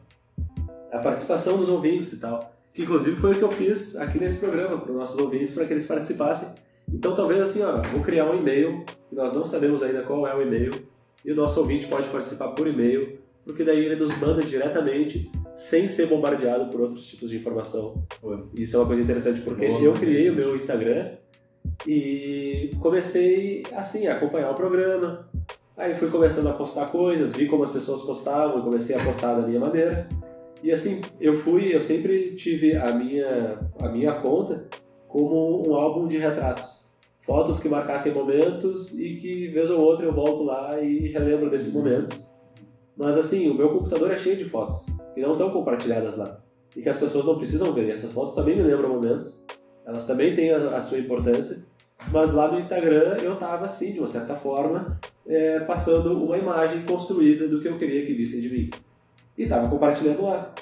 a, 0.91 0.97
a 0.97 0.99
participação 0.99 1.57
dos 1.57 1.69
ouvintes 1.69 2.13
e 2.13 2.19
tal. 2.19 2.54
Que 2.75 2.83
inclusive 2.83 3.15
foi 3.15 3.33
o 3.33 3.37
que 3.37 3.43
eu 3.43 3.51
fiz 3.51 3.95
aqui 3.95 4.19
nesse 4.19 4.37
programa 4.37 4.77
para 4.77 4.91
os 4.91 4.97
nossos 4.97 5.17
ouvintes, 5.17 5.53
para 5.53 5.65
que 5.65 5.71
eles 5.71 5.85
participassem. 5.85 6.49
Então 6.93 7.15
talvez 7.15 7.41
assim, 7.41 7.63
ó, 7.63 7.81
vou 7.81 8.03
criar 8.03 8.29
um 8.29 8.37
e-mail, 8.37 8.83
que 9.09 9.15
nós 9.15 9.31
não 9.31 9.45
sabemos 9.45 9.81
ainda 9.81 10.03
qual 10.03 10.27
é 10.27 10.35
o 10.35 10.41
e-mail, 10.41 10.85
e 11.23 11.31
o 11.31 11.35
nosso 11.35 11.61
ouvinte 11.61 11.87
pode 11.87 12.07
participar 12.09 12.49
por 12.49 12.67
e-mail, 12.67 13.17
porque 13.45 13.63
daí 13.63 13.83
ele 13.83 13.95
nos 13.95 14.19
manda 14.19 14.43
diretamente 14.43 15.31
sem 15.55 15.87
ser 15.87 16.07
bombardeado 16.07 16.69
por 16.69 16.81
outros 16.81 17.07
tipos 17.07 17.29
de 17.29 17.37
informação. 17.37 18.03
Boa. 18.21 18.45
Isso 18.53 18.75
é 18.75 18.79
uma 18.79 18.87
coisa 18.87 19.01
interessante 19.01 19.39
porque 19.39 19.67
Boa, 19.67 19.81
eu 19.81 19.93
criei 19.93 20.29
o 20.29 20.33
meu 20.33 20.53
Instagram 20.53 21.13
e 21.87 22.75
comecei 22.81 23.63
assim 23.73 24.07
a 24.07 24.15
acompanhar 24.15 24.51
o 24.51 24.55
programa. 24.55 25.29
Aí 25.77 25.95
fui 25.95 26.09
começando 26.09 26.47
a 26.47 26.53
postar 26.53 26.87
coisas, 26.87 27.33
vi 27.33 27.47
como 27.47 27.63
as 27.63 27.71
pessoas 27.71 28.01
postavam 28.01 28.59
e 28.59 28.63
comecei 28.63 28.95
a 28.95 28.99
postar 28.99 29.35
da 29.35 29.47
minha 29.47 29.59
maneira. 29.59 30.07
E 30.65 30.71
assim, 30.71 30.99
eu 31.21 31.35
fui, 31.35 31.75
eu 31.75 31.79
sempre 31.79 32.33
tive 32.33 32.75
a 32.75 32.91
minha 32.91 33.59
a 33.77 33.87
minha 33.87 34.13
conta 34.19 34.67
como 35.07 35.63
um 35.69 35.75
álbum 35.75 36.07
de 36.07 36.17
retratos. 36.17 36.83
Fotos 37.21 37.59
que 37.59 37.69
marcassem 37.69 38.11
momentos 38.11 38.91
e 38.97 39.15
que 39.17 39.47
vez 39.49 39.69
ou 39.69 39.79
outra 39.79 40.07
eu 40.07 40.11
volto 40.11 40.41
lá 40.41 40.81
e 40.81 41.09
relembro 41.09 41.51
desses 41.51 41.71
momentos. 41.71 42.27
Mas 42.97 43.15
assim, 43.15 43.47
o 43.47 43.53
meu 43.53 43.69
computador 43.69 44.09
é 44.09 44.15
cheio 44.15 44.37
de 44.37 44.45
fotos 44.45 44.83
que 45.13 45.21
não 45.21 45.33
estão 45.33 45.51
compartilhadas 45.51 46.17
lá 46.17 46.41
e 46.75 46.81
que 46.81 46.89
as 46.89 46.97
pessoas 46.97 47.25
não 47.25 47.37
precisam 47.37 47.71
ver. 47.71 47.87
E 47.87 47.91
essas 47.91 48.11
fotos 48.11 48.33
também 48.33 48.55
me 48.55 48.63
lembram 48.63 48.89
momentos, 48.89 49.45
elas 49.85 50.07
também 50.07 50.33
têm 50.33 50.51
a, 50.51 50.77
a 50.77 50.81
sua 50.81 50.97
importância. 50.97 51.63
Mas 52.11 52.33
lá 52.33 52.51
no 52.51 52.57
Instagram 52.57 53.17
eu 53.21 53.33
estava 53.33 53.65
assim, 53.65 53.93
de 53.93 53.99
uma 53.99 54.07
certa 54.07 54.33
forma, 54.33 54.99
é, 55.27 55.59
passando 55.59 56.23
uma 56.23 56.39
imagem 56.39 56.81
construída 56.87 57.47
do 57.47 57.61
que 57.61 57.67
eu 57.67 57.77
queria 57.77 58.03
que 58.03 58.15
vissem 58.15 58.41
de 58.41 58.49
mim. 58.49 58.69
E 59.37 59.43
estava 59.43 59.67
compartilhando 59.69 60.23
lá. 60.23 60.53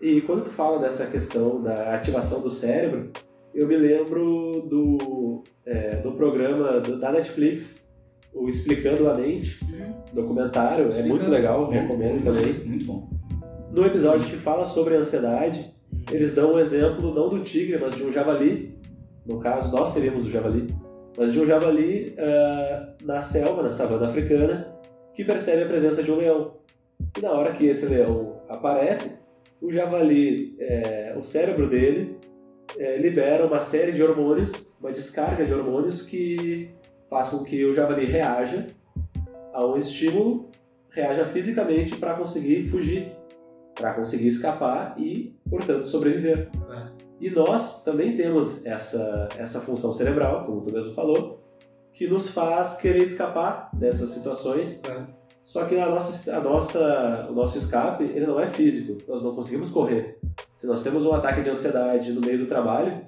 E 0.00 0.20
quando 0.22 0.44
tu 0.44 0.50
fala 0.50 0.78
dessa 0.78 1.06
questão 1.06 1.62
da 1.62 1.94
ativação 1.94 2.40
do 2.42 2.50
cérebro, 2.50 3.10
eu 3.54 3.66
me 3.66 3.76
lembro 3.76 4.62
do, 4.68 5.42
é, 5.64 5.96
do 5.96 6.12
programa 6.12 6.80
do- 6.80 6.98
da 6.98 7.12
Netflix, 7.12 7.88
o 8.32 8.48
Explicando 8.48 9.08
a 9.08 9.14
Mente, 9.14 9.64
documentário, 10.12 10.90
é 10.92 11.02
muito 11.02 11.30
legal, 11.30 11.68
recomendo 11.68 12.22
também. 12.24 12.52
Muito 12.64 12.84
bom. 12.86 13.08
No 13.70 13.84
episódio 13.86 14.26
que 14.28 14.36
fala 14.36 14.64
sobre 14.64 14.94
a 14.96 14.98
ansiedade, 14.98 15.72
eles 16.10 16.34
dão 16.34 16.54
um 16.54 16.58
exemplo 16.58 17.14
não 17.14 17.28
do 17.28 17.40
tigre, 17.40 17.78
mas 17.80 17.94
de 17.94 18.02
um 18.02 18.12
javali. 18.12 18.76
No 19.24 19.38
caso, 19.38 19.74
nós 19.74 19.90
seríamos 19.90 20.26
o 20.26 20.30
javali. 20.30 20.74
Mas 21.16 21.32
de 21.32 21.40
um 21.40 21.46
javali 21.46 22.14
ah, 22.18 22.94
na 23.02 23.20
selva, 23.20 23.62
na 23.62 23.70
savana 23.70 24.06
africana, 24.08 24.74
que 25.14 25.24
percebe 25.24 25.62
a 25.62 25.66
presença 25.66 26.02
de 26.02 26.10
um 26.10 26.16
leão. 26.16 26.56
E 27.16 27.20
na 27.20 27.30
hora 27.32 27.52
que 27.52 27.66
esse 27.66 27.86
leão 27.86 28.40
aparece, 28.48 29.24
o 29.60 29.72
javali, 29.72 30.56
eh, 30.58 31.14
o 31.18 31.22
cérebro 31.22 31.68
dele, 31.68 32.18
eh, 32.76 32.96
libera 32.98 33.46
uma 33.46 33.60
série 33.60 33.92
de 33.92 34.02
hormônios, 34.02 34.52
uma 34.80 34.90
descarga 34.90 35.44
de 35.44 35.52
hormônios 35.52 36.02
que 36.02 36.70
faz 37.08 37.28
com 37.28 37.44
que 37.44 37.64
o 37.64 37.72
javali 37.72 38.04
reaja 38.04 38.66
a 39.52 39.64
um 39.64 39.76
estímulo, 39.76 40.50
reaja 40.90 41.24
fisicamente 41.24 41.96
para 41.96 42.14
conseguir 42.14 42.62
fugir 42.64 43.12
para 43.74 43.92
conseguir 43.92 44.28
escapar 44.28 44.94
e, 44.98 45.34
portanto, 45.48 45.84
sobreviver. 45.84 46.50
É. 46.70 47.04
E 47.20 47.30
nós 47.30 47.82
também 47.82 48.14
temos 48.14 48.64
essa, 48.64 49.28
essa 49.36 49.60
função 49.60 49.92
cerebral, 49.92 50.44
como 50.46 50.62
tu 50.62 50.72
mesmo 50.72 50.94
falou, 50.94 51.40
que 51.92 52.06
nos 52.06 52.28
faz 52.28 52.76
querer 52.76 53.02
escapar 53.02 53.70
dessas 53.72 54.10
situações. 54.10 54.82
É. 54.84 55.23
Só 55.44 55.66
que 55.66 55.78
a 55.78 55.86
nossa, 55.90 56.34
a 56.34 56.40
nossa, 56.40 57.26
o 57.28 57.34
nosso 57.34 57.58
escape 57.58 58.04
ele 58.04 58.26
não 58.26 58.40
é 58.40 58.46
físico, 58.46 58.96
nós 59.06 59.22
não 59.22 59.34
conseguimos 59.34 59.68
correr. 59.68 60.18
Se 60.56 60.66
nós 60.66 60.82
temos 60.82 61.04
um 61.04 61.12
ataque 61.12 61.42
de 61.42 61.50
ansiedade 61.50 62.12
no 62.14 62.22
meio 62.22 62.38
do 62.38 62.46
trabalho, 62.46 63.06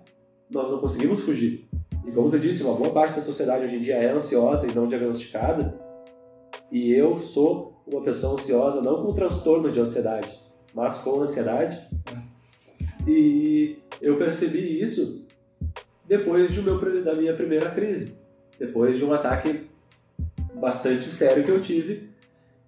nós 0.50 0.70
não 0.70 0.78
conseguimos 0.78 1.20
fugir. 1.20 1.66
E 2.06 2.12
como 2.12 2.30
tu 2.30 2.38
disse, 2.38 2.62
uma 2.62 2.74
boa 2.74 2.92
parte 2.92 3.14
da 3.14 3.22
sociedade 3.22 3.64
hoje 3.64 3.76
em 3.76 3.80
dia 3.80 3.96
é 3.96 4.12
ansiosa 4.12 4.70
e 4.70 4.74
não 4.74 4.86
diagnosticada. 4.86 5.80
E 6.70 6.92
eu 6.92 7.16
sou 7.16 7.82
uma 7.86 8.02
pessoa 8.02 8.34
ansiosa 8.34 8.82
não 8.82 9.02
com 9.02 9.14
transtorno 9.14 9.70
de 9.70 9.80
ansiedade, 9.80 10.38
mas 10.74 10.98
com 10.98 11.18
ansiedade. 11.18 11.80
E 13.08 13.78
eu 13.98 14.18
percebi 14.18 14.78
isso 14.78 15.26
depois 16.04 16.52
de 16.52 16.60
meu, 16.60 17.02
da 17.02 17.14
minha 17.14 17.34
primeira 17.34 17.70
crise, 17.70 18.18
depois 18.58 18.98
de 18.98 19.04
um 19.06 19.14
ataque 19.14 19.70
bastante 20.54 21.10
sério 21.10 21.42
que 21.42 21.50
eu 21.50 21.62
tive, 21.62 22.14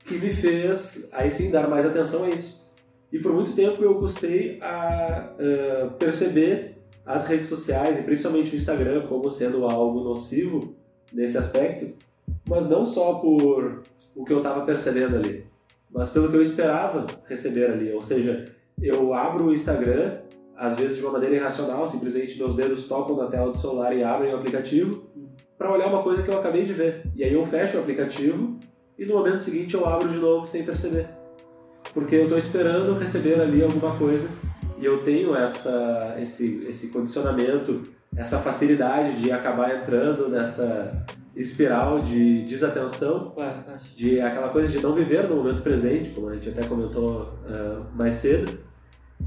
que 0.08 0.16
me 0.18 0.30
fez 0.30 1.08
aí 1.12 1.30
sim 1.30 1.50
dar 1.50 1.68
mais 1.68 1.84
atenção 1.84 2.24
a 2.24 2.30
isso. 2.30 2.66
E 3.12 3.18
por 3.18 3.32
muito 3.32 3.52
tempo 3.52 3.82
eu 3.82 3.94
custei 3.96 4.58
a 4.60 5.34
ah, 5.38 5.86
perceber 5.98 6.78
as 7.04 7.26
redes 7.26 7.46
sociais 7.46 7.98
e 7.98 8.02
principalmente 8.02 8.52
o 8.52 8.56
Instagram 8.56 9.06
como 9.06 9.30
sendo 9.30 9.64
algo 9.64 10.00
nocivo 10.00 10.74
nesse 11.12 11.38
aspecto, 11.38 11.94
mas 12.46 12.68
não 12.68 12.84
só 12.84 13.14
por 13.14 13.82
o 14.14 14.24
que 14.24 14.32
eu 14.32 14.38
estava 14.38 14.64
percebendo 14.64 15.16
ali, 15.16 15.46
mas 15.90 16.10
pelo 16.10 16.28
que 16.28 16.36
eu 16.36 16.42
esperava 16.42 17.06
receber 17.26 17.70
ali. 17.70 17.92
Ou 17.92 18.02
seja, 18.02 18.52
eu 18.80 19.14
abro 19.14 19.46
o 19.46 19.54
Instagram, 19.54 20.18
às 20.54 20.76
vezes 20.76 20.98
de 20.98 21.02
uma 21.02 21.12
maneira 21.12 21.36
irracional, 21.36 21.86
simplesmente 21.86 22.36
meus 22.36 22.54
dedos 22.54 22.82
tocam 22.86 23.16
na 23.16 23.26
tela 23.26 23.46
do 23.46 23.56
celular 23.56 23.96
e 23.96 24.02
abrem 24.02 24.34
o 24.34 24.36
aplicativo 24.36 25.08
para 25.56 25.72
olhar 25.72 25.88
uma 25.88 26.02
coisa 26.02 26.22
que 26.22 26.28
eu 26.28 26.38
acabei 26.38 26.64
de 26.64 26.74
ver. 26.74 27.06
E 27.16 27.24
aí 27.24 27.32
eu 27.32 27.46
fecho 27.46 27.78
o 27.78 27.80
aplicativo 27.80 28.58
e 28.98 29.06
no 29.06 29.14
momento 29.14 29.38
seguinte 29.38 29.74
eu 29.74 29.86
abro 29.86 30.08
de 30.08 30.18
novo 30.18 30.44
sem 30.46 30.64
perceber. 30.64 31.06
Porque 31.94 32.16
eu 32.16 32.24
estou 32.24 32.36
esperando 32.36 32.98
receber 32.98 33.40
ali 33.40 33.62
alguma 33.62 33.96
coisa 33.96 34.28
e 34.78 34.84
eu 34.84 35.02
tenho 35.02 35.34
essa, 35.34 36.16
esse, 36.20 36.64
esse 36.68 36.88
condicionamento, 36.88 37.88
essa 38.16 38.38
facilidade 38.38 39.20
de 39.20 39.30
acabar 39.30 39.74
entrando 39.76 40.28
nessa 40.28 41.06
espiral 41.34 42.00
de 42.00 42.42
desatenção 42.42 43.34
de 43.94 44.20
aquela 44.20 44.48
coisa 44.48 44.68
de 44.68 44.80
não 44.80 44.94
viver 44.94 45.28
no 45.28 45.36
momento 45.36 45.62
presente, 45.62 46.10
como 46.10 46.28
a 46.28 46.34
gente 46.34 46.48
até 46.48 46.66
comentou 46.66 47.32
ah, 47.46 47.86
mais 47.94 48.14
cedo, 48.14 48.58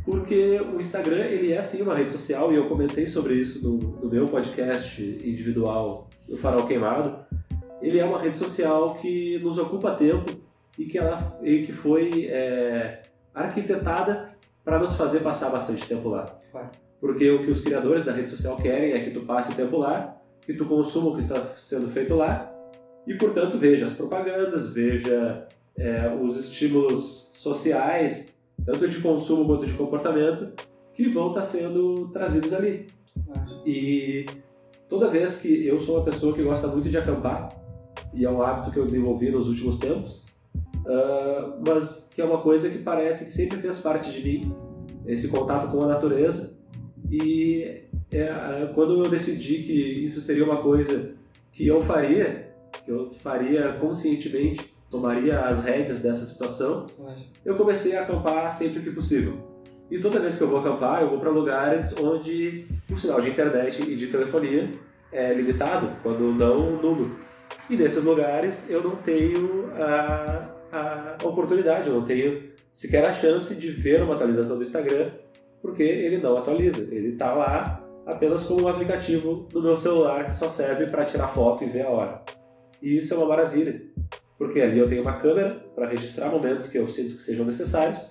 porque 0.03 0.59
o 0.59 0.79
Instagram 0.79 1.23
ele 1.25 1.53
é 1.53 1.61
sim 1.61 1.81
uma 1.81 1.95
rede 1.95 2.11
social 2.11 2.51
e 2.51 2.55
eu 2.55 2.67
comentei 2.67 3.05
sobre 3.05 3.35
isso 3.35 3.67
no, 3.67 3.77
no 3.77 4.09
meu 4.09 4.27
podcast 4.27 5.01
individual 5.01 6.09
do 6.27 6.37
Farol 6.37 6.65
Queimado. 6.65 7.25
Ele 7.81 7.99
é 7.99 8.05
uma 8.05 8.19
rede 8.19 8.35
social 8.35 8.95
que 8.95 9.39
nos 9.39 9.57
ocupa 9.57 9.91
tempo 9.91 10.37
e 10.77 10.85
que 10.85 10.97
ela 10.97 11.39
e 11.41 11.63
que 11.63 11.71
foi 11.71 12.27
é, 12.27 13.01
arquitetada 13.33 14.31
para 14.63 14.79
nos 14.79 14.95
fazer 14.95 15.21
passar 15.21 15.49
bastante 15.49 15.87
tempo 15.87 16.09
lá. 16.09 16.37
Porque 16.99 17.29
o 17.31 17.41
que 17.43 17.49
os 17.49 17.61
criadores 17.61 18.03
da 18.03 18.11
rede 18.11 18.29
social 18.29 18.55
querem 18.57 18.93
é 18.93 19.03
que 19.03 19.11
tu 19.11 19.21
passe 19.21 19.55
tempo 19.55 19.77
lá, 19.77 20.21
que 20.41 20.53
tu 20.53 20.65
consuma 20.65 21.09
o 21.09 21.13
que 21.13 21.19
está 21.19 21.41
sendo 21.43 21.89
feito 21.89 22.15
lá 22.15 22.51
e, 23.07 23.15
portanto, 23.15 23.57
veja 23.57 23.85
as 23.85 23.93
propagandas, 23.93 24.71
veja 24.71 25.47
é, 25.75 26.15
os 26.21 26.37
estímulos 26.37 27.31
sociais, 27.33 28.35
tanto 28.63 28.87
de 28.87 29.01
consumo 29.01 29.45
quanto 29.45 29.65
de 29.65 29.73
comportamento, 29.73 30.53
que 30.93 31.09
vão 31.09 31.29
estar 31.29 31.41
sendo 31.41 32.09
trazidos 32.09 32.53
ali. 32.53 32.87
E 33.65 34.25
toda 34.87 35.09
vez 35.09 35.37
que 35.37 35.65
eu 35.65 35.79
sou 35.79 35.97
uma 35.97 36.05
pessoa 36.05 36.33
que 36.33 36.43
gosta 36.43 36.67
muito 36.67 36.89
de 36.89 36.97
acampar, 36.97 37.49
e 38.13 38.25
é 38.25 38.29
um 38.29 38.41
hábito 38.41 38.71
que 38.71 38.77
eu 38.77 38.83
desenvolvi 38.83 39.29
nos 39.29 39.47
últimos 39.47 39.77
tempos, 39.77 40.25
ah, 40.85 41.57
mas 41.65 42.09
que 42.13 42.21
é 42.21 42.25
uma 42.25 42.41
coisa 42.41 42.69
que 42.69 42.79
parece 42.79 43.25
que 43.25 43.31
sempre 43.31 43.57
fez 43.57 43.77
parte 43.77 44.11
de 44.11 44.23
mim, 44.23 44.55
esse 45.05 45.29
contato 45.29 45.69
com 45.71 45.81
a 45.83 45.87
natureza. 45.87 46.59
E 47.09 47.83
é, 48.11 48.29
ah, 48.29 48.71
quando 48.73 49.03
eu 49.03 49.09
decidi 49.09 49.63
que 49.63 49.73
isso 50.03 50.21
seria 50.21 50.43
uma 50.43 50.61
coisa 50.61 51.13
que 51.51 51.67
eu 51.67 51.81
faria, 51.81 52.53
que 52.85 52.91
eu 52.91 53.11
faria 53.11 53.73
conscientemente, 53.73 54.73
tomaria 54.89 55.39
as 55.41 55.63
rédeas 55.63 55.99
dessa 55.99 56.25
situação, 56.25 56.85
eu 57.45 57.55
comecei 57.55 57.95
a 57.95 58.01
acampar 58.01 58.51
sempre 58.51 58.81
que 58.81 58.91
possível. 58.91 59.49
E 59.89 59.99
toda 59.99 60.19
vez 60.19 60.37
que 60.37 60.43
eu 60.43 60.47
vou 60.47 60.59
acampar, 60.59 61.01
eu 61.01 61.09
vou 61.09 61.19
para 61.19 61.29
lugares 61.29 61.95
onde 61.97 62.65
o 62.89 62.97
sinal 62.97 63.19
de 63.19 63.29
internet 63.29 63.81
e 63.83 63.95
de 63.95 64.07
telefonia 64.07 64.71
é 65.11 65.33
limitado, 65.33 65.91
quando 66.01 66.33
não 66.33 66.81
nulo. 66.81 67.17
E 67.69 67.75
nesses 67.75 68.03
lugares 68.03 68.69
eu 68.69 68.83
não 68.83 68.95
tenho 68.97 69.71
a, 69.73 71.17
a 71.19 71.25
oportunidade, 71.25 71.89
eu 71.89 71.95
não 71.95 72.05
tenho 72.05 72.51
sequer 72.71 73.05
a 73.05 73.11
chance 73.11 73.55
de 73.55 73.69
ver 73.69 74.01
uma 74.01 74.15
atualização 74.15 74.57
do 74.57 74.63
Instagram, 74.63 75.11
porque 75.61 75.83
ele 75.83 76.17
não 76.17 76.37
atualiza. 76.37 76.93
Ele 76.93 77.09
está 77.09 77.33
lá 77.33 77.85
apenas 78.05 78.43
como 78.43 78.63
um 78.63 78.67
aplicativo 78.67 79.47
no 79.53 79.61
meu 79.61 79.77
celular 79.77 80.25
que 80.25 80.35
só 80.35 80.47
serve 80.47 80.87
para 80.87 81.05
tirar 81.05 81.27
foto 81.27 81.63
e 81.63 81.67
ver 81.67 81.85
a 81.85 81.89
hora. 81.89 82.21
E 82.81 82.97
isso 82.97 83.13
é 83.13 83.17
uma 83.17 83.27
maravilha, 83.27 83.81
porque 84.37 84.59
ali 84.59 84.79
eu 84.79 84.89
tenho 84.89 85.01
uma 85.01 85.19
câmera 85.19 85.63
para 85.75 85.87
registrar 85.87 86.29
momentos 86.29 86.67
que 86.67 86.77
eu 86.77 86.87
sinto 86.87 87.15
que 87.15 87.21
sejam 87.21 87.45
necessários. 87.45 88.09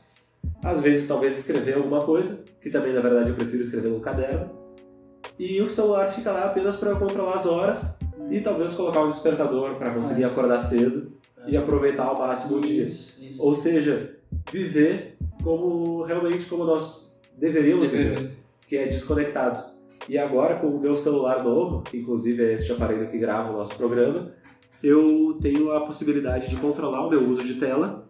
Às 0.63 0.81
vezes, 0.81 1.09
talvez 1.09 1.39
escrever 1.39 1.75
alguma 1.75 2.05
coisa, 2.05 2.45
que 2.61 2.71
também 2.71 2.93
na 2.93 3.01
verdade 3.01 3.31
eu 3.31 3.37
prefiro 3.37 3.63
escrever 3.63 3.89
no 3.89 4.01
caderno. 4.01 4.59
E 5.39 5.61
o 5.61 5.69
celular 5.69 6.09
fica 6.09 6.31
lá 6.31 6.45
apenas 6.45 6.77
para 6.77 6.91
eu 6.91 6.99
controlar 6.99 7.35
as 7.35 7.47
horas 7.47 7.99
e 8.31 8.41
talvez 8.41 8.75
colocar 8.75 9.03
um 9.03 9.09
despertador 9.09 9.77
para 9.77 9.95
conseguir 9.95 10.25
acordar 10.25 10.59
cedo 10.59 11.13
e 11.47 11.57
aproveitar 11.57 12.05
ao 12.05 12.19
máximo 12.19 12.59
o 12.59 12.61
dia. 12.61 12.85
Isso, 12.85 13.23
isso. 13.23 13.43
Ou 13.43 13.55
seja, 13.55 14.17
viver 14.53 15.17
como 15.43 16.03
realmente 16.03 16.47
como 16.47 16.65
nós 16.65 17.21
deveríamos 17.37 17.91
viver 17.91 18.33
que 18.67 18.77
é 18.77 18.85
desconectados. 18.85 19.79
E 20.09 20.19
agora, 20.19 20.57
com 20.57 20.69
o 20.69 20.81
meu 20.81 20.97
celular 20.97 21.43
novo, 21.43 21.83
que 21.83 21.99
inclusive 21.99 22.43
é 22.43 22.55
este 22.55 22.73
aparelho 22.73 23.09
que 23.09 23.19
grava 23.19 23.51
o 23.51 23.57
nosso 23.57 23.77
programa, 23.77 24.33
eu 24.83 25.39
tenho 25.41 25.73
a 25.73 25.81
possibilidade 25.81 26.49
de 26.49 26.57
controlar 26.57 27.07
o 27.07 27.11
meu 27.11 27.27
uso 27.27 27.45
de 27.45 27.55
tela 27.55 28.09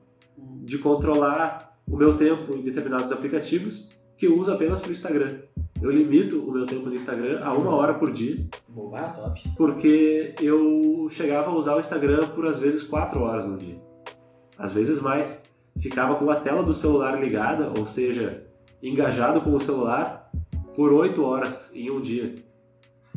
de 0.63 0.79
controlar 0.79 1.73
o 1.89 1.97
meu 1.97 2.17
tempo 2.17 2.55
em 2.55 2.63
determinados 2.63 3.11
aplicativos 3.11 3.89
que 4.17 4.27
eu 4.27 4.39
uso 4.39 4.53
apenas 4.53 4.81
para 4.81 4.89
o 4.89 4.93
Instagram. 4.93 5.41
Eu 5.83 5.91
limito 5.91 6.39
o 6.39 6.53
meu 6.53 6.67
tempo 6.67 6.89
no 6.91 6.95
Instagram 6.95 7.41
a 7.43 7.55
uma 7.55 7.75
hora 7.75 7.95
por 7.95 8.13
dia, 8.13 8.47
Boa, 8.69 9.09
top. 9.09 9.41
porque 9.57 10.35
eu 10.39 11.09
chegava 11.09 11.51
a 11.51 11.55
usar 11.55 11.75
o 11.75 11.81
Instagram 11.81 12.29
por 12.29 12.47
às 12.47 12.59
vezes 12.59 12.83
quatro 12.83 13.23
horas 13.23 13.47
no 13.47 13.57
dia. 13.57 13.81
Às 14.59 14.73
vezes 14.73 15.01
mais. 15.01 15.43
Ficava 15.79 16.17
com 16.17 16.29
a 16.31 16.37
tela 16.37 16.63
do 16.63 16.75
celular 16.75 17.19
ligada, 17.19 17.73
ou 17.79 17.87
seja, 17.87 18.45
engajado 18.83 19.41
com 19.41 19.55
o 19.55 19.61
celular, 19.61 20.31
por 20.75 20.93
oito 20.93 21.25
horas 21.25 21.75
em 21.75 21.91
um 21.91 22.01
dia. 22.01 22.35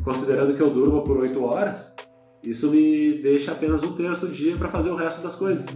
Considerando 0.02 0.54
que 0.54 0.62
eu 0.62 0.70
durmo 0.70 1.02
por 1.02 1.18
oito 1.18 1.42
horas, 1.44 1.94
isso 2.42 2.70
me 2.70 3.18
deixa 3.20 3.52
apenas 3.52 3.82
um 3.82 3.92
terço 3.92 4.26
do 4.26 4.32
dia 4.32 4.56
para 4.56 4.68
fazer 4.68 4.88
o 4.88 4.96
resto 4.96 5.22
das 5.22 5.34
coisas. 5.34 5.66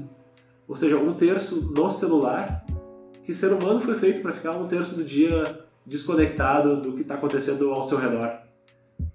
Ou 0.67 0.75
seja, 0.75 0.97
um 0.97 1.13
terço 1.13 1.71
no 1.71 1.91
celular, 1.91 2.65
que 3.23 3.35
ser 3.35 3.53
humano 3.53 3.81
foi 3.81 3.97
feito 3.97 4.23
para 4.23 4.33
ficar 4.33 4.53
um 4.53 4.67
terço 4.67 4.97
do 4.97 5.05
dia 5.05 5.68
desconectado 5.87 6.81
do 6.81 6.93
que 6.93 7.03
está 7.03 7.15
acontecendo 7.15 7.73
ao 7.73 7.83
seu 7.83 7.99
redor. 7.99 8.39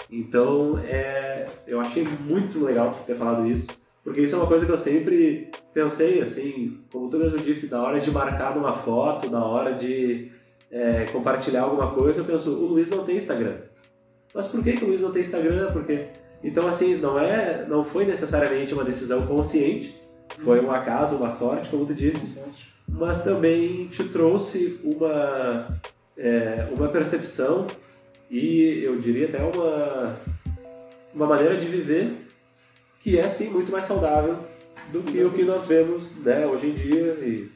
Então, 0.09 0.80
é, 0.80 1.47
eu 1.68 1.80
achei 1.80 2.05
muito 2.22 2.64
legal 2.64 2.91
ter 3.05 3.16
falado 3.16 3.45
isso, 3.45 3.70
porque 4.03 4.22
isso 4.22 4.36
é 4.36 4.38
uma 4.38 4.47
coisa 4.47 4.66
que 4.66 4.72
eu 4.72 4.78
sempre 4.78 5.51
pensei, 5.74 6.22
assim, 6.22 6.80
como 6.91 7.09
tu 7.09 7.18
mesmo 7.18 7.39
disse, 7.39 7.70
na 7.70 7.82
hora 7.82 7.99
de 7.99 8.11
marcar 8.11 8.55
numa 8.55 8.74
foto, 8.74 9.30
na 9.30 9.43
hora 9.43 9.74
de 9.74 10.32
é, 10.72 11.05
compartilhar 11.05 11.64
alguma 11.64 11.91
coisa, 11.91 12.22
eu 12.22 12.26
penso, 12.26 12.51
o 12.51 12.68
Luiz 12.68 12.89
não 12.89 13.03
tem 13.03 13.18
Instagram. 13.18 13.57
Mas 14.34 14.47
por 14.47 14.64
que, 14.64 14.74
que 14.74 14.84
o 14.84 14.88
Luiz 14.88 15.01
não 15.01 15.11
tem 15.11 15.22
Instagram? 15.22 15.72
Porque 15.72 16.07
então 16.43 16.68
assim 16.68 16.95
não 16.95 17.18
é, 17.20 17.66
não 17.68 17.84
foi 17.84 18.05
necessariamente 18.05 18.74
uma 18.74 18.84
decisão 18.84 19.26
consciente, 19.28 19.95
foi 20.43 20.59
um 20.59 20.72
acaso, 20.72 21.18
uma 21.18 21.30
sorte, 21.30 21.70
como 21.70 21.86
tu 21.86 21.93
disse, 21.93 22.43
mas 22.88 23.24
também 23.24 23.88
te 23.88 24.03
trouxe 24.05 24.80
uma 24.84 25.68
é, 26.18 26.68
uma 26.72 26.88
percepção 26.89 27.68
e 28.30 28.82
eu 28.84 28.97
diria 28.97 29.28
até 29.28 29.43
uma 29.43 30.18
uma 31.14 31.28
maneira 31.28 31.55
de 31.57 31.68
viver 31.68 32.11
que 32.99 33.20
é 33.20 33.28
sim 33.28 33.49
muito 33.49 33.72
mais 33.72 33.86
saudável 33.86 34.38
do 34.91 35.03
que 35.03 35.24
o 35.24 35.32
que 35.32 35.43
nós 35.43 35.66
vemos 35.66 36.16
né, 36.18 36.45
hoje 36.47 36.68
em 36.68 36.74
dia 36.74 37.14
e, 37.22 37.51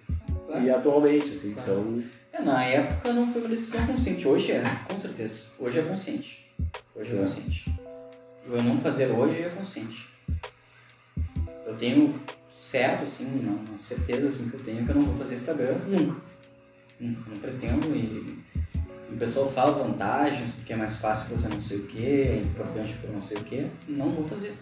e 0.63 0.69
atualmente 0.69 1.31
assim. 1.31 1.51
Então 1.57 2.03
É, 2.31 2.41
na 2.41 2.63
época 2.63 3.11
não 3.13 3.31
foi 3.31 3.41
uma 3.41 3.49
decisão 3.49 3.85
consciente, 3.87 4.27
hoje 4.27 4.51
é, 4.51 4.61
com 4.87 4.97
certeza. 4.97 5.45
Hoje 5.57 5.79
é 5.79 5.81
consciente. 5.81 6.45
Hoje 6.95 7.07
é 7.07 7.09
Certo. 7.09 7.21
consciente. 7.21 7.79
Eu 8.49 8.61
não 8.63 8.77
fazer 8.77 9.07
hoje 9.07 9.41
é 9.41 9.49
consciente. 9.49 10.07
Eu 11.65 11.75
tenho 11.75 12.13
certo, 12.53 13.03
assim, 13.03 13.25
uma 13.45 13.77
certeza 13.81 14.27
assim, 14.27 14.49
que 14.49 14.55
eu 14.55 14.63
tenho 14.63 14.85
que 14.85 14.91
eu 14.91 14.95
não 14.95 15.05
vou 15.05 15.15
fazer 15.15 15.35
Instagram 15.35 15.75
nunca. 15.87 16.15
Nunca, 16.99 17.29
não 17.29 17.37
pretendo 17.39 17.95
e 17.95 18.36
o 19.11 19.17
pessoal 19.17 19.51
fala 19.51 19.69
as 19.69 19.77
vantagens, 19.77 20.51
porque 20.51 20.73
é 20.73 20.75
mais 20.75 20.97
fácil 20.97 21.29
fazer 21.29 21.49
não 21.49 21.61
sei 21.61 21.77
o 21.77 21.83
que, 21.83 22.05
é 22.05 22.37
importante 22.37 22.93
por 22.95 23.09
não 23.09 23.21
sei 23.21 23.37
o 23.37 23.43
que. 23.43 23.67
Não 23.87 24.11
vou 24.11 24.27
fazer. 24.27 24.53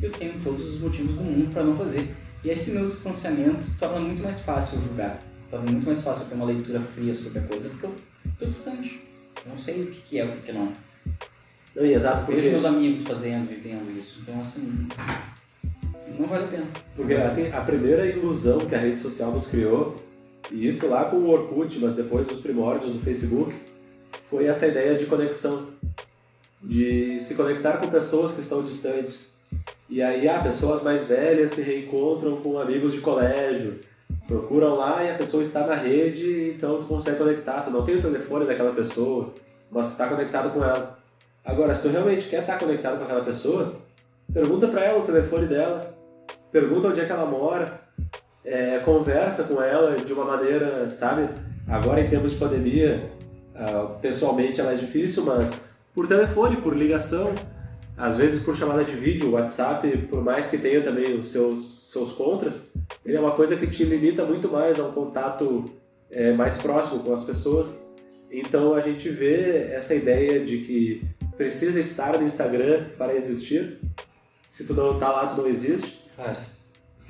Eu 0.00 0.10
tenho 0.12 0.40
todos 0.42 0.66
os 0.74 0.80
motivos 0.80 1.14
do 1.14 1.22
mundo 1.22 1.52
para 1.52 1.62
não 1.62 1.76
fazer. 1.76 2.08
E 2.42 2.48
esse 2.48 2.70
meu 2.70 2.88
distanciamento 2.88 3.66
torna 3.78 4.00
muito 4.00 4.22
mais 4.22 4.40
fácil 4.40 4.78
eu 4.78 4.84
julgar. 4.84 5.22
Torna 5.50 5.70
muito 5.70 5.84
mais 5.84 6.00
fácil 6.02 6.22
eu 6.22 6.28
ter 6.28 6.34
uma 6.34 6.46
leitura 6.46 6.80
fria 6.80 7.12
sobre 7.12 7.38
a 7.40 7.42
coisa, 7.42 7.68
porque 7.68 7.86
eu 7.86 7.94
tô 8.38 8.46
distante. 8.46 9.02
Eu 9.44 9.50
não 9.50 9.58
sei 9.58 9.82
o 9.82 9.86
que, 9.86 10.00
que 10.00 10.18
é, 10.18 10.24
o 10.24 10.32
que, 10.32 10.42
que 10.42 10.52
não. 10.52 10.72
não, 11.76 11.84
e 11.84 11.92
exato 11.92 12.20
Eu 12.20 12.24
porque 12.26 12.40
vejo 12.40 12.50
meus 12.52 12.64
amigos 12.64 13.02
fazendo, 13.02 13.48
vivendo 13.48 13.96
isso. 13.98 14.20
Então, 14.22 14.40
assim, 14.40 14.88
não 16.18 16.26
vale 16.26 16.44
a 16.44 16.48
pena. 16.48 16.64
Porque 16.96 17.14
assim, 17.14 17.52
a 17.52 17.60
primeira 17.60 18.06
ilusão 18.06 18.66
que 18.66 18.74
a 18.74 18.78
rede 18.78 18.98
social 18.98 19.32
nos 19.32 19.46
criou, 19.46 20.02
e 20.50 20.66
isso 20.66 20.88
lá 20.88 21.04
com 21.04 21.16
o 21.16 21.28
Orkut, 21.28 21.78
mas 21.78 21.94
depois 21.94 22.28
os 22.28 22.40
primórdios 22.40 22.92
do 22.92 23.00
Facebook, 23.00 23.54
foi 24.30 24.46
essa 24.46 24.66
ideia 24.66 24.94
de 24.94 25.06
conexão. 25.06 25.68
De 26.62 27.18
se 27.18 27.34
conectar 27.34 27.78
com 27.78 27.90
pessoas 27.90 28.32
que 28.32 28.40
estão 28.40 28.62
distantes. 28.62 29.32
E 29.88 30.00
aí, 30.00 30.28
ah, 30.28 30.38
pessoas 30.38 30.82
mais 30.82 31.02
velhas 31.02 31.50
se 31.50 31.62
reencontram 31.62 32.36
com 32.36 32.58
amigos 32.58 32.92
de 32.92 33.00
colégio, 33.00 33.80
procuram 34.28 34.76
lá 34.76 35.02
e 35.02 35.10
a 35.10 35.14
pessoa 35.14 35.42
está 35.42 35.66
na 35.66 35.74
rede, 35.74 36.52
então 36.54 36.78
tu 36.78 36.86
consegue 36.86 37.18
conectar. 37.18 37.62
Tu 37.62 37.70
não 37.70 37.82
tem 37.82 37.96
o 37.96 38.00
telefone 38.00 38.46
daquela 38.46 38.72
pessoa, 38.72 39.34
mas 39.68 39.86
tu 39.86 39.92
está 39.92 40.06
conectado 40.06 40.52
com 40.52 40.62
ela. 40.62 40.96
Agora, 41.44 41.74
se 41.74 41.82
tu 41.82 41.88
realmente 41.88 42.28
quer 42.28 42.42
estar 42.42 42.58
conectado 42.58 42.98
com 42.98 43.04
aquela 43.04 43.24
pessoa, 43.24 43.74
pergunta 44.32 44.68
para 44.68 44.84
ela 44.84 45.00
o 45.00 45.04
telefone 45.04 45.46
dela, 45.46 45.92
pergunta 46.52 46.88
onde 46.88 47.00
é 47.00 47.04
que 47.04 47.10
ela 47.10 47.26
mora, 47.26 47.80
é, 48.44 48.78
conversa 48.78 49.44
com 49.44 49.60
ela 49.60 49.96
de 49.96 50.12
uma 50.12 50.24
maneira, 50.24 50.88
sabe? 50.90 51.28
Agora 51.66 52.00
em 52.00 52.08
tempos 52.08 52.32
de 52.32 52.38
pandemia, 52.38 53.10
ah, 53.60 53.98
pessoalmente 54.00 54.58
é 54.58 54.64
mais 54.64 54.80
difícil, 54.80 55.22
mas 55.26 55.66
por 55.94 56.08
telefone, 56.08 56.56
por 56.62 56.74
ligação, 56.74 57.34
às 57.94 58.16
vezes 58.16 58.42
por 58.42 58.56
chamada 58.56 58.82
de 58.82 58.94
vídeo, 58.94 59.32
WhatsApp, 59.32 59.86
por 60.08 60.24
mais 60.24 60.46
que 60.46 60.56
tenha 60.56 60.80
também 60.82 61.18
os 61.18 61.26
seus, 61.26 61.90
seus 61.92 62.10
contras, 62.12 62.72
ele 63.04 63.18
é 63.18 63.20
uma 63.20 63.32
coisa 63.32 63.56
que 63.56 63.66
te 63.66 63.84
limita 63.84 64.24
muito 64.24 64.48
mais 64.48 64.80
a 64.80 64.84
um 64.84 64.92
contato 64.92 65.70
é, 66.10 66.32
mais 66.32 66.56
próximo 66.56 67.02
com 67.02 67.12
as 67.12 67.22
pessoas. 67.22 67.78
Então 68.30 68.72
a 68.72 68.80
gente 68.80 69.10
vê 69.10 69.68
essa 69.72 69.94
ideia 69.94 70.40
de 70.40 70.58
que 70.58 71.02
precisa 71.36 71.78
estar 71.80 72.18
no 72.18 72.24
Instagram 72.24 72.84
para 72.96 73.14
existir. 73.14 73.78
Se 74.48 74.66
tu 74.66 74.72
não 74.72 74.98
tá 74.98 75.10
lá, 75.12 75.26
tu 75.26 75.36
não 75.36 75.46
existe 75.46 76.00
Claro. 76.16 76.38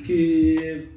que 0.05 0.89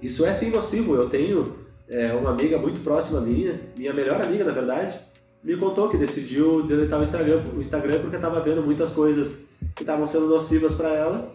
isso 0.00 0.24
é 0.24 0.32
sim 0.32 0.50
nocivo. 0.50 0.94
Eu 0.94 1.08
tenho 1.08 1.56
é, 1.92 2.12
uma 2.14 2.30
amiga 2.30 2.56
muito 2.58 2.80
próxima 2.80 3.20
minha, 3.20 3.60
minha 3.76 3.92
melhor 3.92 4.20
amiga 4.20 4.44
na 4.44 4.52
verdade, 4.52 4.98
me 5.44 5.56
contou 5.56 5.88
que 5.88 5.96
decidiu 5.98 6.62
deletar 6.62 6.98
o 6.98 7.02
Instagram, 7.02 7.42
o 7.54 7.60
Instagram 7.60 8.00
porque 8.00 8.16
estava 8.16 8.40
vendo 8.40 8.62
muitas 8.62 8.90
coisas 8.90 9.36
que 9.76 9.82
estavam 9.82 10.06
sendo 10.06 10.26
nocivas 10.26 10.72
para 10.72 10.88
ela 10.94 11.30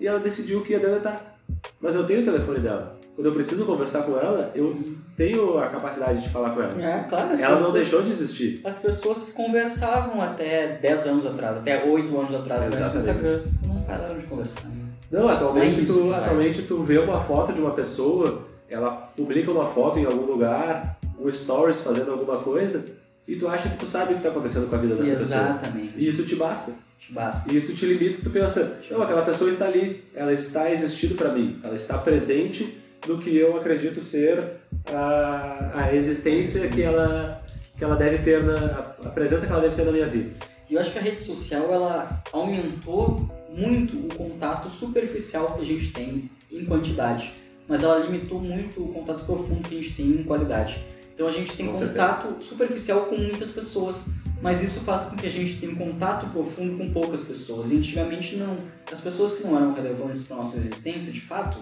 e 0.00 0.06
ela 0.06 0.18
decidiu 0.18 0.62
que 0.62 0.72
ia 0.72 0.80
deletar. 0.80 1.36
Mas 1.80 1.94
eu 1.94 2.04
tenho 2.06 2.22
o 2.22 2.24
telefone 2.24 2.58
dela. 2.58 2.98
Quando 3.14 3.26
eu 3.26 3.34
preciso 3.34 3.66
conversar 3.66 4.02
com 4.02 4.16
ela, 4.18 4.50
eu 4.54 4.74
tenho 5.16 5.58
a 5.58 5.68
capacidade 5.68 6.22
de 6.22 6.28
falar 6.30 6.50
com 6.50 6.62
ela. 6.62 6.82
É, 6.82 7.02
claro. 7.04 7.32
Ela 7.34 7.50
não 7.50 7.56
pessoas- 7.56 7.72
deixou 7.74 8.02
de 8.02 8.10
existir. 8.10 8.60
As 8.64 8.78
pessoas 8.78 9.32
conversavam 9.32 10.22
até 10.22 10.78
10 10.80 11.06
anos 11.06 11.26
atrás, 11.26 11.58
até 11.58 11.84
8 11.84 12.18
anos 12.18 12.34
atrás, 12.34 12.72
antes 12.72 12.92
do. 12.92 12.98
Instagram. 12.98 13.42
Não 13.62 13.82
pararam 13.82 14.18
de 14.18 14.26
conversar. 14.26 14.70
Não, 15.10 15.28
atualmente, 15.28 15.80
É 15.80 15.82
isso, 15.82 16.00
tu, 16.00 16.14
atualmente 16.14 16.62
tu 16.62 16.82
vê 16.82 16.98
uma 16.98 17.20
foto 17.24 17.52
de 17.52 17.60
uma 17.60 17.72
pessoa, 17.72 18.44
ela 18.70 18.92
publica 19.16 19.50
uma 19.50 19.66
foto 19.68 19.98
em 19.98 20.06
algum 20.06 20.24
lugar, 20.24 20.98
um 21.18 21.30
stories 21.30 21.80
fazendo 21.80 22.12
alguma 22.12 22.38
coisa, 22.38 22.86
e 23.26 23.36
tu 23.36 23.46
acha 23.48 23.68
que 23.68 23.76
tu 23.76 23.86
sabe 23.86 24.12
o 24.12 24.14
que 24.14 24.20
está 24.20 24.30
acontecendo 24.30 24.68
com 24.68 24.76
a 24.76 24.78
vida 24.78 24.94
dessa 24.94 25.16
pessoa. 25.16 25.40
Exatamente. 25.40 25.92
E 25.96 26.08
isso 26.08 26.24
te 26.24 26.36
basta. 26.36 26.72
Basta. 27.10 27.52
E 27.52 27.56
isso 27.56 27.74
te 27.74 27.86
limita, 27.86 28.20
tu 28.22 28.30
pensa, 28.30 28.80
não, 28.90 29.02
aquela 29.02 29.22
pessoa 29.22 29.50
está 29.50 29.66
ali, 29.66 30.04
ela 30.14 30.32
está 30.32 30.70
existindo 30.70 31.14
para 31.14 31.32
mim, 31.32 31.58
ela 31.62 31.74
está 31.74 31.98
presente 31.98 32.78
no 33.06 33.18
que 33.18 33.36
eu 33.36 33.56
acredito 33.56 34.00
ser 34.00 34.60
a, 34.86 35.70
a 35.74 35.94
existência 35.94 36.68
que 36.68 36.82
ela, 36.82 37.42
que 37.76 37.82
ela 37.82 37.96
deve 37.96 38.18
ter, 38.18 38.42
na, 38.42 38.94
a 39.04 39.08
presença 39.08 39.46
que 39.46 39.52
ela 39.52 39.62
deve 39.62 39.74
ter 39.74 39.84
na 39.84 39.92
minha 39.92 40.06
vida. 40.06 40.30
E 40.68 40.74
eu 40.74 40.80
acho 40.80 40.92
que 40.92 40.98
a 40.98 41.02
rede 41.02 41.22
social 41.22 41.72
ela 41.72 42.22
aumentou 42.32 43.28
muito 43.48 43.96
o 43.96 44.14
contato 44.14 44.70
superficial 44.70 45.54
que 45.54 45.62
a 45.62 45.66
gente 45.66 45.92
tem 45.92 46.30
em 46.50 46.64
quantidade, 46.64 47.32
mas 47.70 47.84
ela 47.84 48.00
limitou 48.00 48.40
muito 48.40 48.82
o 48.82 48.88
contato 48.88 49.24
profundo 49.24 49.68
que 49.68 49.78
a 49.78 49.80
gente 49.80 49.94
tem 49.94 50.06
em 50.06 50.24
qualidade. 50.24 50.84
Então 51.14 51.28
a 51.28 51.30
gente 51.30 51.56
tem 51.56 51.66
Com 51.66 51.78
contato 51.78 52.42
superficial 52.42 53.02
com 53.02 53.16
muitas 53.16 53.50
pessoas, 53.50 54.08
mas 54.42 54.60
isso 54.60 54.80
faz 54.80 55.04
com 55.04 55.16
que 55.16 55.26
a 55.26 55.30
gente 55.30 55.60
tenha 55.60 55.70
um 55.70 55.76
contato 55.76 56.26
profundo 56.30 56.76
com 56.76 56.92
poucas 56.92 57.22
pessoas. 57.24 57.70
E 57.70 57.76
antigamente 57.76 58.36
não. 58.36 58.58
As 58.90 59.00
pessoas 59.00 59.34
que 59.34 59.44
não 59.44 59.56
eram 59.56 59.72
relevantes 59.72 60.24
para 60.24 60.38
nossa 60.38 60.56
existência, 60.56 61.12
de 61.12 61.20
fato, 61.20 61.58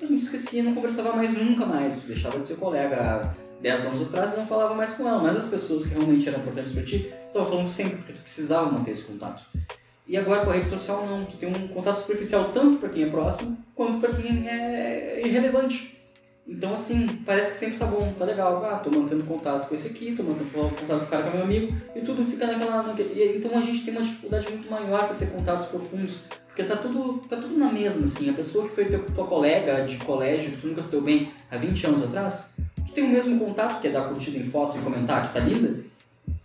a 0.00 0.06
gente 0.06 0.22
esquecia, 0.22 0.62
não 0.62 0.74
conversava 0.74 1.12
mais 1.12 1.32
nunca 1.36 1.66
mais, 1.66 1.96
deixava 2.04 2.38
de 2.38 2.48
ser 2.48 2.56
colega. 2.56 2.96
Há 2.96 3.34
10 3.60 3.86
anos 3.86 4.02
atrás 4.02 4.32
eu 4.32 4.38
não 4.38 4.46
falava 4.46 4.74
mais 4.74 4.94
com 4.94 5.06
ela, 5.06 5.18
mas 5.18 5.36
as 5.36 5.48
pessoas 5.48 5.84
que 5.84 5.90
realmente 5.90 6.26
eram 6.26 6.38
importantes 6.38 6.72
para 6.72 6.82
ti, 6.84 7.12
tu 7.30 7.34
tava 7.34 7.50
falando 7.50 7.68
sempre, 7.68 7.96
porque 7.98 8.14
tu 8.14 8.22
precisava 8.22 8.70
manter 8.70 8.92
esse 8.92 9.02
contato. 9.02 9.42
E 10.10 10.16
agora 10.16 10.44
com 10.44 10.50
a 10.50 10.54
rede 10.54 10.66
social 10.66 11.06
não, 11.06 11.24
tu 11.24 11.36
tem 11.36 11.48
um 11.48 11.68
contato 11.68 11.98
superficial 11.98 12.50
tanto 12.52 12.78
para 12.78 12.88
quem 12.88 13.04
é 13.04 13.06
próximo, 13.06 13.56
quanto 13.76 14.00
para 14.00 14.12
quem 14.12 14.48
é 14.48 15.24
irrelevante. 15.24 15.96
Então 16.48 16.74
assim, 16.74 17.20
parece 17.24 17.52
que 17.52 17.58
sempre 17.58 17.78
tá 17.78 17.86
bom, 17.86 18.12
tá 18.18 18.24
legal, 18.24 18.64
ah, 18.64 18.78
tô 18.78 18.90
mantendo 18.90 19.22
contato 19.22 19.68
com 19.68 19.74
esse 19.76 19.86
aqui, 19.86 20.16
tô 20.16 20.24
mantendo 20.24 20.50
contato 20.50 20.98
com 20.98 21.04
o 21.04 21.06
cara 21.06 21.22
que 21.22 21.28
é 21.28 21.32
meu 21.32 21.44
amigo, 21.44 21.76
e 21.94 22.00
tudo 22.00 22.24
fica 22.24 22.44
naquela... 22.44 22.92
e 22.98 23.36
Então 23.36 23.56
a 23.56 23.62
gente 23.62 23.84
tem 23.84 23.94
uma 23.94 24.02
dificuldade 24.02 24.50
muito 24.50 24.68
maior 24.68 25.06
para 25.06 25.14
ter 25.14 25.30
contatos 25.30 25.66
profundos, 25.66 26.24
porque 26.48 26.64
tá 26.64 26.74
tudo, 26.74 27.22
tá 27.28 27.36
tudo 27.36 27.56
na 27.56 27.72
mesma, 27.72 28.02
assim, 28.02 28.30
a 28.30 28.32
pessoa 28.32 28.68
que 28.68 28.74
foi 28.74 28.86
teu, 28.86 29.04
tua 29.14 29.28
colega 29.28 29.84
de 29.84 29.96
colégio, 29.98 30.50
que 30.50 30.60
tu 30.60 30.66
nunca 30.66 30.82
se 30.82 30.90
deu 30.90 31.02
bem 31.02 31.30
há 31.48 31.56
20 31.56 31.86
anos 31.86 32.02
atrás, 32.02 32.56
tu 32.84 32.90
tem 32.92 33.04
o 33.04 33.08
mesmo 33.08 33.38
contato, 33.38 33.80
que 33.80 33.86
é 33.86 33.92
dar 33.92 34.08
curtida 34.08 34.38
em 34.38 34.50
foto 34.50 34.76
e 34.76 34.80
comentar 34.80 35.28
que 35.28 35.34
tá 35.34 35.38
linda, 35.38 35.88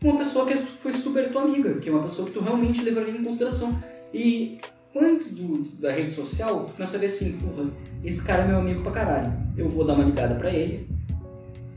uma 0.01 0.17
pessoa 0.17 0.45
que 0.45 0.55
foi 0.55 0.93
super 0.93 1.31
tua 1.31 1.43
amiga, 1.43 1.79
que 1.79 1.89
é 1.89 1.91
uma 1.91 2.03
pessoa 2.03 2.27
que 2.27 2.33
tu 2.33 2.41
realmente 2.41 2.81
levaria 2.81 3.11
em 3.11 3.23
consideração. 3.23 3.81
E 4.13 4.57
antes 4.95 5.35
do, 5.35 5.63
da 5.79 5.91
rede 5.91 6.11
social, 6.11 6.65
tu 6.65 6.73
começa 6.73 6.97
a 6.97 6.99
ver 6.99 7.07
assim, 7.07 7.37
porra, 7.39 7.69
esse 8.03 8.23
cara 8.23 8.43
é 8.43 8.47
meu 8.47 8.57
amigo 8.57 8.81
pra 8.81 8.91
caralho. 8.91 9.33
Eu 9.57 9.69
vou 9.69 9.85
dar 9.85 9.93
uma 9.93 10.03
ligada 10.03 10.35
pra 10.35 10.51
ele, 10.51 10.87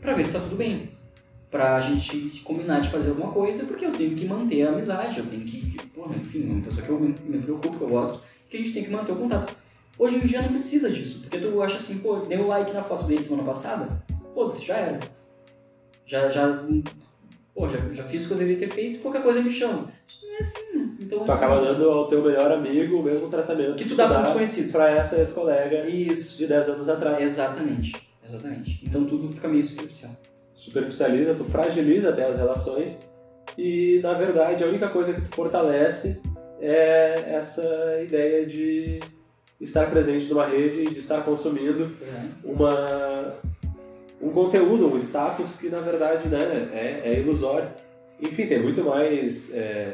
pra 0.01 0.15
ver 0.15 0.25
se 0.25 0.33
tá 0.33 0.41
tudo 0.41 0.57
bem. 0.57 0.91
Pra 1.51 1.81
gente 1.81 2.41
combinar 2.45 2.81
de 2.81 2.91
fazer 2.91 3.09
alguma 3.09 3.33
coisa, 3.33 3.65
porque 3.65 3.87
eu 3.87 3.97
tenho 3.97 4.15
que 4.15 4.27
manter 4.27 4.67
a 4.67 4.69
amizade, 4.69 5.19
eu 5.19 5.27
tenho 5.27 5.45
que, 5.47 5.79
porra, 5.95 6.15
enfim, 6.15 6.43
uma 6.43 6.63
pessoa 6.63 6.85
que 6.85 6.93
eu 6.93 7.01
me, 7.01 7.15
me 7.25 7.39
preocupo, 7.39 7.79
que 7.79 7.85
eu 7.85 7.89
gosto, 7.89 8.21
que 8.51 8.59
a 8.59 8.61
gente 8.61 8.75
tem 8.75 8.85
que 8.85 8.91
manter 8.91 9.13
o 9.13 9.17
contato. 9.17 9.55
Hoje 9.99 10.17
em 10.17 10.27
dia 10.27 10.43
não 10.43 10.51
precisa 10.51 10.91
disso, 10.91 11.21
porque 11.21 11.39
tu 11.39 11.63
acha 11.63 11.77
assim, 11.77 11.99
pô, 12.01 12.17
dei 12.17 12.39
um 12.39 12.47
like 12.47 12.73
na 12.73 12.83
foto 12.83 13.07
dele 13.07 13.23
semana 13.23 13.45
passada, 13.45 14.05
foda-se, 14.35 14.65
já 14.65 14.77
era. 14.77 15.11
Já, 16.07 16.29
já, 16.29 16.65
pô, 17.59 17.69
já, 17.69 17.79
já 17.93 18.05
fiz 18.05 18.25
o 18.25 18.29
que 18.29 18.35
eu 18.35 18.39
devia 18.39 18.57
ter 18.57 18.69
feito, 18.69 19.01
qualquer 19.01 19.23
coisa 19.23 19.43
me 19.43 19.51
chama. 19.51 19.91
Não 20.23 20.35
é 20.35 20.39
assim, 20.39 20.97
então 21.01 21.19
Tu 21.19 21.33
assim, 21.33 21.45
acaba 21.45 21.61
dando 21.65 21.91
ao 21.91 22.07
teu 22.09 22.23
melhor 22.23 22.53
amigo 22.53 22.99
o 22.99 23.03
mesmo 23.03 23.29
tratamento 23.29 23.75
Que 23.75 23.89
tu 23.89 23.95
dá 23.97 24.07
pra 24.07 24.21
um 24.21 24.25
desconhecido. 24.25 24.71
pra 24.73 24.91
essa 24.91 25.17
ex-colega 25.19 25.83
de 25.91 26.47
10 26.47 26.69
anos 26.69 26.89
atrás. 26.89 27.21
exatamente, 27.21 27.93
exatamente. 28.25 28.81
Então 28.85 29.05
tudo 29.05 29.29
fica 29.35 29.49
meio 29.49 29.65
superficial. 29.65 30.13
Superficializa, 30.55 31.35
tu 31.35 31.45
fragiliza 31.45 32.11
até 32.11 32.25
as 32.27 32.37
relações 32.37 32.97
e, 33.57 34.01
na 34.03 34.13
verdade, 34.13 34.63
a 34.63 34.67
única 34.67 34.89
coisa 34.89 35.13
que 35.13 35.21
tu 35.23 35.35
fortalece 35.35 36.21
é 36.61 37.35
essa 37.35 37.63
ideia 38.03 38.45
de 38.47 39.01
estar 39.61 39.89
presente 39.91 40.29
numa 40.29 40.47
rede 40.47 40.83
e 40.87 40.91
de 40.91 40.99
estar 40.99 41.25
consumindo 41.25 41.91
uma, 42.45 43.35
um 44.21 44.31
conteúdo, 44.31 44.93
um 44.93 44.97
status 44.97 45.57
que 45.57 45.69
na 45.69 45.81
verdade 45.81 46.29
né, 46.29 46.71
é, 46.73 47.13
é 47.13 47.21
ilusório. 47.21 47.69
Enfim, 48.21 48.47
tem 48.47 48.61
muito 48.61 48.83
mais 48.83 49.55
é, 49.55 49.93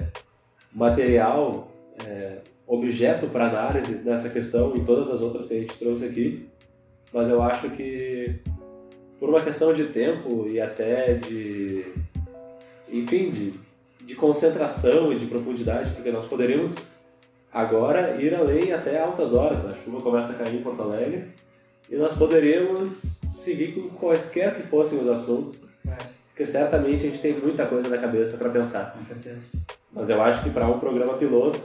material, 0.72 1.70
é, 1.98 2.38
objeto 2.66 3.26
para 3.26 3.48
análise 3.48 4.02
nessa 4.04 4.30
questão 4.30 4.74
e 4.76 4.80
todas 4.80 5.10
as 5.10 5.20
outras 5.20 5.46
que 5.46 5.54
a 5.54 5.60
gente 5.60 5.78
trouxe 5.78 6.06
aqui, 6.06 6.48
mas 7.12 7.28
eu 7.28 7.42
acho 7.42 7.68
que 7.70 8.40
por 9.20 9.28
uma 9.28 9.42
questão 9.42 9.72
de 9.72 9.84
tempo 9.84 10.48
e 10.48 10.60
até 10.60 11.14
de, 11.14 11.84
enfim, 12.90 13.30
de, 13.30 13.52
de 14.02 14.14
concentração 14.14 15.12
e 15.12 15.16
de 15.16 15.26
profundidade, 15.26 15.90
porque 15.90 16.10
nós 16.10 16.24
poderíamos 16.24 16.74
agora 17.52 18.20
ir 18.20 18.34
além 18.34 18.72
até 18.72 19.00
altas 19.00 19.34
horas. 19.34 19.66
A 19.66 19.74
chuva 19.76 20.00
começa 20.00 20.32
a 20.32 20.36
cair 20.36 20.56
em 20.56 20.62
Porto 20.62 20.82
Alegre 20.82 21.33
e 21.90 21.96
nós 21.96 22.14
poderíamos 22.14 22.90
seguir 22.90 23.72
com 23.72 23.88
quaisquer 23.90 24.54
que 24.54 24.62
fossem 24.62 25.00
os 25.00 25.08
assuntos, 25.08 25.58
porque 26.28 26.46
certamente 26.46 27.06
a 27.06 27.10
gente 27.10 27.20
tem 27.20 27.38
muita 27.38 27.66
coisa 27.66 27.88
na 27.88 27.98
cabeça 27.98 28.36
para 28.36 28.50
pensar. 28.50 28.92
Com 28.92 29.02
certeza. 29.02 29.58
Mas 29.92 30.10
eu 30.10 30.20
acho 30.22 30.42
que 30.42 30.50
para 30.50 30.66
um 30.66 30.78
programa 30.78 31.14
piloto, 31.14 31.62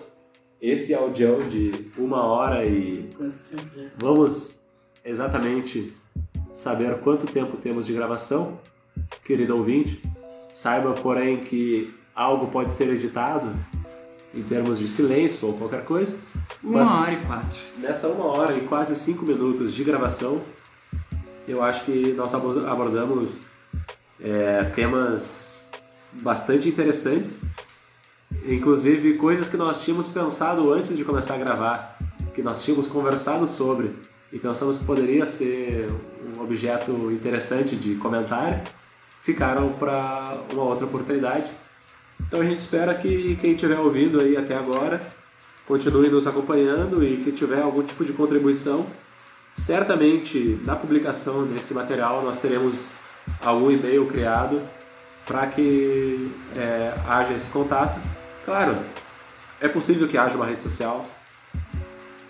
esse 0.61 0.93
audião 0.93 1.37
de 1.37 1.89
uma 1.97 2.23
hora 2.23 2.65
e 2.65 3.09
vamos 3.97 4.59
exatamente 5.03 5.93
saber 6.51 6.99
quanto 6.99 7.27
tempo 7.27 7.57
temos 7.57 7.85
de 7.85 7.93
gravação, 7.93 8.59
querido 9.23 9.55
ouvinte. 9.55 10.03
Saiba, 10.51 10.93
porém, 10.93 11.37
que 11.37 11.93
algo 12.13 12.47
pode 12.47 12.71
ser 12.71 12.89
editado 12.89 13.49
em 14.33 14.43
termos 14.43 14.77
de 14.79 14.87
silêncio 14.87 15.47
ou 15.47 15.53
qualquer 15.53 15.83
coisa. 15.85 16.17
Uma 16.63 16.79
Mas- 16.85 17.01
hora 17.01 17.13
e 17.13 17.17
quatro. 17.17 17.59
Nessa 17.77 18.07
uma 18.07 18.25
hora 18.25 18.55
e 18.57 18.61
quase 18.61 18.95
cinco 18.95 19.25
minutos 19.25 19.73
de 19.73 19.83
gravação, 19.83 20.41
eu 21.47 21.63
acho 21.63 21.83
que 21.85 22.13
nós 22.13 22.33
abo- 22.35 22.65
abordamos 22.67 23.41
é, 24.21 24.63
temas 24.75 25.63
bastante 26.11 26.67
interessantes, 26.69 27.41
inclusive 28.45 29.15
coisas 29.17 29.47
que 29.47 29.57
nós 29.57 29.81
tínhamos 29.81 30.07
pensado 30.07 30.71
antes 30.73 30.95
de 30.95 31.03
começar 31.03 31.35
a 31.35 31.37
gravar, 31.37 31.97
que 32.33 32.41
nós 32.41 32.63
tínhamos 32.63 32.85
conversado 32.85 33.47
sobre 33.47 33.91
e 34.31 34.37
pensamos 34.37 34.77
que 34.77 34.85
poderia 34.85 35.25
ser 35.25 35.89
um 36.37 36.41
objeto 36.43 36.91
interessante 37.11 37.75
de 37.75 37.95
comentário, 37.95 38.61
ficaram 39.23 39.71
para 39.73 40.37
uma 40.51 40.63
outra 40.63 40.85
oportunidade. 40.85 41.51
Então 42.27 42.41
a 42.41 42.43
gente 42.43 42.57
espera 42.57 42.93
que 42.93 43.37
quem 43.41 43.51
estiver 43.51 43.79
ouvindo 43.79 44.19
aí 44.19 44.37
até 44.37 44.55
agora 44.55 45.01
continue 45.67 46.09
nos 46.09 46.25
acompanhando 46.25 47.03
e 47.03 47.17
que 47.17 47.31
tiver 47.31 47.61
algum 47.61 47.83
tipo 47.83 48.03
de 48.03 48.13
contribuição, 48.13 48.87
certamente 49.53 50.59
na 50.65 50.75
publicação 50.75 51.45
desse 51.45 51.73
material 51.73 52.23
nós 52.23 52.37
teremos 52.37 52.87
algum 53.41 53.69
e-mail 53.69 54.05
criado 54.07 54.61
para 55.25 55.45
que 55.47 56.31
é, 56.55 56.93
haja 57.07 57.33
esse 57.33 57.49
contato. 57.49 57.99
Claro, 58.45 58.75
é 59.61 59.67
possível 59.67 60.07
que 60.07 60.17
haja 60.17 60.35
uma 60.35 60.45
rede 60.45 60.61
social, 60.61 61.05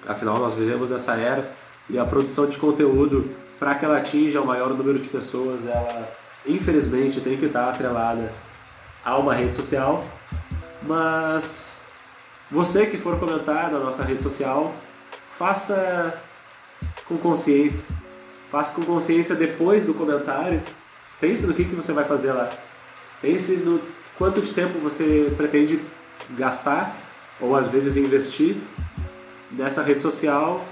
afinal 0.05 0.37
nós 0.39 0.53
vivemos 0.53 0.89
nessa 0.89 1.13
era 1.13 1.49
e 1.89 1.97
a 1.97 2.05
produção 2.05 2.45
de 2.45 2.57
conteúdo 2.57 3.29
para 3.57 3.75
que 3.75 3.85
ela 3.85 3.97
atinja 3.97 4.41
o 4.41 4.45
maior 4.45 4.69
número 4.69 4.99
de 4.99 5.09
pessoas, 5.09 5.65
ela 5.65 6.09
infelizmente 6.45 7.21
tem 7.21 7.37
que 7.37 7.45
estar 7.45 7.69
atrelada 7.69 8.31
a 9.03 9.17
uma 9.17 9.33
rede 9.33 9.53
social, 9.53 10.05
mas 10.81 11.81
você 12.51 12.85
que 12.85 12.97
for 12.97 13.19
comentar 13.19 13.71
na 13.71 13.79
nossa 13.79 14.03
rede 14.03 14.21
social, 14.21 14.73
faça 15.37 16.19
com 17.05 17.17
consciência. 17.17 17.87
Faça 18.51 18.71
com 18.73 18.83
consciência 18.83 19.35
depois 19.35 19.85
do 19.85 19.93
comentário. 19.93 20.61
Pense 21.21 21.45
no 21.45 21.53
que, 21.53 21.65
que 21.65 21.75
você 21.75 21.93
vai 21.93 22.05
fazer 22.05 22.31
lá. 22.31 22.51
Pense 23.21 23.57
no 23.57 23.79
quanto 24.17 24.41
de 24.41 24.51
tempo 24.51 24.79
você 24.79 25.31
pretende 25.37 25.79
gastar 26.31 26.95
ou 27.39 27.55
às 27.55 27.67
vezes 27.67 27.97
investir 27.97 28.55
nessa 29.51 29.81
rede 29.81 30.01
social 30.01 30.65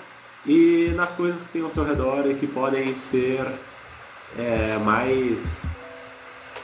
e 0.46 0.92
nas 0.96 1.12
coisas 1.12 1.42
que 1.42 1.50
tem 1.50 1.62
ao 1.62 1.70
seu 1.70 1.84
redor 1.84 2.30
e 2.30 2.36
que 2.36 2.48
podem 2.48 2.94
ser 2.94 3.46
é, 4.38 4.78
mais 4.84 5.66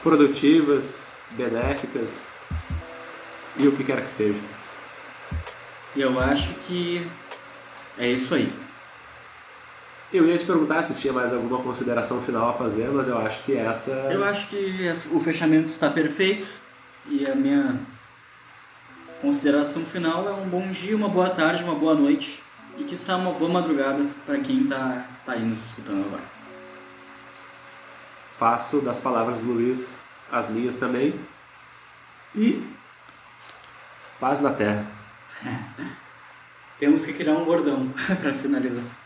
produtivas, 0.02 1.13
benéficas 1.30 2.26
e 3.56 3.66
o 3.66 3.72
que 3.72 3.84
quer 3.84 4.02
que 4.02 4.08
seja. 4.08 4.38
E 5.96 6.00
eu 6.00 6.18
acho 6.18 6.52
que 6.66 7.06
é 7.98 8.08
isso 8.08 8.34
aí. 8.34 8.52
Eu 10.12 10.28
ia 10.28 10.38
te 10.38 10.44
perguntar 10.44 10.82
se 10.82 10.94
tinha 10.94 11.12
mais 11.12 11.32
alguma 11.32 11.58
consideração 11.58 12.22
final 12.22 12.50
a 12.50 12.52
fazer, 12.52 12.88
mas 12.88 13.08
eu 13.08 13.18
acho 13.18 13.42
que 13.42 13.56
essa. 13.56 13.90
Eu 13.90 14.24
acho 14.24 14.48
que 14.48 14.94
o 15.10 15.20
fechamento 15.20 15.66
está 15.66 15.90
perfeito 15.90 16.46
e 17.06 17.28
a 17.28 17.34
minha 17.34 17.80
consideração 19.20 19.84
final 19.84 20.28
é 20.28 20.32
um 20.32 20.48
bom 20.48 20.70
dia, 20.70 20.94
uma 20.94 21.08
boa 21.08 21.30
tarde, 21.30 21.64
uma 21.64 21.74
boa 21.74 21.94
noite 21.94 22.42
e 22.78 22.84
que 22.84 22.94
está 22.94 23.16
uma 23.16 23.32
boa 23.32 23.50
madrugada 23.50 24.04
para 24.26 24.38
quem 24.38 24.62
está 24.62 25.04
tá 25.24 25.32
aí 25.32 25.42
nos 25.42 25.58
escutando 25.58 26.04
agora. 26.06 26.22
Faço 28.38 28.80
das 28.80 28.98
palavras 28.98 29.40
do 29.40 29.52
Luiz 29.52 30.03
as 30.30 30.48
minhas 30.48 30.76
também. 30.76 31.14
E. 32.34 32.62
Paz 34.20 34.40
na 34.40 34.52
terra. 34.52 34.86
Temos 36.78 37.04
que 37.04 37.12
criar 37.12 37.34
um 37.34 37.44
bordão 37.44 37.88
para 38.20 38.32
finalizar. 38.34 39.03